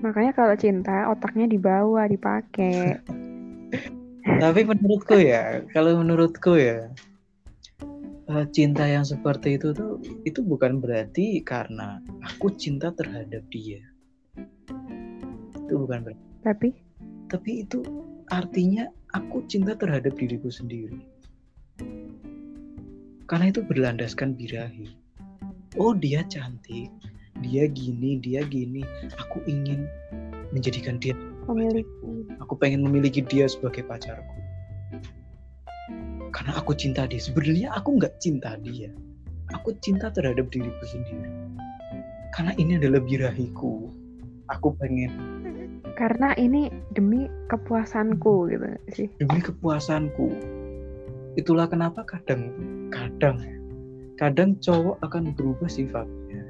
makanya 0.00 0.32
kalau 0.32 0.54
cinta 0.56 1.08
otaknya 1.12 1.48
dibawa, 1.48 2.04
dipakai. 2.08 3.00
Tapi 4.42 4.60
menurutku 4.64 5.16
ya, 5.16 5.64
kalau 5.72 5.96
menurutku 6.00 6.56
ya 6.60 6.92
eh, 8.30 8.46
cinta 8.52 8.84
yang 8.84 9.04
seperti 9.04 9.56
itu 9.56 9.72
tuh 9.72 10.00
itu 10.28 10.40
bukan 10.44 10.78
berarti 10.80 11.40
karena 11.40 12.00
aku 12.20 12.52
cinta 12.56 12.92
terhadap 12.92 13.42
dia. 13.48 13.80
Itu 15.70 15.86
bukan 15.86 16.02
berarti. 16.02 16.22
Tapi 16.42 16.68
Tapi 17.30 17.62
itu 17.62 17.78
artinya 18.34 18.90
aku 19.14 19.46
cinta 19.46 19.78
terhadap 19.78 20.18
diriku 20.18 20.50
sendiri. 20.50 20.98
Karena 23.30 23.54
itu 23.54 23.62
berlandaskan 23.62 24.34
birahi. 24.34 24.90
Oh 25.78 25.94
dia 25.94 26.26
cantik, 26.26 26.90
dia 27.38 27.70
gini, 27.70 28.18
dia 28.18 28.42
gini. 28.42 28.82
Aku 29.22 29.38
ingin 29.46 29.86
menjadikan 30.50 30.98
dia, 30.98 31.14
memiliki 31.46 31.86
aku 32.42 32.58
pengen 32.58 32.82
memiliki 32.82 33.22
dia 33.22 33.46
sebagai 33.46 33.86
pacarku. 33.86 34.38
Karena 36.34 36.58
aku 36.58 36.74
cinta 36.74 37.06
dia. 37.06 37.22
Sebenarnya 37.22 37.70
aku 37.78 37.94
nggak 37.94 38.18
cinta 38.18 38.58
dia. 38.58 38.90
Aku 39.54 39.70
cinta 39.78 40.10
terhadap 40.10 40.50
diriku 40.50 40.82
sendiri. 40.82 41.30
Karena 42.34 42.58
ini 42.58 42.74
adalah 42.74 42.98
birahiku. 42.98 43.86
Aku 44.50 44.74
pengen 44.82 45.39
karena 46.00 46.32
ini 46.40 46.72
demi 46.96 47.28
kepuasanku 47.52 48.48
gitu 48.48 48.64
nggak 48.64 48.84
sih. 48.96 49.08
demi 49.20 49.44
kepuasanku. 49.44 50.32
Itulah 51.36 51.68
kenapa 51.68 52.08
kadang 52.08 52.56
kadang 52.88 53.36
kadang 54.16 54.56
cowok 54.64 54.96
akan 55.04 55.36
berubah 55.36 55.68
sifatnya. 55.68 56.40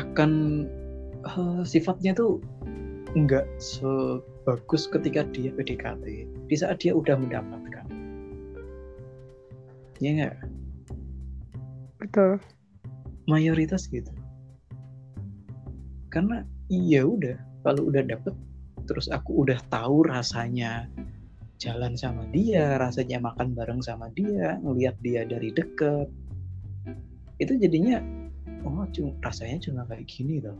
Akan 0.00 0.64
uh, 1.28 1.60
sifatnya 1.60 2.16
tuh 2.16 2.40
nggak 3.12 3.44
sebagus 3.60 4.88
ketika 4.88 5.28
dia 5.36 5.52
PDKT 5.52 6.04
di 6.48 6.56
saat 6.56 6.80
dia 6.84 6.92
udah 6.92 7.16
mendapatkan 7.16 7.88
ya 10.04 10.10
nggak 10.12 10.36
betul 11.96 12.36
mayoritas 13.24 13.88
gitu 13.88 14.12
karena 16.12 16.44
iya 16.68 17.08
udah 17.08 17.40
kalau 17.66 17.90
udah 17.90 18.06
dapet 18.06 18.34
terus 18.86 19.10
aku 19.10 19.42
udah 19.42 19.58
tahu 19.66 20.06
rasanya 20.06 20.86
jalan 21.58 21.98
sama 21.98 22.22
dia 22.30 22.78
rasanya 22.78 23.18
makan 23.18 23.58
bareng 23.58 23.82
sama 23.82 24.06
dia 24.14 24.62
ngelihat 24.62 24.94
dia 25.02 25.26
dari 25.26 25.50
deket 25.50 26.06
itu 27.42 27.58
jadinya 27.58 27.98
oh 28.66 28.86
cuma 28.90 29.12
rasanya 29.22 29.56
cuma 29.62 29.82
kayak 29.86 30.06
gini 30.10 30.42
loh. 30.42 30.58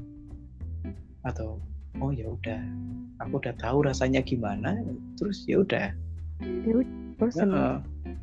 Atau 1.27 1.59
oh 1.99 2.11
ya 2.13 2.29
udah 2.31 2.61
aku 3.25 3.41
udah 3.43 3.55
tahu 3.59 3.89
rasanya 3.89 4.21
gimana 4.23 4.79
terus 5.19 5.43
ya 5.49 5.65
udah. 5.65 5.91
Ya 6.43 6.73
udah 6.77 6.93
bosen. 7.19 7.49
Uh, 7.51 7.79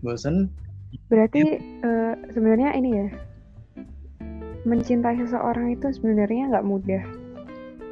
bosen. 0.05 0.35
Berarti 1.09 1.59
uh, 1.81 2.13
sebenarnya 2.31 2.77
ini 2.77 2.89
ya 2.93 3.07
mencintai 4.63 5.19
seseorang 5.19 5.75
itu 5.75 5.91
sebenarnya 5.91 6.53
nggak 6.53 6.67
mudah 6.69 7.03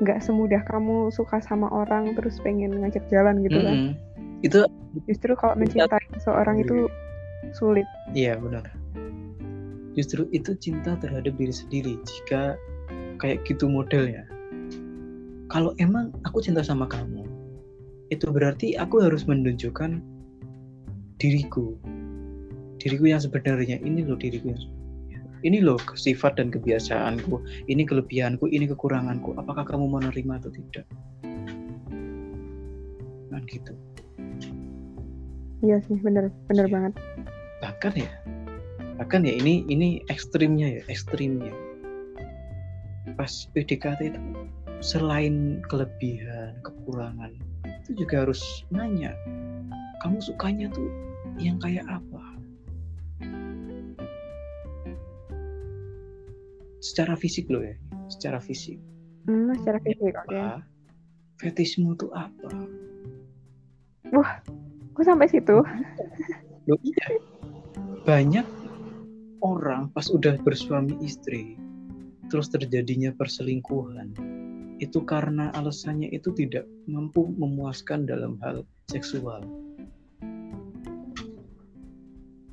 nggak 0.02 0.20
semudah 0.20 0.66
kamu 0.66 1.14
suka 1.14 1.38
sama 1.46 1.70
orang 1.70 2.18
terus 2.18 2.42
pengen 2.42 2.82
ngajak 2.82 3.06
jalan 3.14 3.40
gitu 3.46 3.62
mm 3.62 3.66
-hmm. 3.66 3.70
kan 3.70 4.12
itu 4.42 4.60
justru 5.06 5.38
kalau 5.38 5.54
mencintai 5.54 6.02
seseorang 6.18 6.66
itu 6.66 6.90
sulit. 7.54 7.86
Iya 8.14 8.38
benar. 8.38 8.66
Justru 9.98 10.26
itu 10.32 10.56
cinta 10.58 10.96
terhadap 10.98 11.34
diri 11.36 11.54
sendiri 11.54 11.94
jika 12.06 12.56
kayak 13.20 13.44
gitu 13.46 13.70
modelnya. 13.70 14.26
Kalau 15.52 15.76
emang 15.84 16.16
aku 16.24 16.40
cinta 16.40 16.64
sama 16.64 16.88
kamu 16.88 17.28
itu 18.12 18.28
berarti 18.28 18.76
aku 18.76 19.04
harus 19.04 19.28
menunjukkan 19.28 20.00
diriku. 21.20 21.76
Diriku 22.82 23.06
yang 23.08 23.22
sebenarnya 23.22 23.78
ini 23.84 24.02
loh 24.02 24.18
diriku 24.18 24.52
yang 24.52 24.62
ini 25.42 25.58
loh 25.62 25.80
sifat 25.98 26.38
dan 26.38 26.54
kebiasaanku. 26.54 27.42
Ini 27.70 27.84
kelebihanku 27.86 28.50
ini 28.50 28.70
kekuranganku. 28.70 29.34
Apakah 29.38 29.66
kamu 29.66 29.90
menerima 29.90 30.34
atau 30.42 30.52
tidak? 30.54 30.86
Kan 33.32 33.44
gitu. 33.50 33.74
Iya 35.62 35.78
sih 35.86 35.98
bener 36.02 36.34
bener 36.50 36.66
ya. 36.68 36.72
banget. 36.74 36.94
Bahkan 37.62 37.94
ya 37.98 38.12
bahkan 39.02 39.26
ya 39.26 39.34
ini 39.34 39.66
ini 39.66 40.02
ekstrimnya 40.14 40.78
ya 40.78 40.82
ekstrimnya. 40.90 41.54
Pas 43.18 43.50
PDKT 43.54 44.14
itu 44.14 44.22
selain 44.82 45.62
kelebihan, 45.70 46.58
kekurangan, 46.66 47.38
itu 47.86 48.06
juga 48.06 48.26
harus 48.26 48.42
nanya, 48.74 49.14
kamu 50.02 50.18
sukanya 50.22 50.68
tuh 50.74 50.90
yang 51.38 51.62
kayak 51.62 51.86
apa? 51.86 52.11
Secara 56.82 57.14
fisik 57.14 57.46
loh 57.48 57.62
ya, 57.62 57.78
secara 58.10 58.42
fisik. 58.42 58.82
Hmm, 59.30 59.54
secara 59.54 59.78
fisik, 59.86 60.14
oke. 60.18 60.34
Okay. 60.34 60.58
Fetismu 61.38 61.94
tuh 61.94 62.10
apa? 62.18 62.50
Wah, 64.12 64.42
kok 64.98 65.06
sampai 65.06 65.30
situ? 65.30 65.62
Loh 66.70 66.78
iya. 66.82 67.06
Banyak 68.02 68.46
orang 69.46 69.94
pas 69.94 70.10
udah 70.10 70.38
bersuami 70.42 70.98
istri, 71.06 71.58
terus 72.34 72.50
terjadinya 72.50 73.14
perselingkuhan, 73.14 74.14
itu 74.82 75.06
karena 75.06 75.54
alasannya 75.54 76.10
itu 76.10 76.34
tidak 76.34 76.66
mampu 76.90 77.30
memuaskan 77.38 78.10
dalam 78.10 78.42
hal 78.42 78.66
seksual. 78.90 79.46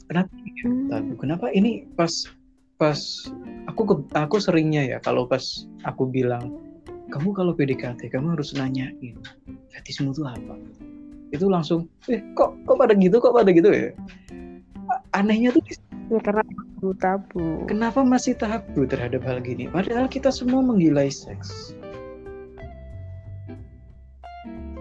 Kenapa? 0.09 0.33
Hmm. 0.65 1.17
Kenapa 1.21 1.53
ini 1.53 1.85
pas 1.97 2.29
pas 2.79 3.27
aku 3.67 4.07
aku 4.15 4.37
seringnya 4.39 4.87
ya 4.87 4.99
kalau 5.03 5.27
pas 5.27 5.67
aku 5.83 6.07
bilang 6.07 6.55
kamu 7.11 7.35
kalau 7.35 7.53
PDKT 7.53 8.15
kamu 8.15 8.39
harus 8.39 8.55
nanyain 8.55 9.19
fetismu 9.75 10.15
itu 10.15 10.23
apa? 10.23 10.55
Itu 11.35 11.51
langsung 11.51 11.91
eh 12.07 12.23
kok 12.39 12.55
kok 12.65 12.77
pada 12.79 12.95
gitu 12.95 13.19
kok 13.19 13.35
pada 13.35 13.51
gitu 13.51 13.69
ya? 13.69 13.91
Anehnya 15.13 15.51
tuh 15.51 15.61
ya 16.09 16.21
karena 16.23 16.41
tabu 16.47 16.89
tabu 16.97 17.45
kenapa 17.67 18.01
masih 18.07 18.39
tabu 18.39 18.87
terhadap 18.87 19.27
hal 19.27 19.43
gini? 19.43 19.67
Padahal 19.67 20.07
kita 20.07 20.31
semua 20.31 20.63
menggilai 20.63 21.11
seks. 21.11 21.75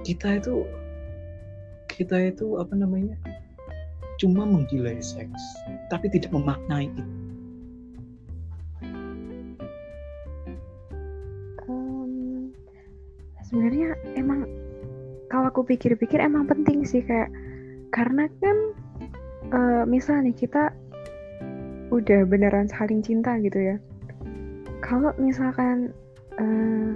Kita 0.05 0.37
itu 0.37 0.63
kita 1.89 2.29
itu 2.29 2.61
apa 2.61 2.77
namanya 2.77 3.17
cuma 4.21 4.45
menggilai 4.45 5.01
seks 5.01 5.41
tapi 5.89 6.09
tidak 6.13 6.29
memaknai 6.29 6.89
itu 6.93 7.16
sebenarnya 13.47 13.95
emang 14.19 14.43
kalau 15.31 15.51
aku 15.51 15.63
pikir-pikir 15.63 16.19
emang 16.19 16.47
penting 16.47 16.83
sih 16.83 17.03
kayak 17.03 17.31
karena 17.95 18.27
kan 18.43 18.57
uh, 19.55 19.83
misal 19.87 20.19
nih 20.19 20.35
kita 20.35 20.71
udah 21.87 22.27
beneran 22.27 22.67
saling 22.67 22.99
cinta 22.99 23.39
gitu 23.39 23.75
ya 23.75 23.75
kalau 24.83 25.15
misalkan 25.17 25.95
uh, 26.37 26.91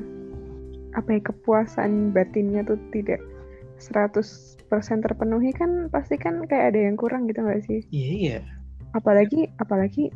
apa 0.92 1.10
ya 1.18 1.22
kepuasan 1.24 2.12
batinnya 2.12 2.68
tuh 2.68 2.78
tidak 2.92 3.24
100% 3.82 4.22
terpenuhi 5.02 5.50
kan 5.56 5.90
pasti 5.90 6.20
kan 6.20 6.46
kayak 6.46 6.76
ada 6.76 6.80
yang 6.86 6.96
kurang 7.00 7.26
gitu 7.26 7.42
gak 7.42 7.66
sih? 7.66 7.82
Iya 7.90 8.10
iya. 8.14 8.38
Apalagi 8.94 9.50
apalagi 9.58 10.12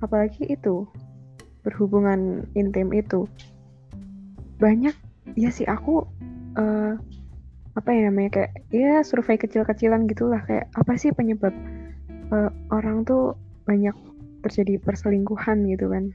apalagi 0.00 0.48
itu 0.48 0.88
berhubungan 1.60 2.48
intim 2.56 2.88
itu 2.96 3.28
banyak 4.56 4.96
ya 5.34 5.50
sih 5.52 5.66
aku 5.66 6.06
uh, 6.58 6.94
apa 7.78 7.88
ya 7.94 8.10
namanya 8.10 8.30
kayak 8.34 8.52
ya 8.74 9.00
survei 9.06 9.38
kecil-kecilan 9.38 10.10
gitulah. 10.10 10.42
Kayak 10.44 10.70
apa 10.74 10.92
sih 10.98 11.14
penyebab 11.14 11.54
uh, 12.34 12.50
orang 12.74 13.06
tuh 13.06 13.38
banyak 13.64 13.94
terjadi 14.42 14.80
perselingkuhan 14.82 15.66
gitu 15.70 15.92
kan? 15.92 16.10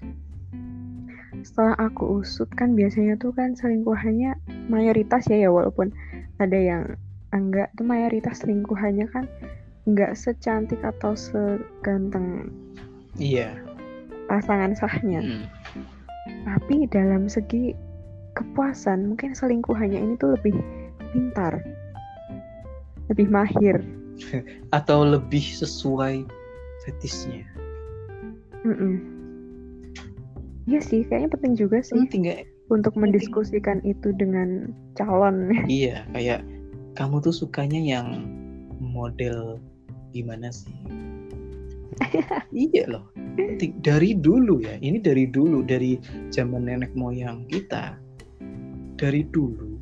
Setelah 1.45 1.77
aku 1.77 2.25
usut 2.25 2.49
kan 2.57 2.73
biasanya 2.73 3.15
tuh 3.21 3.31
kan 3.31 3.53
selingkuhannya 3.53 4.35
mayoritas 4.67 5.29
ya 5.29 5.47
ya 5.47 5.49
walaupun 5.53 5.93
ada 6.41 6.57
yang 6.57 6.83
enggak 7.31 7.71
tuh 7.77 7.85
mayoritas 7.85 8.43
selingkuhannya 8.43 9.07
kan 9.11 9.29
enggak 9.85 10.17
secantik 10.17 10.81
atau 10.81 11.13
seganteng 11.13 12.49
iya. 13.21 13.53
pasangan 14.25 14.73
sahnya. 14.73 15.21
Hmm. 15.21 15.45
tapi 16.41 16.89
dalam 16.89 17.29
segi 17.29 17.77
kepuasan 18.35 19.15
mungkin 19.15 19.33
selingkuhannya 19.33 19.97
ini 19.97 20.13
tuh 20.19 20.35
lebih 20.37 20.55
pintar 21.15 21.63
lebih 23.09 23.31
mahir 23.31 23.81
atau 24.77 25.07
lebih 25.07 25.43
sesuai 25.43 26.27
fetisnya 26.85 27.47
mm 28.67 28.75
-mm. 28.75 29.15
Iya 30.65 30.81
sih, 30.81 31.05
kayaknya 31.05 31.29
penting 31.37 31.53
juga 31.53 31.77
sih. 31.85 31.93
Penting 31.93 32.25
gak? 32.25 32.49
Untuk 32.73 32.97
mendiskusikan 32.97 33.85
itu 33.85 34.09
dengan 34.17 34.73
calon. 34.97 35.53
Iya, 35.69 36.09
kayak 36.17 36.41
kamu 36.97 37.21
tuh 37.21 37.33
sukanya 37.33 37.77
yang 37.77 38.25
model 38.81 39.61
gimana 40.09 40.49
sih? 40.49 40.73
iya 42.51 42.89
loh. 42.89 43.05
Penting. 43.37 43.77
Dari 43.85 44.17
dulu 44.17 44.65
ya, 44.65 44.81
ini 44.81 44.97
dari 44.97 45.29
dulu, 45.29 45.61
dari 45.61 46.01
zaman 46.33 46.65
nenek 46.65 46.97
moyang 46.97 47.45
kita. 47.45 48.01
Dari 48.95 49.27
dulu, 49.27 49.75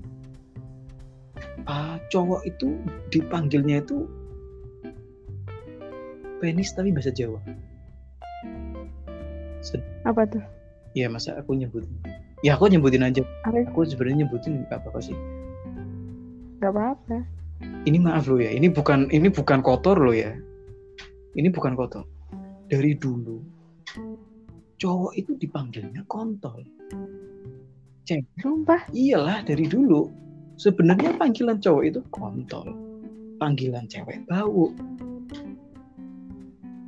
uh, 1.70 1.98
cowok 2.10 2.42
itu 2.50 2.82
dipanggilnya 3.14 3.86
itu 3.86 4.10
penis 6.42 6.74
tapi 6.74 6.90
bahasa 6.90 7.14
Jawa. 7.14 7.40
Apa 10.04 10.28
tuh? 10.28 10.44
ya 10.94 11.10
masa 11.10 11.34
aku 11.38 11.58
nyebutin 11.58 11.90
ya 12.46 12.54
aku 12.54 12.70
nyebutin 12.70 13.02
aja 13.02 13.26
Are? 13.50 13.66
aku 13.66 13.86
sebenarnya 13.86 14.26
nyebutin 14.26 14.62
nggak 14.70 14.78
apa-apa 14.86 15.00
sih 15.02 15.18
nggak 16.62 16.70
apa-apa 16.70 17.18
ini 17.90 17.98
maaf 17.98 18.30
lo 18.30 18.38
ya 18.38 18.54
ini 18.54 18.70
bukan 18.70 19.10
ini 19.10 19.28
bukan 19.34 19.66
kotor 19.66 19.98
lo 19.98 20.14
ya 20.14 20.38
ini 21.34 21.50
bukan 21.50 21.74
kotor 21.74 22.06
dari 22.70 22.94
dulu 22.94 23.42
cowok 24.78 25.18
itu 25.18 25.34
dipanggilnya 25.42 26.06
kontol 26.06 26.62
cewek 28.04 28.28
sumpah. 28.44 28.82
Iyalah 28.92 29.44
dari 29.48 29.66
dulu 29.68 30.12
sebenarnya 30.60 31.16
panggilan 31.16 31.60
cowok 31.60 31.84
itu 31.88 32.00
kontol. 32.12 32.68
Panggilan 33.40 33.88
cewek 33.88 34.24
bau. 34.28 34.72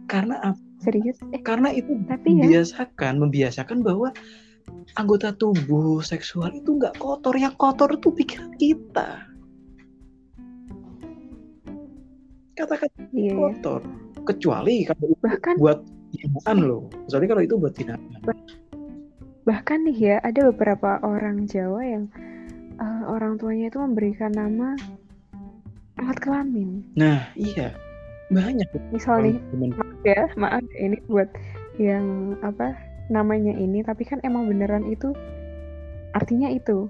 Karena 0.05 0.37
apa 0.53 0.61
serius? 0.85 1.17
Eh, 1.33 1.41
karena 1.41 1.73
itu 1.73 1.97
tapi 2.05 2.37
membiasakan 2.37 3.13
ya? 3.17 3.21
membiasakan 3.25 3.79
bahwa 3.81 4.13
anggota 4.95 5.33
tubuh 5.35 5.99
seksual 6.05 6.53
itu 6.53 6.77
nggak 6.77 6.95
kotor. 7.01 7.33
Yang 7.35 7.55
kotor 7.57 7.89
itu 7.95 8.09
pikiran 8.13 8.53
kita. 8.55 9.09
Kata-kata 12.55 13.11
Iya, 13.11 13.31
iya. 13.31 13.33
kotor. 13.35 13.81
Kecuali 14.23 14.87
kalau 14.87 15.05
itu 15.11 15.25
Bahkan 15.27 15.55
buat 15.59 15.79
hinaan 16.15 16.57
loh. 16.63 16.87
Kecuali 17.07 17.25
kalau 17.27 17.41
itu 17.43 17.55
buat 17.59 17.75
hinaan 17.75 17.99
bahkan 19.45 19.85
nih 19.85 19.97
ya 19.97 20.15
ada 20.25 20.49
beberapa 20.49 20.97
orang 21.05 21.45
Jawa 21.45 21.81
yang 21.85 22.03
eh, 22.81 23.03
orang 23.05 23.37
tuanya 23.37 23.69
itu 23.69 23.77
memberikan 23.77 24.33
nama 24.33 24.73
alat 25.95 26.17
kelamin. 26.19 26.83
nah 26.97 27.29
iya 27.37 27.71
banyak 28.33 28.65
Misal 28.89 29.21
nih, 29.21 29.37
temen 29.53 29.69
maaf 29.77 30.01
ya, 30.01 30.23
maaf 30.33 30.65
ya, 30.73 30.79
ini 30.89 30.97
buat 31.05 31.29
yang 31.77 32.33
apa 32.41 32.73
namanya 33.13 33.53
ini, 33.53 33.85
tapi 33.85 34.01
kan 34.01 34.17
emang 34.25 34.49
beneran 34.49 34.89
itu 34.89 35.13
artinya 36.17 36.49
itu. 36.49 36.89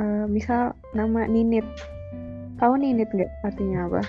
Eh, 0.00 0.26
misal 0.26 0.72
nama 0.96 1.28
Ninit, 1.28 1.68
tahu 2.56 2.80
Ninit 2.80 3.12
nggak 3.12 3.30
artinya 3.44 3.92
apa? 3.92 4.02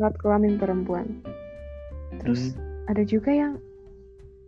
Alat 0.00 0.14
kelamin 0.18 0.56
perempuan. 0.56 1.20
Terus 2.24 2.56
ada 2.88 3.04
juga 3.04 3.30
yang 3.30 3.60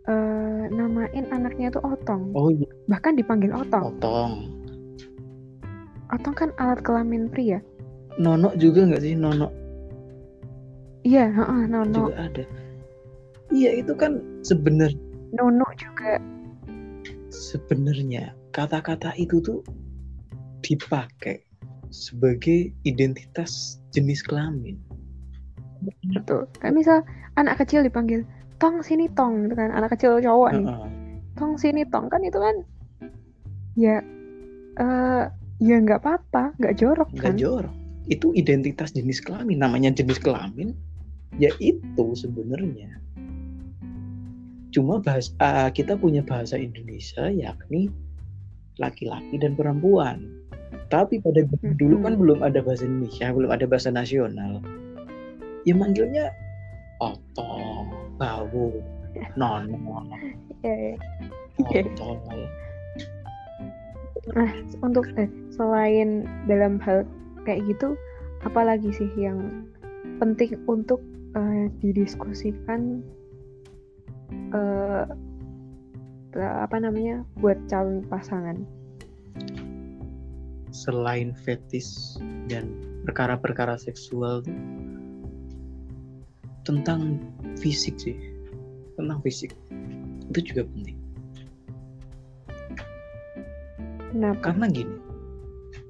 eh, 0.07 0.63
namain 0.69 1.25
anaknya 1.29 1.67
tuh 1.69 1.83
Otong, 1.83 2.31
oh 2.33 2.49
iya 2.49 2.67
bahkan 2.87 3.13
dipanggil 3.13 3.51
Otong. 3.51 3.99
potong 3.99 4.33
Otong 6.07 6.31
kan 6.33 6.49
alat 6.55 6.79
kelamin 6.81 7.27
pria. 7.27 7.59
nono 8.15 8.55
juga 8.55 8.83
nggak 8.83 9.03
sih 9.03 9.13
nono 9.13 9.51
Iya, 11.03 11.31
heeh, 11.31 11.61
Nono. 11.67 12.11
juga 12.11 12.19
ada 12.19 12.43
iya 13.49 13.71
itu 13.73 13.93
kan 13.93 14.19
sebenarnya 14.41 14.99
Nono 15.31 15.63
juga. 15.75 16.19
sebenarnya 17.29 18.31
kata-kata 18.51 19.15
itu 19.15 19.39
tuh 19.39 19.59
dipakai 20.59 21.43
sebagai 21.87 22.75
identitas 22.83 23.79
jenis 23.91 24.19
kelamin 24.21 24.75
Betul. 26.09 26.49
Kayak 26.57 26.73
misal 26.73 26.97
anak 27.37 27.61
kecil 27.61 27.85
dipanggil 27.85 28.25
Tong 28.57 28.81
sini 28.81 29.05
Tong 29.13 29.45
gitu 29.45 29.53
kan. 29.53 29.69
Anak 29.73 29.93
kecil 29.97 30.17
cowok 30.17 30.49
nih. 30.57 30.65
Tong 31.37 31.53
sini 31.61 31.85
Tong. 31.85 32.09
Kan 32.09 32.25
itu 32.25 32.37
kan 32.41 32.55
ya 33.77 34.01
eh 34.77 35.23
ya 35.57 35.75
nggak 35.81 36.01
apa-apa, 36.01 36.57
nggak 36.57 36.75
jorok 36.77 37.09
nggak 37.13 37.33
kan. 37.33 37.37
jorok. 37.37 37.75
Itu 38.09 38.33
identitas 38.33 38.93
jenis 38.93 39.21
kelamin. 39.21 39.61
Namanya 39.61 39.93
jenis 39.93 40.17
kelamin 40.17 40.73
ya 41.37 41.53
itu 41.61 42.05
sebenarnya. 42.17 42.97
Cuma 44.73 45.01
bahasa 45.01 45.33
ah, 45.41 45.69
kita 45.69 45.97
punya 45.97 46.25
bahasa 46.25 46.57
Indonesia 46.57 47.29
yakni 47.29 47.93
laki-laki 48.81 49.37
dan 49.41 49.53
perempuan. 49.53 50.25
Tapi 50.87 51.19
pada 51.19 51.43
dulu 51.75 51.99
kan 52.03 52.15
belum 52.15 52.39
ada 52.41 52.63
bahasa 52.63 52.87
Indonesia 52.87 53.29
belum 53.33 53.51
ada 53.51 53.65
bahasa 53.67 53.89
nasional. 53.91 54.63
Ya 55.67 55.75
manggilnya 55.75 56.31
otong 57.01 57.87
bawu 58.17 58.81
nono 59.37 59.77
Ya, 60.65 60.73
ya. 60.73 60.95
Iya. 61.69 61.81
otong 61.93 62.19
Untuk 64.83 65.05
eh, 65.15 65.29
selain 65.53 66.27
dalam 66.49 66.81
hal 66.83 67.07
kayak 67.47 67.63
gitu, 67.69 67.95
apalagi 68.43 68.91
sih 68.91 69.07
yang 69.15 69.69
penting 70.19 70.57
untuk 70.67 70.99
eh, 71.37 71.69
didiskusikan 71.79 73.01
eh 74.51 75.05
apa 76.37 76.77
namanya 76.77 77.25
buat 77.41 77.57
calon 77.71 78.05
pasangan. 78.11 78.61
selain 80.77 81.33
fetis 81.41 82.21
dan 82.45 82.69
perkara-perkara 83.07 83.81
seksual 83.81 84.45
tuh 84.45 84.53
tentang 86.67 87.23
fisik 87.63 87.95
sih. 87.95 88.19
Tentang 88.99 89.23
fisik. 89.23 89.55
Itu 90.27 90.43
juga 90.43 90.67
penting. 90.67 90.99
Kenapa? 94.07 94.39
karena 94.49 94.65
gini 94.71 94.95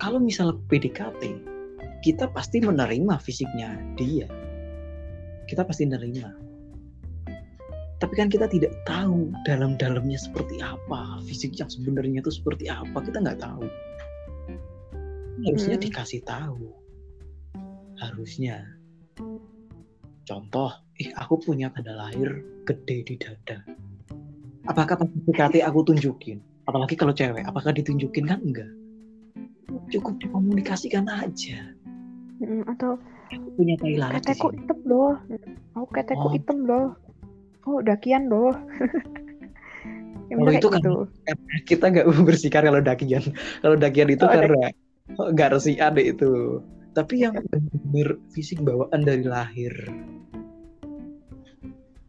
kalau 0.04 0.20
misal 0.20 0.60
PDKT 0.68 1.22
kita 2.04 2.30
pasti 2.30 2.62
menerima 2.62 3.18
fisiknya 3.24 3.78
dia. 3.98 4.28
Kita 5.48 5.64
pasti 5.64 5.88
menerima 5.88 6.48
tapi 7.98 8.14
kan 8.14 8.30
kita 8.30 8.46
tidak 8.46 8.78
tahu 8.86 9.34
dalam-dalamnya 9.50 10.22
seperti 10.22 10.62
apa 10.62 11.18
fisik 11.26 11.58
yang 11.58 11.66
sebenarnya 11.66 12.22
itu 12.22 12.30
seperti 12.30 12.70
apa 12.70 13.02
kita 13.02 13.18
nggak 13.26 13.42
tahu. 13.42 13.66
Harusnya 15.50 15.78
Hmm. 15.82 15.84
dikasih 15.86 16.22
tahu. 16.22 16.66
Harusnya 17.98 18.62
contoh 20.28 20.70
eh 21.00 21.10
aku 21.16 21.40
punya 21.40 21.72
tanda 21.72 21.96
lahir 21.96 22.44
gede 22.68 23.08
di 23.08 23.16
dada 23.16 23.64
apakah 24.68 25.00
pas 25.00 25.08
PDKT 25.08 25.64
aku 25.64 25.88
tunjukin 25.88 26.38
apalagi 26.68 27.00
kalau 27.00 27.16
cewek 27.16 27.48
apakah 27.48 27.72
ditunjukin 27.72 28.28
kan 28.28 28.44
enggak 28.44 28.68
cukup 29.90 30.20
dikomunikasikan 30.20 31.08
aja 31.08 31.72
Mm, 32.38 32.70
atau 32.70 33.02
punya 33.58 33.74
tai 33.82 33.98
lalat 33.98 34.22
keteku 34.22 34.54
hitam 34.54 34.78
loh. 34.86 35.18
Aku 35.74 35.90
keteku 35.90 36.22
Oh. 36.22 36.30
hitam 36.30 36.58
loh. 36.70 36.94
Oh, 37.66 37.82
dakian 37.82 38.30
loh. 38.30 38.54
Kalau 40.30 40.52
itu 40.54 40.70
kan 40.70 40.78
gitu. 40.78 40.94
Karena 41.26 41.58
kita 41.66 41.86
nggak 41.90 42.06
membersihkan 42.14 42.62
kalau 42.62 42.82
dakian 42.86 43.24
kalau 43.58 43.74
dakian 43.74 44.14
itu 44.14 44.22
Oh, 44.22 44.30
ada- 44.30 44.46
karena 44.46 44.70
nggak 45.34 45.50
resian 45.50 45.92
deh 45.98 46.06
itu 46.14 46.62
tapi 46.98 47.22
yang 47.22 47.38
benar 47.54 48.18
fisik 48.34 48.58
bawaan 48.66 49.06
dari 49.06 49.22
lahir. 49.22 49.70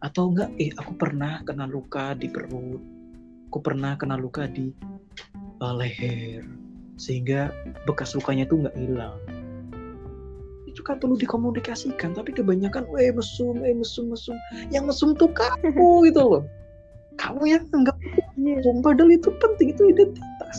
Atau 0.01 0.32
enggak? 0.32 0.49
Eh 0.57 0.72
aku 0.80 0.97
pernah 0.97 1.45
kena 1.45 1.68
luka 1.68 2.16
di 2.16 2.32
perut. 2.32 2.80
Aku 3.53 3.61
pernah 3.61 4.01
kena 4.01 4.16
luka 4.16 4.49
di 4.49 4.72
uh, 5.61 5.76
leher. 5.76 6.49
Sehingga 6.97 7.53
bekas 7.84 8.16
lukanya 8.16 8.49
itu 8.49 8.64
nggak 8.64 8.76
hilang. 8.80 9.20
Itu 10.64 10.80
kan 10.80 10.97
perlu 10.97 11.20
dikomunikasikan 11.20 12.16
tapi 12.16 12.32
kebanyakan 12.32 12.89
eh 12.97 13.12
mesum 13.12 13.61
eh 13.61 13.76
mesum 13.76 14.09
mesum. 14.09 14.41
Yang 14.72 14.97
mesum 14.97 15.12
tuh 15.12 15.28
kamu 15.36 15.84
gitu 16.09 16.22
loh. 16.24 16.45
Kamu 17.20 17.45
yang 17.45 17.68
enggak 17.76 17.99
Iya. 18.39 18.62
mesum 18.62 18.80
padahal 18.80 19.11
itu 19.11 19.28
penting 19.43 19.74
itu 19.74 19.82
identitas 19.91 20.59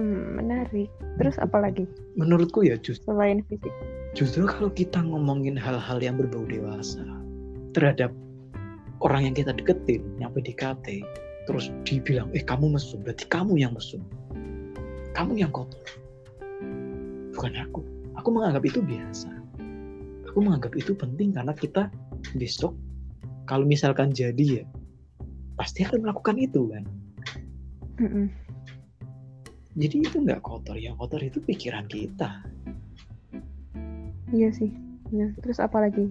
Yang 0.00 0.32
menarik. 0.40 0.88
Terus 1.20 1.36
apa 1.36 1.60
lagi? 1.60 1.84
Menurutku 2.16 2.64
ya 2.64 2.80
justru 2.80 3.12
selain 3.12 3.44
fisik? 3.52 3.72
justru 4.10 4.42
kalau 4.42 4.70
kita 4.74 4.98
ngomongin 5.06 5.54
hal-hal 5.54 6.02
yang 6.02 6.18
berbau 6.18 6.42
dewasa 6.42 7.04
terhadap 7.78 8.10
orang 8.98 9.30
yang 9.30 9.34
kita 9.38 9.54
deketin 9.54 10.02
yang 10.18 10.34
PDKT 10.34 11.06
terus 11.46 11.70
dibilang 11.86 12.30
eh 12.34 12.42
kamu 12.42 12.74
mesum. 12.74 13.02
Berarti 13.04 13.26
kamu 13.28 13.58
yang 13.58 13.72
mesum. 13.74 14.02
Kamu 15.14 15.34
yang 15.38 15.50
kotor. 15.50 15.82
Bukan 17.34 17.52
aku. 17.58 17.80
Aku 18.18 18.28
menganggap 18.30 18.62
itu 18.66 18.80
biasa. 18.82 19.30
Aku 20.30 20.38
menganggap 20.42 20.74
itu 20.78 20.94
penting 20.94 21.34
karena 21.34 21.54
kita 21.54 21.90
besok 22.38 22.74
kalau 23.50 23.66
misalkan 23.66 24.14
jadi 24.14 24.62
ya 24.62 24.64
pasti 25.58 25.82
akan 25.82 26.06
melakukan 26.06 26.38
itu 26.38 26.70
kan? 26.70 26.84
Mm-mm. 27.98 28.26
Jadi 29.78 29.96
itu 30.02 30.16
nggak 30.22 30.42
kotor 30.42 30.74
yang 30.78 30.98
kotor 30.98 31.22
itu 31.22 31.38
pikiran 31.42 31.86
kita 31.86 32.42
Iya 34.30 34.48
sih. 34.54 34.70
Nah, 35.10 35.30
terus 35.42 35.58
apa 35.58 35.90
lagi? 35.90 36.06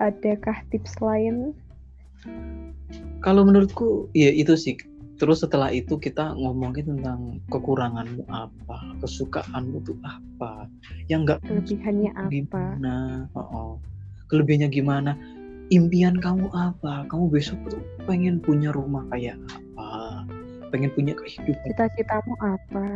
Adakah 0.00 0.64
tips 0.72 0.96
lain? 1.04 1.52
Kalau 3.20 3.44
menurutku 3.44 4.08
ya 4.16 4.32
itu 4.32 4.56
sih. 4.56 4.76
Terus 5.14 5.46
setelah 5.46 5.70
itu 5.70 5.94
kita 5.94 6.34
ngomongin 6.34 6.90
tentang 6.98 7.38
kekuranganmu 7.46 8.26
apa, 8.26 8.98
kesukaanmu 8.98 9.78
tuh 9.86 9.94
apa, 10.02 10.66
yang 11.06 11.22
nggak 11.22 11.38
Kelebihannya 11.46 12.10
apa? 12.18 12.34
gimana, 12.34 12.96
oh, 13.38 13.46
oh. 13.54 13.72
kelebihannya 14.26 14.74
gimana, 14.74 15.14
impian 15.70 16.18
kamu 16.18 16.50
apa, 16.50 17.06
kamu 17.06 17.30
besok 17.30 17.62
tuh 17.70 17.78
pengen 18.10 18.42
punya 18.42 18.74
rumah 18.74 19.06
kayak 19.14 19.38
apa, 19.54 20.26
pengen 20.74 20.90
punya 20.98 21.14
kehidupan, 21.14 21.70
Cita-citamu 21.70 22.34
apa? 22.42 22.86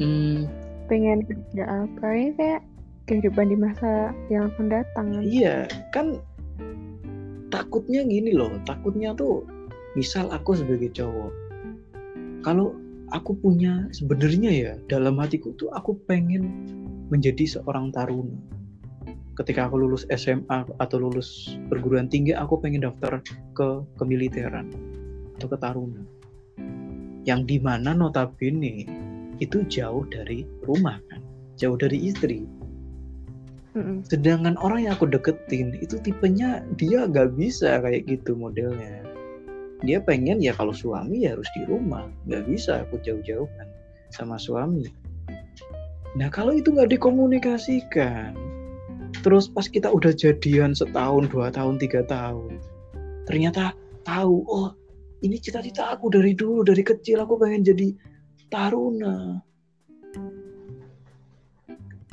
Hmm, 0.00 0.48
Pengen 0.88 1.20
kerja 1.28 1.84
apa? 1.84 2.06
Ini 2.16 2.32
kayak 2.40 2.60
kehidupan 3.04 3.52
di 3.52 3.56
masa 3.60 4.16
yang 4.32 4.48
akan 4.54 4.72
datang. 4.72 5.06
iya 5.20 5.68
kan 5.92 6.16
takutnya 7.52 8.00
gini 8.06 8.32
loh, 8.32 8.48
takutnya 8.64 9.12
tuh 9.12 9.44
misal 9.98 10.30
aku 10.32 10.54
sebagai 10.56 10.88
cowok, 10.94 11.32
kalau 12.46 12.72
aku 13.10 13.34
punya 13.34 13.90
sebenarnya 13.90 14.50
ya 14.54 14.72
dalam 14.86 15.18
hatiku 15.18 15.50
tuh 15.58 15.66
aku 15.74 15.98
pengen 16.06 16.46
menjadi 17.10 17.58
seorang 17.58 17.90
taruna. 17.90 18.38
ketika 19.34 19.66
aku 19.72 19.80
lulus 19.80 20.04
SMA 20.12 20.68
atau 20.78 21.00
lulus 21.00 21.56
perguruan 21.72 22.12
tinggi 22.12 22.36
aku 22.36 22.60
pengen 22.60 22.84
daftar 22.84 23.24
ke 23.56 23.68
kemiliteran 23.96 24.68
atau 25.40 25.48
ke 25.48 25.56
taruna 25.56 26.02
yang 27.28 27.44
di 27.44 27.60
mana 27.60 27.92
notabene 27.92 28.84
itu 29.40 29.64
jauh 29.68 30.04
dari 30.08 30.44
rumah 30.64 31.00
kan 31.08 31.20
jauh 31.56 31.76
dari 31.76 32.08
istri. 32.08 32.44
Mm-mm. 33.70 34.02
sedangkan 34.02 34.58
orang 34.58 34.82
yang 34.82 34.98
aku 34.98 35.06
deketin 35.06 35.78
itu 35.78 35.94
tipenya 36.02 36.58
dia 36.74 37.06
gak 37.06 37.38
bisa 37.38 37.78
kayak 37.78 38.02
gitu 38.10 38.34
modelnya. 38.34 39.06
Dia 39.86 40.02
pengen 40.02 40.42
ya 40.42 40.50
kalau 40.58 40.74
suami 40.74 41.22
ya 41.22 41.38
harus 41.38 41.46
di 41.54 41.62
rumah 41.70 42.10
nggak 42.26 42.50
bisa 42.50 42.82
aku 42.82 42.98
jauh-jauhan 43.00 43.68
sama 44.10 44.36
suami. 44.42 44.90
Nah 46.18 46.28
kalau 46.34 46.50
itu 46.52 46.74
nggak 46.74 46.98
dikomunikasikan 46.98 48.34
terus 49.20 49.50
pas 49.50 49.66
kita 49.68 49.90
udah 49.90 50.14
jadian 50.14 50.72
setahun 50.72 51.28
dua 51.28 51.52
tahun 51.52 51.76
tiga 51.76 52.06
tahun 52.08 52.62
ternyata 53.28 53.76
tahu 54.06 54.46
oh 54.48 54.72
ini 55.20 55.36
cita-cita 55.40 55.92
aku 55.92 56.08
dari 56.08 56.32
dulu 56.32 56.64
dari 56.64 56.80
kecil 56.84 57.22
aku 57.24 57.36
pengen 57.36 57.62
jadi 57.64 57.88
taruna 58.48 59.40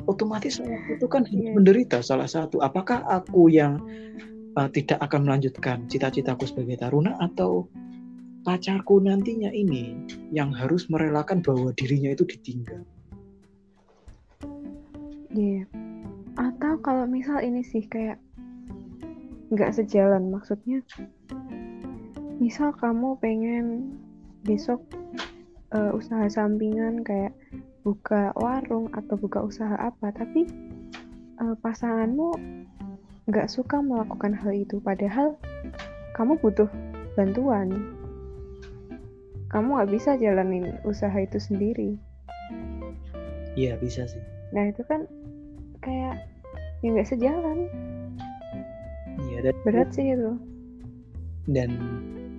otomatis 0.08 0.60
itu 0.64 1.06
kan 1.08 1.28
Iya. 1.28 1.52
menderita 1.52 2.00
salah 2.00 2.28
satu 2.28 2.64
apakah 2.64 3.04
aku 3.04 3.52
yang 3.52 3.76
uh, 4.56 4.68
tidak 4.72 4.96
akan 5.04 5.28
melanjutkan 5.28 5.84
cita-citaku 5.88 6.48
sebagai 6.48 6.80
taruna 6.80 7.12
atau 7.20 7.68
pacarku 8.46 9.04
nantinya 9.04 9.52
ini 9.52 10.08
yang 10.32 10.48
harus 10.54 10.88
merelakan 10.88 11.44
bahwa 11.44 11.74
dirinya 11.76 12.12
itu 12.12 12.24
ditinggal 12.24 12.84
Iya. 15.28 15.70
Atau 16.34 16.80
kalau 16.82 17.04
misal 17.06 17.44
ini 17.44 17.62
sih 17.62 17.84
kayak 17.86 18.18
nggak 19.54 19.70
sejalan 19.76 20.32
maksudnya. 20.32 20.82
Misal 22.38 22.70
kamu 22.74 23.18
pengen 23.18 23.98
besok 24.46 24.82
eh, 25.74 25.90
usaha 25.92 26.24
sampingan 26.30 27.02
kayak 27.02 27.34
buka 27.82 28.30
warung 28.38 28.88
atau 28.94 29.18
buka 29.18 29.42
usaha 29.42 29.74
apa, 29.74 30.14
tapi 30.14 30.46
eh, 31.38 31.54
pasanganmu 31.60 32.30
nggak 33.28 33.50
suka 33.50 33.82
melakukan 33.82 34.32
hal 34.32 34.54
itu, 34.54 34.80
padahal 34.80 35.36
kamu 36.16 36.38
butuh 36.40 36.70
bantuan. 37.14 37.68
Kamu 39.48 39.80
nggak 39.80 39.90
bisa 39.92 40.14
jalanin 40.16 40.76
usaha 40.84 41.14
itu 41.16 41.40
sendiri. 41.40 41.96
iya 43.58 43.74
bisa 43.76 44.06
sih 44.06 44.22
Nah 44.54 44.70
itu 44.70 44.80
kan 44.86 45.02
kayak 45.82 46.22
ya 46.80 46.88
nggak 46.94 47.10
sejalan. 47.10 47.66
iya 49.26 49.50
dan 49.50 49.54
Berat 49.66 49.88
sih 49.90 50.14
itu. 50.14 50.38
dan 51.48 51.74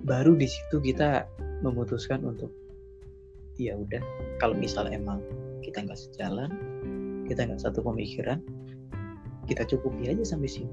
baru 0.04 0.36
di 0.36 0.48
situ 0.48 0.80
kita 0.80 1.28
memutuskan 1.60 2.24
untuk 2.24 2.48
ya 3.60 3.76
udah 3.76 4.00
kalau 4.40 4.56
misalnya 4.56 4.96
emang 4.96 5.20
kita 5.60 5.84
nggak 5.84 5.98
sejalan 5.98 6.48
kita 7.28 7.44
nggak 7.44 7.60
satu 7.60 7.84
pemikiran 7.84 8.40
kita 9.44 9.66
cukupi 9.68 10.08
aja 10.08 10.24
sampai 10.24 10.48
sini 10.48 10.72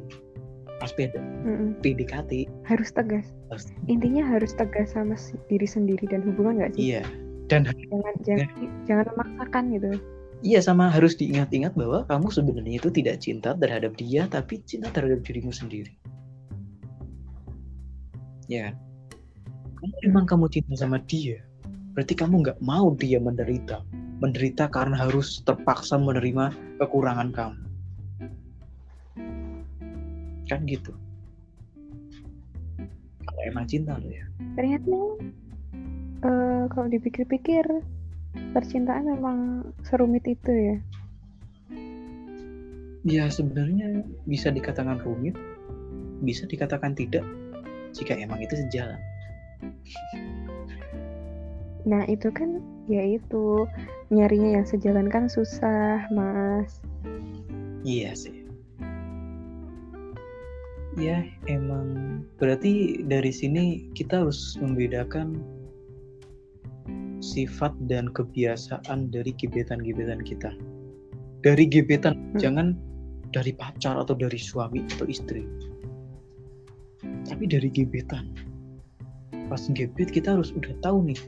pas 0.77 0.93
beda 0.93 1.17
Mm-mm. 1.43 1.73
PDKT 1.81 2.45
Harus 2.69 2.93
tegas. 2.93 3.25
harus 3.49 3.65
Intinya 3.89 4.21
harus 4.23 4.53
tegas 4.53 4.93
sama 4.93 5.17
diri 5.49 5.65
sendiri 5.65 6.05
dan 6.05 6.21
hubungan 6.21 6.61
nggak 6.61 6.77
sih? 6.77 6.93
iya 6.93 7.03
dan 7.49 7.65
Jangan 7.67 8.15
jangan 8.23 8.47
jangan 8.85 9.05
memaksakan 9.17 9.63
gitu. 9.73 9.89
iya 10.45 10.59
sama 10.61 10.87
harus 10.93 11.17
diingat-ingat 11.17 11.73
bahwa 11.73 12.05
kamu 12.05 12.27
sebenarnya 12.29 12.75
itu 12.77 12.89
tidak 12.93 13.17
cinta 13.19 13.57
terhadap 13.57 13.97
dia 13.97 14.29
tapi 14.29 14.61
cinta 14.69 14.87
terhadap 14.93 15.25
dirimu 15.25 15.49
sendiri 15.51 15.91
ya? 18.47 18.71
Kalau 19.77 19.97
emang 20.01 20.25
kamu 20.25 20.45
cinta 20.49 20.73
sama 20.73 20.97
dia 21.05 21.39
berarti 21.97 22.13
kamu 22.13 22.45
nggak 22.45 22.61
mau 22.61 22.93
dia 22.93 23.17
menderita. 23.17 23.81
Menderita 24.21 24.69
karena 24.69 25.01
harus 25.01 25.41
terpaksa 25.41 25.97
menerima 25.97 26.53
kekurangan 26.77 27.33
kamu. 27.33 27.61
Kan 30.45 30.61
gitu. 30.69 30.93
Kalau 33.25 33.41
emang 33.49 33.65
cinta 33.65 33.97
lo 33.97 34.13
ya. 34.13 34.29
Ternyata 34.53 34.93
eh, 36.21 36.63
kalau 36.69 36.85
dipikir-pikir 36.85 37.65
percintaan 38.53 39.09
memang 39.09 39.65
serumit 39.81 40.21
itu 40.29 40.53
ya. 40.53 40.77
ya 43.07 43.25
sebenarnya 43.25 44.05
bisa 44.29 44.53
dikatakan 44.53 45.01
rumit 45.01 45.33
bisa 46.21 46.45
dikatakan 46.45 46.93
tidak 46.93 47.23
jika 47.95 48.13
emang 48.19 48.43
itu 48.43 48.53
sejalan 48.67 48.99
Nah 51.87 52.03
itu 52.11 52.27
kan 52.35 52.59
ya 52.91 53.03
itu 53.03 53.63
nyarinya 54.11 54.59
yang 54.59 54.65
sejalan 54.67 55.07
kan 55.07 55.31
susah 55.31 56.03
mas. 56.11 56.83
Iya 57.87 58.11
sih. 58.15 58.43
Ya, 60.97 61.21
emang 61.45 62.25
berarti 62.41 63.05
dari 63.05 63.29
sini 63.29 63.85
kita 63.93 64.25
harus 64.25 64.57
membedakan 64.57 65.37
sifat 67.21 67.69
dan 67.85 68.09
kebiasaan 68.09 69.13
dari 69.13 69.29
gebetan-gebetan 69.37 70.25
kita. 70.25 70.49
Dari 71.45 71.69
gebetan, 71.69 72.33
Hmm. 72.33 72.41
jangan 72.41 72.67
dari 73.29 73.53
pacar 73.53 73.93
atau 73.93 74.17
dari 74.17 74.41
suami 74.41 74.89
atau 74.97 75.05
istri. 75.05 75.45
Tapi 77.29 77.45
dari 77.45 77.69
gebetan. 77.69 78.33
Pas 79.47 79.63
gebet 79.71 80.11
kita 80.11 80.35
harus 80.35 80.51
udah 80.51 80.75
tahu 80.83 81.07
nih 81.11 81.19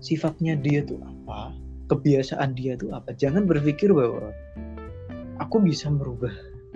sifatnya 0.00 0.56
dia 0.56 0.80
tuh 0.84 0.98
apa, 1.04 1.52
kebiasaan 1.92 2.56
dia 2.56 2.74
tuh 2.80 2.92
apa. 2.96 3.12
Jangan 3.14 3.44
berpikir 3.44 3.92
bahwa 3.92 4.32
aku 5.40 5.60
bisa 5.62 5.92
merubah 5.92 6.32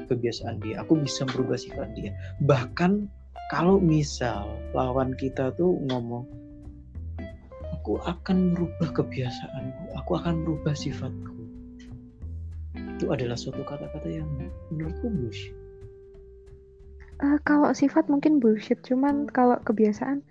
kebiasaan 0.08 0.60
dia, 0.60 0.82
aku 0.82 1.00
bisa 1.00 1.24
merubah 1.32 1.56
sifat 1.56 1.88
dia. 1.96 2.12
Bahkan 2.44 3.08
kalau 3.52 3.80
misal 3.80 4.48
lawan 4.72 5.16
kita 5.16 5.52
tuh 5.56 5.76
ngomong, 5.88 6.24
aku 7.72 8.00
akan 8.04 8.56
merubah 8.56 8.88
kebiasaanku, 8.92 9.96
aku 9.96 10.12
akan 10.16 10.44
merubah 10.44 10.74
sifatku. 10.76 11.32
Itu 12.96 13.10
adalah 13.10 13.36
suatu 13.36 13.64
kata-kata 13.66 14.08
yang 14.08 14.28
menurutku 14.72 15.10
bullshit. 15.10 15.56
Eh, 17.22 17.38
kalau 17.46 17.70
sifat 17.70 18.10
mungkin 18.10 18.42
bullshit, 18.42 18.82
cuman 18.82 19.30
kalau 19.30 19.58
kebiasaan 19.62 20.26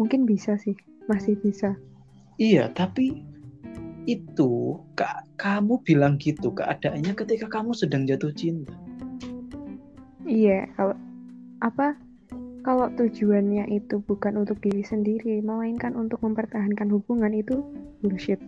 mungkin 0.00 0.24
bisa 0.24 0.56
sih, 0.56 0.72
masih 1.12 1.36
bisa. 1.44 1.76
Iya, 2.40 2.72
tapi 2.72 3.20
itu 4.08 4.80
kak 4.96 5.28
kamu 5.36 5.76
bilang 5.84 6.16
gitu 6.16 6.56
keadaannya 6.56 7.12
ketika 7.12 7.52
kamu 7.52 7.76
sedang 7.76 8.08
jatuh 8.08 8.32
cinta. 8.32 8.72
Iya, 10.24 10.64
kalau 10.72 10.96
apa? 11.60 12.00
Kalau 12.60 12.92
tujuannya 12.92 13.72
itu 13.72 14.04
bukan 14.04 14.40
untuk 14.40 14.60
diri 14.60 14.84
sendiri, 14.84 15.40
melainkan 15.40 15.96
untuk 15.96 16.20
mempertahankan 16.20 16.92
hubungan 16.92 17.32
itu 17.32 17.60
bullshit. 18.04 18.40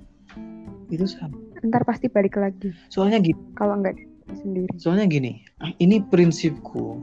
Itu 0.93 1.09
sama. 1.09 1.37
Ntar 1.65 1.85
pasti 1.89 2.13
balik 2.13 2.37
lagi. 2.37 2.73
Soalnya 2.93 3.25
gini, 3.25 3.41
Kalau 3.57 3.81
nggak 3.81 3.97
diri 3.97 4.09
sendiri. 4.37 4.73
soalnya 4.77 5.09
gini, 5.09 5.41
ini 5.81 6.05
prinsipku. 6.13 7.01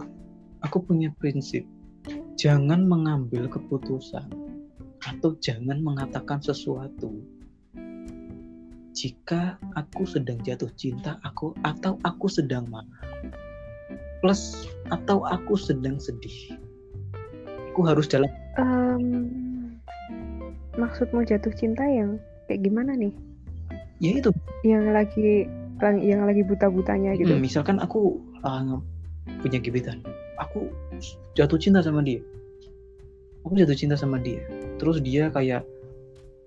Aku 0.61 0.85
punya 0.85 1.09
prinsip. 1.17 1.65
Jangan 2.39 2.87
mengambil 2.87 3.51
keputusan 3.51 4.31
atau 5.03 5.35
jangan 5.43 5.83
mengatakan 5.83 6.39
sesuatu 6.39 7.19
jika 8.95 9.59
aku 9.75 10.07
sedang 10.07 10.39
jatuh 10.47 10.71
cinta 10.79 11.19
aku 11.27 11.51
atau 11.67 11.99
aku 12.07 12.31
sedang 12.31 12.63
marah 12.71 13.03
plus 14.23 14.71
atau 14.87 15.23
aku 15.27 15.59
sedang 15.59 15.99
sedih 15.99 16.55
aku 17.75 17.83
harus 17.83 18.07
dalam 18.07 18.31
Em, 18.59 19.03
maksudmu 20.79 21.27
jatuh 21.27 21.51
cinta 21.55 21.83
yang 21.87 22.19
kayak 22.47 22.63
gimana 22.63 22.95
nih? 22.95 23.11
ya 23.99 24.19
itu 24.19 24.31
Yang 24.63 24.85
lagi 24.95 25.29
yang 26.03 26.23
lagi 26.27 26.43
buta-butanya 26.43 27.15
gitu. 27.15 27.35
Hmm, 27.35 27.43
misalkan 27.43 27.79
aku 27.79 28.19
uh, 28.43 28.79
punya 29.43 29.63
gebetan 29.63 30.03
aku 30.39 30.71
jatuh 31.35 31.59
cinta 31.59 31.83
sama 31.83 32.01
dia. 32.01 32.23
Aku 33.43 33.53
jatuh 33.55 33.75
cinta 33.75 33.99
sama 33.99 34.17
dia. 34.17 34.41
Terus 34.79 35.03
dia 35.03 35.27
kayak 35.29 35.67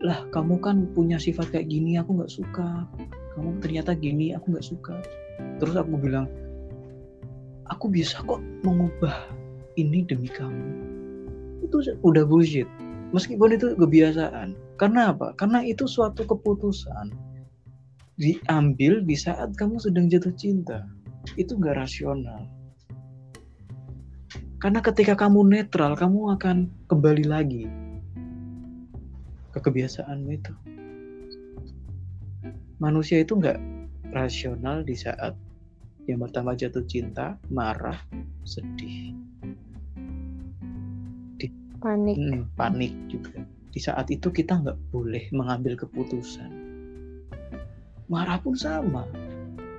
lah 0.03 0.27
kamu 0.35 0.59
kan 0.59 0.77
punya 0.97 1.21
sifat 1.21 1.55
kayak 1.55 1.71
gini 1.71 2.01
aku 2.01 2.19
nggak 2.19 2.33
suka. 2.33 2.89
Kamu 3.37 3.63
ternyata 3.63 3.95
gini 3.95 4.35
aku 4.35 4.57
nggak 4.57 4.67
suka. 4.67 4.97
Terus 5.61 5.77
aku 5.77 5.95
bilang 6.01 6.27
aku 7.69 7.93
bisa 7.93 8.19
kok 8.25 8.41
mengubah 8.65 9.29
ini 9.77 10.03
demi 10.09 10.29
kamu. 10.29 10.69
Itu 11.63 11.85
udah 12.03 12.25
bullshit. 12.27 12.67
Meskipun 13.13 13.55
itu 13.61 13.77
kebiasaan. 13.77 14.57
Karena 14.81 15.13
apa? 15.13 15.37
Karena 15.37 15.61
itu 15.63 15.85
suatu 15.85 16.25
keputusan 16.25 17.13
diambil 18.17 19.05
di 19.05 19.17
saat 19.17 19.53
kamu 19.55 19.79
sedang 19.79 20.09
jatuh 20.09 20.33
cinta. 20.35 20.85
Itu 21.39 21.57
nggak 21.57 21.79
rasional 21.79 22.62
Karena 24.63 24.79
ketika 24.79 25.19
kamu 25.19 25.43
netral, 25.51 25.99
kamu 25.99 26.39
akan 26.39 26.71
kembali 26.87 27.27
lagi 27.27 27.67
ke 29.51 29.59
kebiasaanmu 29.59 30.31
itu. 30.31 30.55
Manusia 32.79 33.27
itu 33.27 33.43
nggak 33.43 33.59
rasional 34.15 34.87
di 34.87 34.95
saat 34.95 35.35
yang 36.07 36.23
pertama 36.23 36.55
jatuh 36.55 36.87
cinta, 36.87 37.43
marah, 37.51 37.99
sedih, 38.47 39.19
panik 41.83 42.15
hmm, 42.15 42.55
panik 42.55 42.95
juga. 43.11 43.43
Di 43.75 43.83
saat 43.83 44.07
itu 44.15 44.31
kita 44.31 44.63
nggak 44.63 44.79
boleh 44.95 45.27
mengambil 45.35 45.75
keputusan. 45.75 46.51
Marah 48.07 48.39
pun 48.39 48.55
sama. 48.55 49.11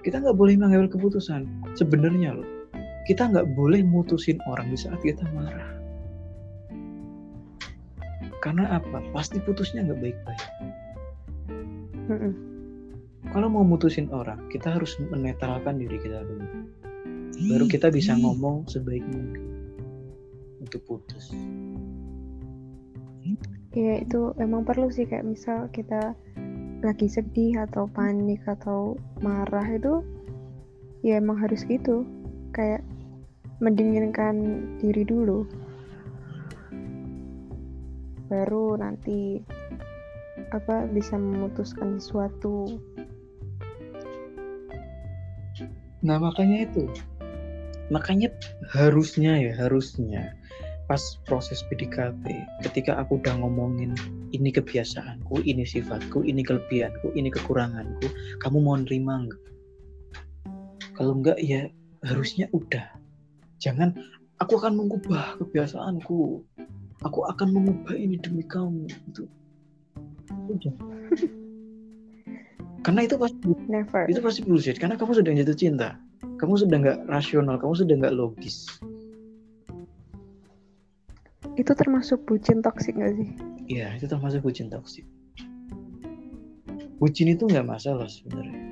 Kita 0.03 0.19
nggak 0.19 0.35
boleh 0.35 0.59
mengambil 0.59 0.91
keputusan. 0.91 1.47
Sebenarnya 1.79 2.35
loh, 2.35 2.62
kita 3.03 3.27
nggak 3.27 3.51
boleh 3.55 3.83
mutusin 3.83 4.39
orang 4.47 4.71
di 4.71 4.77
saat 4.79 4.99
kita 5.03 5.27
marah. 5.35 5.71
Karena 8.39 8.79
apa? 8.79 8.99
Pasti 9.15 9.39
putusnya 9.39 9.87
nggak 9.87 9.99
baik-baik. 9.99 10.43
Kalau 13.31 13.47
mau 13.47 13.63
mutusin 13.63 14.11
orang, 14.11 14.51
kita 14.51 14.75
harus 14.75 14.99
menetralkan 14.99 15.79
diri 15.79 15.95
kita 15.99 16.23
dulu. 16.27 16.47
Baru 17.49 17.65
kita 17.67 17.89
bisa 17.89 18.13
ngomong 18.19 18.67
sebaik 18.67 19.03
mungkin 19.07 19.43
untuk 20.63 20.83
putus. 20.87 21.31
Iya 23.73 24.05
itu 24.05 24.37
emang 24.37 24.63
perlu 24.69 24.93
sih 24.93 25.09
kayak 25.09 25.25
misal 25.25 25.65
kita 25.73 26.13
lagi 26.85 27.07
sedih 27.09 27.63
atau 27.65 27.89
panik 27.89 28.43
atau 28.45 28.99
marah 29.23 29.65
itu 29.65 30.03
ya 31.01 31.17
emang 31.17 31.39
harus 31.41 31.65
gitu 31.65 32.05
kayak 32.53 32.85
mendinginkan 33.61 34.65
diri 34.81 35.03
dulu 35.05 35.45
baru 38.31 38.79
nanti 38.81 39.43
apa 40.49 40.89
bisa 40.89 41.17
memutuskan 41.17 42.01
sesuatu 42.01 42.81
Nah 46.03 46.19
makanya 46.19 46.67
itu, 46.67 46.83
makanya 47.87 48.27
harusnya 48.75 49.39
ya 49.39 49.55
harusnya 49.55 50.35
pas 50.83 50.99
proses 51.23 51.63
PDKT, 51.71 52.27
ketika 52.67 52.99
aku 52.99 53.23
udah 53.23 53.39
ngomongin 53.39 53.95
ini 54.35 54.51
kebiasaanku, 54.51 55.39
ini 55.47 55.63
sifatku, 55.63 56.27
ini 56.27 56.43
kelebihanku, 56.43 57.15
ini 57.15 57.31
kekuranganku, 57.31 58.11
kamu 58.43 58.57
mau 58.59 58.75
nerima 58.75 59.23
nggak? 59.23 59.41
Kalau 60.99 61.23
enggak 61.23 61.39
ya 61.39 61.71
harusnya 62.03 62.51
udah. 62.51 62.83
Jangan 63.63 63.95
aku 64.43 64.59
akan 64.59 64.75
mengubah 64.75 65.39
kebiasaanku, 65.39 66.43
aku 66.99 67.19
akan 67.31 67.47
mengubah 67.55 67.95
ini 67.95 68.19
demi 68.19 68.43
kamu. 68.43 68.91
Itu 69.07 69.23
udah. 70.51 70.75
Karena 72.83 73.07
itu 73.07 73.15
pasti 73.15 73.47
never. 73.71 74.03
itu 74.11 74.19
pasti 74.19 74.43
bullshit. 74.43 74.75
Karena 74.75 74.99
kamu 74.99 75.15
sudah 75.15 75.31
jatuh 75.31 75.55
cinta. 75.55 75.95
Kamu 76.35 76.59
sudah 76.59 76.75
nggak 76.83 76.99
rasional 77.07 77.55
kamu 77.55 77.79
sudah 77.79 77.95
nggak 77.95 78.15
logis. 78.19 78.67
Itu 81.55 81.71
termasuk 81.71 82.27
bucin 82.27 82.59
toksik 82.59 82.99
gak 82.99 83.15
sih? 83.15 83.29
Iya 83.71 83.95
itu 83.95 84.09
termasuk 84.11 84.43
bucin 84.43 84.67
toksik 84.67 85.07
bucin 87.03 87.35
itu 87.35 87.43
nggak 87.51 87.67
masalah 87.67 88.07
sebenarnya. 88.07 88.63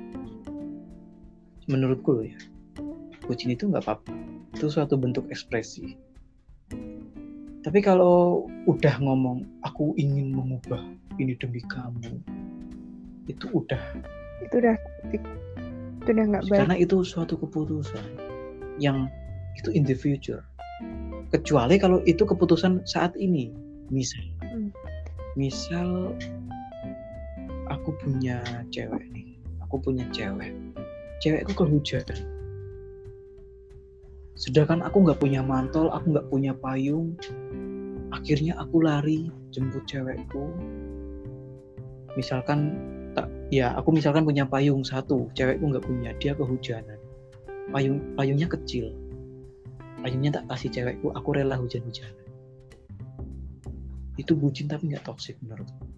Menurutku 1.68 2.16
loh 2.16 2.24
ya. 2.24 2.40
Bucin 3.28 3.52
itu 3.52 3.68
nggak 3.68 3.84
apa-apa 3.84 4.08
itu 4.52 4.66
suatu 4.68 4.94
bentuk 5.00 5.26
ekspresi. 5.32 5.96
Tapi 7.62 7.78
kalau 7.78 8.50
udah 8.66 8.98
ngomong 8.98 9.46
aku 9.62 9.94
ingin 9.94 10.34
mengubah 10.34 10.82
ini 11.16 11.38
demi 11.38 11.62
kamu 11.70 12.18
itu 13.30 13.46
udah. 13.54 13.80
Itu 14.42 14.54
udah 14.58 14.76
itu 15.14 15.28
udah 16.10 16.24
nggak 16.26 16.44
baik. 16.50 16.58
Karena 16.66 16.76
itu 16.76 17.06
suatu 17.06 17.38
keputusan 17.38 18.02
yang 18.82 19.06
itu 19.54 19.70
in 19.70 19.86
the 19.86 19.94
future. 19.94 20.42
Kecuali 21.30 21.78
kalau 21.78 22.02
itu 22.04 22.26
keputusan 22.26 22.84
saat 22.84 23.14
ini. 23.16 23.54
Misal 23.92 24.24
Hmm. 24.52 24.68
misal 25.38 26.12
aku 27.70 27.94
punya 28.04 28.42
cewek 28.68 29.04
nih. 29.14 29.38
Aku 29.64 29.80
punya 29.80 30.04
cewek. 30.12 30.52
Cewekku 31.22 31.54
kehujanan 31.54 32.41
sedangkan 34.32 34.80
aku 34.80 35.04
nggak 35.04 35.20
punya 35.20 35.44
mantel 35.44 35.92
aku 35.92 36.16
nggak 36.16 36.28
punya 36.32 36.52
payung. 36.56 37.16
Akhirnya 38.12 38.56
aku 38.60 38.84
lari 38.84 39.32
jemput 39.52 39.84
cewekku. 39.88 40.52
Misalkan 42.16 42.76
tak 43.12 43.28
ya 43.52 43.76
aku 43.76 43.92
misalkan 43.92 44.24
punya 44.24 44.44
payung 44.44 44.84
satu 44.84 45.28
cewekku 45.32 45.64
nggak 45.68 45.84
punya 45.84 46.10
dia 46.20 46.32
kehujanan. 46.36 47.00
Payung 47.72 48.16
payungnya 48.16 48.48
kecil. 48.48 48.92
Payungnya 50.02 50.42
tak 50.42 50.50
kasih 50.50 50.70
cewekku 50.72 51.14
aku 51.14 51.28
rela 51.36 51.56
hujan-hujanan. 51.56 52.26
Itu 54.20 54.36
bucin 54.36 54.68
tapi 54.68 54.92
nggak 54.92 55.08
toksik 55.08 55.40
menurutku 55.40 55.92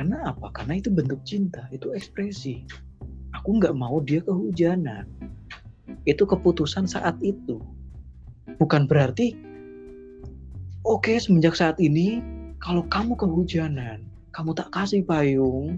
karena 0.00 0.32
apa? 0.32 0.48
Karena 0.56 0.80
itu 0.80 0.88
bentuk 0.88 1.20
cinta 1.28 1.68
itu 1.68 1.92
ekspresi. 1.92 2.64
Aku 3.36 3.60
nggak 3.60 3.76
mau 3.76 4.00
dia 4.00 4.24
kehujanan 4.24 5.04
itu 6.04 6.22
keputusan 6.26 6.86
saat 6.86 7.16
itu. 7.22 7.60
Bukan 8.58 8.84
berarti 8.90 9.36
oke 10.84 11.12
semenjak 11.20 11.54
saat 11.56 11.76
ini 11.78 12.24
kalau 12.60 12.84
kamu 12.88 13.16
kehujanan 13.16 14.04
kamu 14.32 14.54
tak 14.56 14.68
kasih 14.72 15.04
payung 15.04 15.76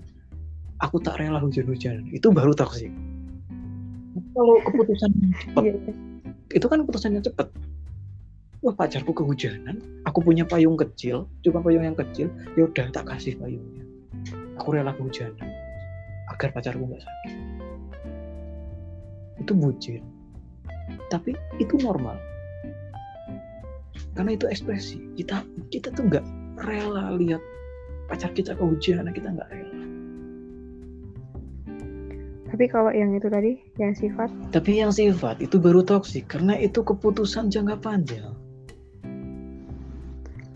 aku 0.83 0.99
tak 0.99 1.19
rela 1.19 1.39
hujan-hujanan 1.43 2.07
itu 2.11 2.31
baru 2.31 2.55
toksik 2.55 2.91
kalau 4.33 4.57
keputusan 4.67 5.11
cepat 5.43 5.63
Iya. 5.63 5.75
itu 6.53 6.67
kan 6.69 6.85
keputusannya 6.85 7.21
cepat. 7.25 7.49
Wah 8.63 8.75
pacarku 8.77 9.11
kehujanan 9.11 9.83
aku 10.07 10.23
punya 10.23 10.47
payung 10.47 10.79
kecil 10.79 11.27
cuma 11.43 11.59
payung 11.65 11.83
yang 11.83 11.99
kecil 11.99 12.31
ya 12.55 12.69
udah 12.69 12.93
tak 12.95 13.09
kasih 13.09 13.35
payungnya. 13.41 13.83
Aku 14.61 14.77
rela 14.77 14.95
kehujanan 14.95 15.49
agar 16.31 16.49
pacarku 16.55 16.87
nggak 16.87 17.03
sakit 17.03 17.52
itu 19.41 19.53
bucin. 19.55 20.03
Tapi 21.09 21.33
itu 21.63 21.79
normal. 21.81 22.19
Karena 24.13 24.37
itu 24.37 24.45
ekspresi. 24.49 25.01
Kita 25.17 25.41
kita 25.73 25.93
tuh 25.93 26.09
nggak 26.09 26.25
rela 26.61 27.17
lihat 27.17 27.41
pacar 28.11 28.33
kita 28.37 28.53
kehujanan 28.57 29.13
kita 29.15 29.33
nggak 29.33 29.49
rela. 29.49 29.81
Tapi 32.53 32.69
kalau 32.69 32.93
yang 32.93 33.17
itu 33.17 33.33
tadi 33.33 33.57
yang 33.81 33.97
sifat? 33.97 34.29
Tapi 34.53 34.85
yang 34.85 34.93
sifat 34.93 35.41
itu 35.41 35.57
baru 35.57 35.81
toksik 35.81 36.29
karena 36.29 36.53
itu 36.61 36.85
keputusan 36.85 37.49
jangka 37.49 37.81
panjang. 37.81 38.37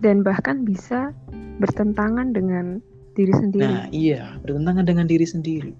Dan 0.05 0.21
bahkan 0.21 0.61
bisa 0.69 1.17
bertentangan 1.57 2.37
dengan 2.37 2.85
diri 3.17 3.33
sendiri. 3.33 3.65
Nah, 3.65 3.89
iya, 3.89 4.37
bertentangan 4.45 4.85
dengan 4.85 5.09
diri 5.09 5.25
sendiri. 5.25 5.73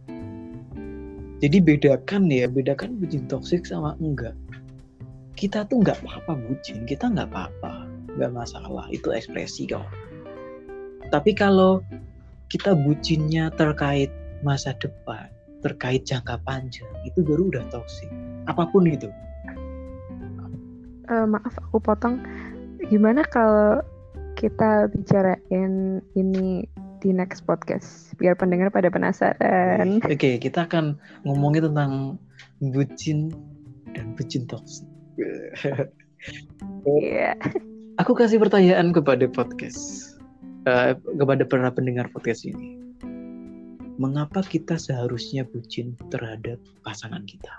Jadi 1.37 1.61
bedakan 1.61 2.33
ya, 2.33 2.49
bedakan 2.49 2.97
bucin 2.97 3.29
toksik 3.29 3.69
sama 3.69 3.93
enggak. 4.01 4.33
Kita 5.37 5.69
tuh 5.69 5.85
nggak 5.85 6.01
apa-apa 6.01 6.33
bucin, 6.49 6.89
kita 6.89 7.13
nggak 7.13 7.29
apa-apa, 7.29 7.85
nggak 8.17 8.33
masalah, 8.33 8.89
itu 8.89 9.13
ekspresi 9.13 9.69
kok. 9.69 9.85
Tapi 11.13 11.37
kalau 11.37 11.85
kita 12.49 12.73
bucinnya 12.73 13.53
terkait 13.53 14.09
masa 14.41 14.73
depan, 14.81 15.29
terkait 15.61 16.09
jangka 16.09 16.41
panjang, 16.49 16.89
itu 17.05 17.21
baru 17.21 17.53
udah 17.53 17.69
toksik. 17.69 18.09
Apa 18.49 18.65
pun 18.73 18.89
itu. 18.89 19.13
Eh, 21.07 21.27
maaf 21.29 21.55
aku 21.69 21.79
potong 21.79 22.19
gimana 22.91 23.23
kalau 23.29 23.79
kita 24.35 24.91
bicarain 24.91 26.03
ini 26.19 26.67
di 27.07 27.15
next 27.15 27.47
podcast 27.47 28.11
biar 28.19 28.35
pendengar 28.35 28.75
pada 28.75 28.91
penasaran 28.91 30.03
Oke, 30.11 30.43
kita 30.43 30.67
akan 30.67 30.99
ngomongin 31.23 31.71
tentang 31.71 32.19
bucin 32.59 33.31
dan 33.95 34.19
bucin 34.19 34.51
toksik. 34.51 34.87
Iya 36.87 37.39
Aku 37.97 38.13
kasih 38.13 38.37
pertanyaan 38.37 38.93
kepada 38.93 39.25
podcast, 39.31 40.13
eh, 40.69 40.93
kepada 40.99 41.49
para 41.49 41.73
pendengar 41.73 42.11
podcast 42.13 42.45
ini. 42.45 42.77
Mengapa 43.97 44.45
kita 44.45 44.77
seharusnya 44.77 45.49
bucin 45.49 45.97
terhadap 46.13 46.61
pasangan 46.85 47.25
kita? 47.25 47.55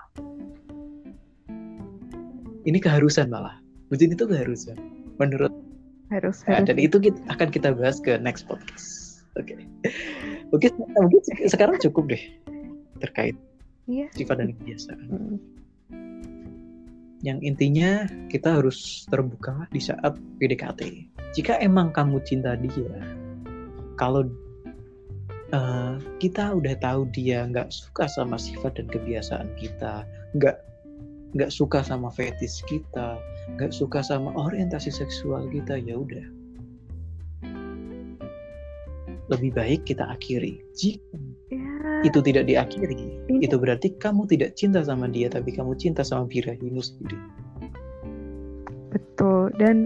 Ini 2.62 2.78
keharusan 2.78 3.34
malah. 3.34 3.58
Bucin 3.90 4.14
itu 4.14 4.30
keharusan. 4.30 4.78
Menurut 5.18 5.50
harus 6.14 6.46
Nah, 6.46 6.62
harus 6.62 6.70
dan 6.70 6.76
itu 6.78 6.96
kita, 7.02 7.18
akan 7.34 7.48
kita 7.50 7.74
bahas 7.74 7.98
ke 7.98 8.14
next 8.22 8.46
podcast. 8.46 8.97
Oke. 9.38 9.54
Oke, 10.50 10.66
mungkin 10.74 11.22
sekarang 11.46 11.78
cukup 11.78 12.10
deh 12.10 12.22
terkait 12.98 13.38
iya 13.88 14.06
sifat 14.12 14.42
dan 14.42 14.52
kebiasaan. 14.52 15.06
Hmm. 15.08 15.38
yang 17.18 17.42
intinya 17.42 18.06
kita 18.30 18.62
harus 18.62 19.10
terbuka 19.10 19.66
di 19.74 19.82
saat 19.82 20.14
PDKT 20.38 21.10
jika 21.34 21.58
emang 21.58 21.90
kamu 21.90 22.22
cinta 22.22 22.54
dia 22.54 22.94
kalau 23.98 24.30
uh, 25.50 25.98
kita 26.22 26.54
udah 26.54 26.78
tahu 26.78 27.10
dia 27.10 27.42
nggak 27.42 27.74
suka 27.74 28.06
sama 28.06 28.38
sifat 28.38 28.78
dan 28.78 28.86
kebiasaan 28.86 29.50
kita 29.58 30.06
nggak 30.38 30.62
nggak 31.34 31.50
suka 31.50 31.82
sama 31.82 32.06
fetis 32.14 32.62
kita 32.70 33.18
nggak 33.58 33.74
suka 33.74 33.98
sama 33.98 34.30
orientasi 34.38 34.94
seksual 34.94 35.50
kita 35.50 35.74
ya 35.74 35.98
udah 35.98 36.22
lebih 39.28 39.52
baik 39.52 39.84
kita 39.84 40.08
akhiri 40.08 40.60
jika 40.72 41.04
ya. 41.52 42.04
itu 42.04 42.18
tidak 42.24 42.48
diakhiri 42.48 42.96
ya. 43.28 43.38
itu 43.44 43.56
berarti 43.60 43.94
kamu 44.00 44.24
tidak 44.28 44.56
cinta 44.56 44.80
sama 44.80 45.08
dia 45.08 45.28
tapi 45.28 45.52
kamu 45.52 45.76
cinta 45.76 46.00
sama 46.04 46.24
birahimu 46.28 46.80
sendiri 46.80 47.18
betul 48.88 49.52
dan 49.60 49.84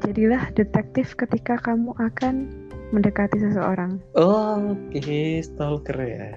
jadilah 0.00 0.48
detektif 0.56 1.12
ketika 1.14 1.60
kamu 1.60 1.92
akan 2.00 2.48
mendekati 2.92 3.40
seseorang 3.40 4.00
oh, 4.16 4.72
oke 4.72 4.96
okay. 4.96 5.44
stalker 5.44 5.96
ya 6.00 6.28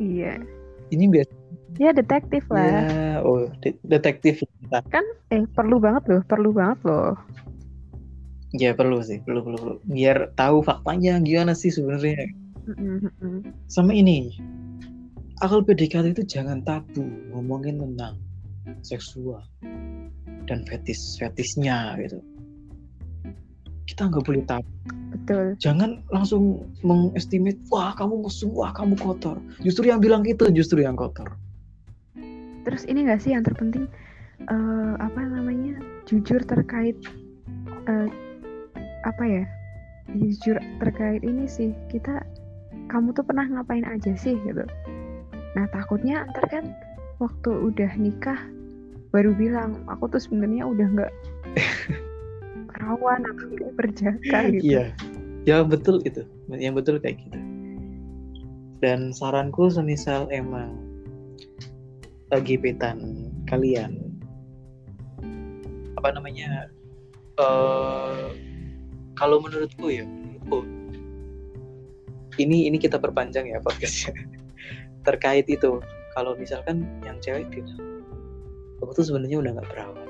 iya 0.00 0.34
ini 0.88 1.08
biasa 1.08 1.38
Ya 1.78 1.94
detektif 1.94 2.42
lah. 2.50 2.66
Ya, 2.66 3.22
oh 3.22 3.46
de 3.62 3.70
detektif. 3.86 4.42
Kan 4.90 5.06
eh 5.30 5.46
perlu 5.54 5.78
banget 5.78 6.10
loh, 6.10 6.22
perlu 6.26 6.50
banget 6.50 6.82
loh. 6.82 7.14
Ya 8.56 8.72
perlu 8.72 9.04
sih, 9.04 9.20
perlu 9.20 9.44
perlu 9.44 9.58
perlu. 9.60 9.76
Biar 9.84 10.32
tahu 10.32 10.64
faktanya 10.64 11.20
gimana 11.20 11.52
sih 11.52 11.68
sebenarnya. 11.68 12.32
Sama 13.68 13.92
ini, 13.92 14.32
akal 15.44 15.64
PDKT 15.64 16.16
itu 16.16 16.24
jangan 16.24 16.64
tabu 16.64 17.04
ngomongin 17.32 17.80
tentang 17.80 18.16
seksual 18.84 19.44
dan 20.48 20.64
fetis 20.64 21.16
fetisnya 21.20 21.96
gitu. 22.00 22.20
Kita 23.88 24.08
nggak 24.08 24.24
boleh 24.24 24.44
tabu. 24.48 24.68
Betul. 25.08 25.56
Jangan 25.60 26.04
langsung 26.12 26.68
mengestimate, 26.84 27.60
wah 27.72 27.96
kamu 27.96 28.28
musuh, 28.28 28.48
wah 28.52 28.72
kamu 28.72 28.96
kotor. 29.00 29.40
Justru 29.60 29.88
yang 29.88 30.00
bilang 30.00 30.24
gitu 30.24 30.48
justru 30.52 30.84
yang 30.84 30.96
kotor 30.96 31.36
terus 32.68 32.84
ini 32.84 33.08
gak 33.08 33.24
sih 33.24 33.32
yang 33.32 33.40
terpenting 33.40 33.88
uh, 34.52 34.94
apa 35.00 35.24
namanya 35.24 35.80
jujur 36.04 36.44
terkait 36.44 37.00
uh, 37.88 38.04
apa 39.06 39.24
ya 39.26 39.44
jujur 40.16 40.56
terkait 40.80 41.20
ini 41.20 41.44
sih 41.44 41.76
kita 41.92 42.24
kamu 42.88 43.12
tuh 43.12 43.24
pernah 43.24 43.44
ngapain 43.44 43.84
aja 43.84 44.16
sih 44.16 44.34
gitu. 44.48 44.64
Nah 45.52 45.64
takutnya 45.70 46.24
ntar 46.32 46.48
kan 46.48 46.64
waktu 47.20 47.50
udah 47.52 47.92
nikah 48.00 48.40
baru 49.12 49.36
bilang 49.36 49.84
aku 49.88 50.08
tuh 50.08 50.20
sebenarnya 50.20 50.64
udah 50.64 50.86
nggak 50.96 51.12
perawan 52.72 53.22
atau 53.28 53.46
nggak 53.52 53.72
berjaka 53.76 54.38
gitu. 54.56 54.64
Iya. 54.64 54.84
Ya 55.44 55.64
betul 55.64 56.00
itu 56.08 56.24
yang 56.48 56.72
betul 56.76 56.96
kayak 56.96 57.20
gitu. 57.20 57.38
Dan 58.80 59.12
saranku 59.12 59.68
semisal 59.68 60.30
emang 60.32 60.88
gebetan 62.44 63.28
kalian 63.48 63.96
apa 65.96 66.08
namanya 66.14 66.68
uh, 67.40 68.30
kalau 69.18 69.42
menurutku 69.42 69.90
ya 69.90 70.06
menurutku 70.06 70.62
ini 72.38 72.70
ini 72.70 72.78
kita 72.78 73.02
perpanjang 73.02 73.50
ya 73.50 73.58
podcastnya 73.58 74.14
terkait 75.06 75.50
itu 75.50 75.82
kalau 76.14 76.38
misalkan 76.38 76.86
yang 77.02 77.18
cewek 77.18 77.50
bilang 77.50 77.78
aku 78.78 79.02
tuh 79.02 79.04
sebenarnya 79.10 79.42
udah 79.42 79.58
nggak 79.58 79.68
perawan 79.68 80.08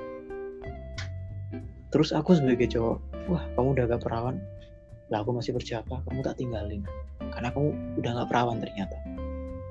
terus 1.89 2.13
aku 2.13 2.37
sebagai 2.37 2.69
cowok 2.69 3.01
wah 3.33 3.43
kamu 3.57 3.67
udah 3.73 3.85
gak 3.89 4.03
perawan 4.05 4.37
lah 5.09 5.25
aku 5.25 5.33
masih 5.33 5.57
berjapa 5.57 6.05
kamu 6.05 6.21
tak 6.21 6.37
tinggalin 6.37 6.85
karena 7.33 7.49
kamu 7.49 7.73
udah 7.97 8.11
nggak 8.13 8.29
perawan 8.29 8.61
ternyata 8.61 8.93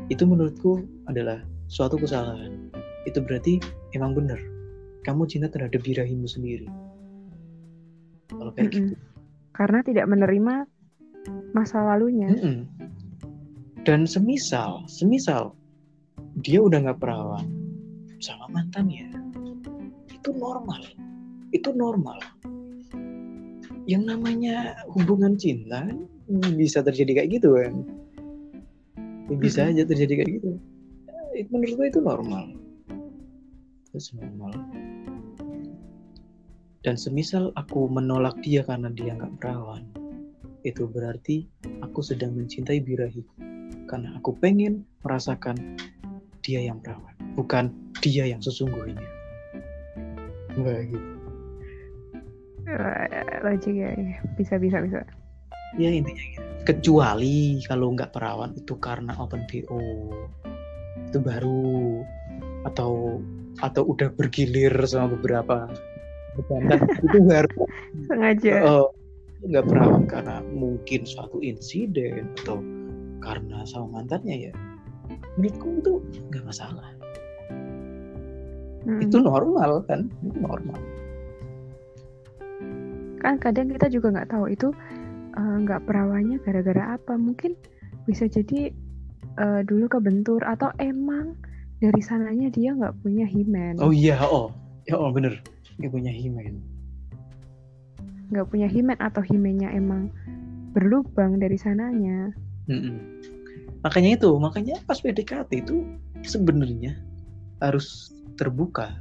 itu 0.08 0.24
menurutku 0.24 0.88
adalah 1.04 1.44
suatu 1.68 2.00
kesalahan, 2.00 2.72
itu 3.04 3.20
berarti 3.20 3.60
emang 3.92 4.16
benar. 4.16 4.40
Kamu 5.04 5.28
cinta 5.28 5.52
terhadap 5.52 5.84
birahimu 5.84 6.24
sendiri. 6.24 6.68
Kalau 8.32 8.52
kayak 8.56 8.72
mm 8.72 8.72
-mm. 8.72 8.88
gitu. 8.92 9.07
Karena 9.58 9.82
tidak 9.82 10.06
menerima 10.06 10.54
masa 11.50 11.82
lalunya. 11.82 12.30
Mm 12.30 12.38
-mm. 12.38 12.58
Dan 13.82 14.06
semisal, 14.06 14.86
semisal 14.86 15.58
dia 16.38 16.62
udah 16.62 16.86
nggak 16.86 17.02
perawan 17.02 17.50
sama 18.22 18.46
mantannya, 18.54 19.10
itu 20.14 20.30
normal. 20.38 20.82
Itu 21.50 21.74
normal. 21.74 22.22
Yang 23.88 24.02
namanya 24.14 24.86
hubungan 24.94 25.34
cinta 25.34 25.90
bisa 26.54 26.84
terjadi 26.86 27.24
kayak 27.24 27.30
gitu 27.40 27.58
kan. 27.58 27.74
Bisa 29.42 29.66
aja 29.66 29.82
terjadi 29.82 30.22
kayak 30.22 30.30
gitu 30.38 30.60
menurut 31.46 31.74
gue 31.78 31.86
itu 31.94 32.00
normal 32.02 32.44
itu 33.94 34.10
normal 34.18 34.52
dan 36.88 36.96
semisal 36.96 37.52
aku 37.60 37.84
menolak 37.84 38.40
dia 38.40 38.64
karena 38.64 38.88
dia 38.88 39.12
nggak 39.12 39.44
perawan 39.44 39.84
itu 40.64 40.88
berarti 40.88 41.44
aku 41.84 42.00
sedang 42.00 42.32
mencintai 42.32 42.80
birahiku 42.80 43.36
karena 43.84 44.16
aku 44.16 44.32
pengen 44.40 44.88
merasakan 45.04 45.76
dia 46.40 46.64
yang 46.64 46.80
perawan 46.80 47.12
bukan 47.36 47.68
dia 48.00 48.24
yang 48.24 48.40
sesungguhnya. 48.40 49.04
Enggak 50.56 50.88
gitu. 50.88 51.08
Logik 53.44 53.74
ya 53.76 53.92
bisa 54.40 54.56
bisa 54.56 54.80
bisa. 54.80 55.04
Ya 55.76 55.92
intinya 55.92 56.24
gitu. 56.24 56.48
Kecuali 56.64 57.60
kalau 57.68 57.92
nggak 57.92 58.16
perawan 58.16 58.56
itu 58.56 58.80
karena 58.80 59.12
open 59.20 59.44
bo 59.44 60.08
itu 61.04 61.20
baru 61.20 62.00
atau 62.64 63.20
atau 63.60 63.82
udah 63.92 64.08
bergilir 64.16 64.72
sama 64.88 65.12
beberapa 65.20 65.68
dan 66.46 66.80
itu 67.02 67.18
baru 67.26 67.60
sengaja. 68.06 68.54
Uh, 68.62 68.86
nggak 69.46 69.64
perawan 69.70 70.04
karena 70.10 70.36
mungkin 70.50 71.06
suatu 71.06 71.38
insiden 71.42 72.30
atau 72.42 72.58
karena 73.22 73.62
sama 73.66 74.02
mantannya 74.02 74.50
ya. 74.50 74.52
Menurutku 75.38 75.68
itu 75.78 75.92
nggak 76.30 76.44
masalah. 76.46 76.88
Hmm. 78.86 79.04
itu 79.04 79.18
normal 79.20 79.84
kan? 79.84 80.06
Itu 80.22 80.38
normal. 80.38 80.80
Kan 83.18 83.34
kadang 83.42 83.68
kita 83.74 83.90
juga 83.90 84.14
nggak 84.14 84.30
tahu 84.30 84.46
itu 84.54 84.68
eh, 85.34 85.56
nggak 85.66 85.80
uh, 85.82 85.84
perawannya 85.86 86.38
gara-gara 86.42 86.94
apa. 86.96 87.18
Mungkin 87.18 87.58
bisa 88.06 88.30
jadi 88.30 88.72
uh, 89.36 89.60
dulu 89.66 89.90
kebentur 89.90 90.40
atau 90.46 90.70
emang 90.78 91.36
dari 91.78 92.02
sananya 92.02 92.48
dia 92.50 92.74
nggak 92.74 92.94
punya 93.02 93.26
himen. 93.26 93.78
Oh 93.78 93.94
iya 93.94 94.18
oh. 94.22 94.50
Ya 94.88 94.96
oh 94.96 95.12
bener 95.12 95.36
nggak 95.78 95.92
punya 95.94 96.10
himen 96.10 96.58
nggak 98.28 98.46
punya 98.52 98.68
himen 98.68 98.98
atau 99.00 99.24
himennya 99.24 99.72
emang 99.72 100.12
berlubang 100.76 101.40
dari 101.40 101.56
sananya. 101.56 102.32
Mm 102.68 102.78
-mm. 102.78 102.96
makanya 103.80 104.20
itu 104.20 104.30
makanya 104.36 104.76
pas 104.84 105.00
PDKT 105.00 105.64
itu 105.64 105.88
sebenarnya 106.26 106.98
harus 107.64 108.12
terbuka. 108.36 108.92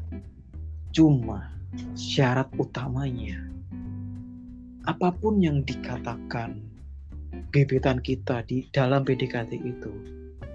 Cuma 0.95 1.51
syarat 1.93 2.47
utamanya 2.55 3.43
apa 4.87 5.11
pun 5.11 5.43
yang 5.43 5.67
dikatakan 5.67 6.63
gebetan 7.51 7.99
kita 7.99 8.47
di 8.47 8.71
dalam 8.71 9.03
PDKT 9.03 9.59
itu 9.59 9.91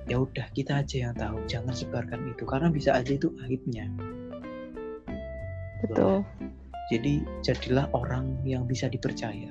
ya 0.09 0.25
udah 0.25 0.49
kita 0.57 0.81
aja 0.81 1.13
yang 1.13 1.15
tahu. 1.15 1.37
Jangan 1.45 1.77
sebarkan 1.77 2.33
itu 2.33 2.49
karena 2.49 2.73
bisa 2.73 2.97
aja 2.97 3.13
itu 3.13 3.29
aibnya 3.45 3.93
betul. 5.83 6.15
Jadi 6.91 7.25
jadilah 7.43 7.89
orang 7.97 8.37
yang 8.45 8.69
bisa 8.69 8.91
dipercaya 8.91 9.49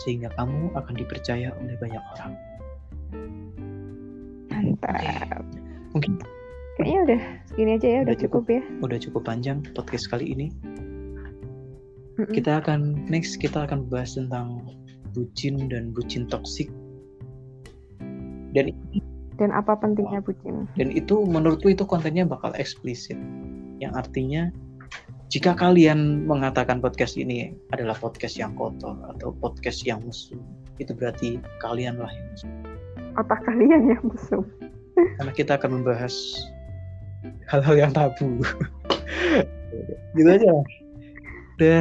sehingga 0.00 0.30
kamu 0.38 0.70
akan 0.78 0.94
dipercaya 0.94 1.50
oleh 1.58 1.74
banyak 1.78 2.02
orang. 2.18 2.32
Mantap. 4.50 5.42
Mungkin 5.92 6.22
kayaknya 6.78 7.00
udah 7.04 7.20
segini 7.50 7.70
aja 7.76 7.88
ya 7.88 8.00
udah, 8.06 8.14
udah 8.14 8.16
cukup, 8.16 8.42
cukup 8.46 8.56
ya. 8.56 8.62
Udah 8.80 8.98
cukup 9.02 9.22
panjang 9.26 9.58
podcast 9.74 10.06
kali 10.08 10.32
ini. 10.32 10.48
Mm 12.12 12.28
-mm. 12.28 12.34
kita 12.36 12.60
akan 12.60 13.08
next 13.08 13.40
kita 13.40 13.64
akan 13.64 13.88
bahas 13.88 14.14
tentang 14.14 14.60
bucin 15.16 15.68
dan 15.68 15.92
bucin 15.92 16.28
toksik. 16.28 16.68
Dan 18.52 18.68
dan 19.40 19.48
apa 19.50 19.74
pentingnya 19.80 20.20
bucin? 20.20 20.68
Dan 20.76 20.92
itu 20.92 21.24
menurutku 21.24 21.72
itu 21.72 21.88
kontennya 21.88 22.28
bakal 22.28 22.52
eksplisit. 22.56 23.16
Yang 23.80 23.92
artinya 23.96 24.42
jika 25.32 25.56
kalian 25.56 26.28
mengatakan 26.28 26.84
podcast 26.84 27.16
ini 27.16 27.56
adalah 27.72 27.96
podcast 27.96 28.36
yang 28.36 28.52
kotor 28.52 28.92
atau 29.16 29.32
podcast 29.40 29.80
yang 29.88 30.04
mesum 30.04 30.44
itu 30.76 30.92
berarti 30.92 31.40
kalianlah 31.64 32.12
yang 32.12 32.26
mesum. 32.36 32.52
Apa 33.16 33.40
kalian 33.48 33.96
yang 33.96 34.04
mesum. 34.04 34.44
Karena 34.92 35.32
kita 35.32 35.56
akan 35.56 35.80
membahas 35.80 36.12
hal-hal 37.48 37.80
yang 37.80 37.92
tabu. 37.96 38.44
Gitu 40.20 40.28
aja. 40.28 40.52
Udah 41.56 41.80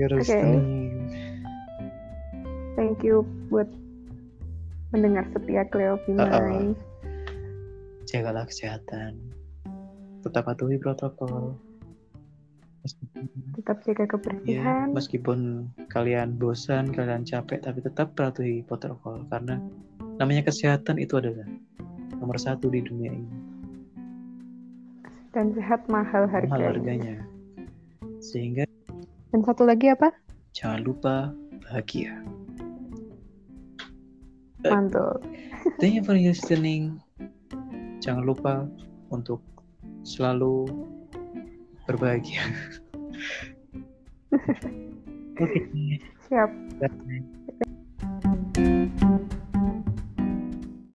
harus 0.00 0.24
Oke. 0.24 0.32
tenang. 0.32 0.64
Thank 2.72 3.04
you 3.04 3.28
buat 3.52 3.68
mendengar 4.96 5.28
setia 5.36 5.68
Cleo 5.68 6.00
Pinai. 6.08 6.72
jagalah 8.08 8.48
kesehatan. 8.48 9.20
Tetap 10.24 10.48
patuhi 10.48 10.80
protokol 10.80 11.67
Tetap 13.54 13.82
jaga 13.82 14.04
ya 14.04 14.08
kebersihan. 14.08 14.86
meskipun 14.92 15.38
kalian 15.88 16.36
bosan 16.36 16.88
kalian 16.90 17.22
capek 17.22 17.60
tapi 17.60 17.80
tetap 17.80 18.14
patuhi 18.14 18.62
protokol 18.62 19.24
karena 19.28 19.58
namanya 20.16 20.46
kesehatan 20.46 20.98
itu 20.98 21.18
adalah 21.18 21.46
nomor 22.16 22.36
satu 22.36 22.68
di 22.68 22.80
dunia 22.80 23.12
ini 23.12 23.30
Dan 25.30 25.52
sehat 25.54 25.84
mahal 25.86 26.26
mahal 26.26 26.32
harganya. 26.32 26.68
harganya 26.72 27.16
sehingga 28.18 28.64
Dan 29.30 29.44
satu 29.44 29.62
lagi 29.62 29.92
apa? 29.92 30.10
jangan 30.52 30.80
lupa 30.82 31.14
bahagia 31.62 32.14
Mantul. 34.58 35.22
Thank 35.78 35.94
you 35.94 36.02
for 36.02 36.18
listening. 36.18 36.98
Jangan 38.02 38.26
lupa 38.26 38.66
untuk 39.08 39.38
selalu 40.02 40.66
berbahagia. 41.88 42.44
Oke. 45.42 45.60
Siap. 46.28 46.50
Bye. 46.76 47.38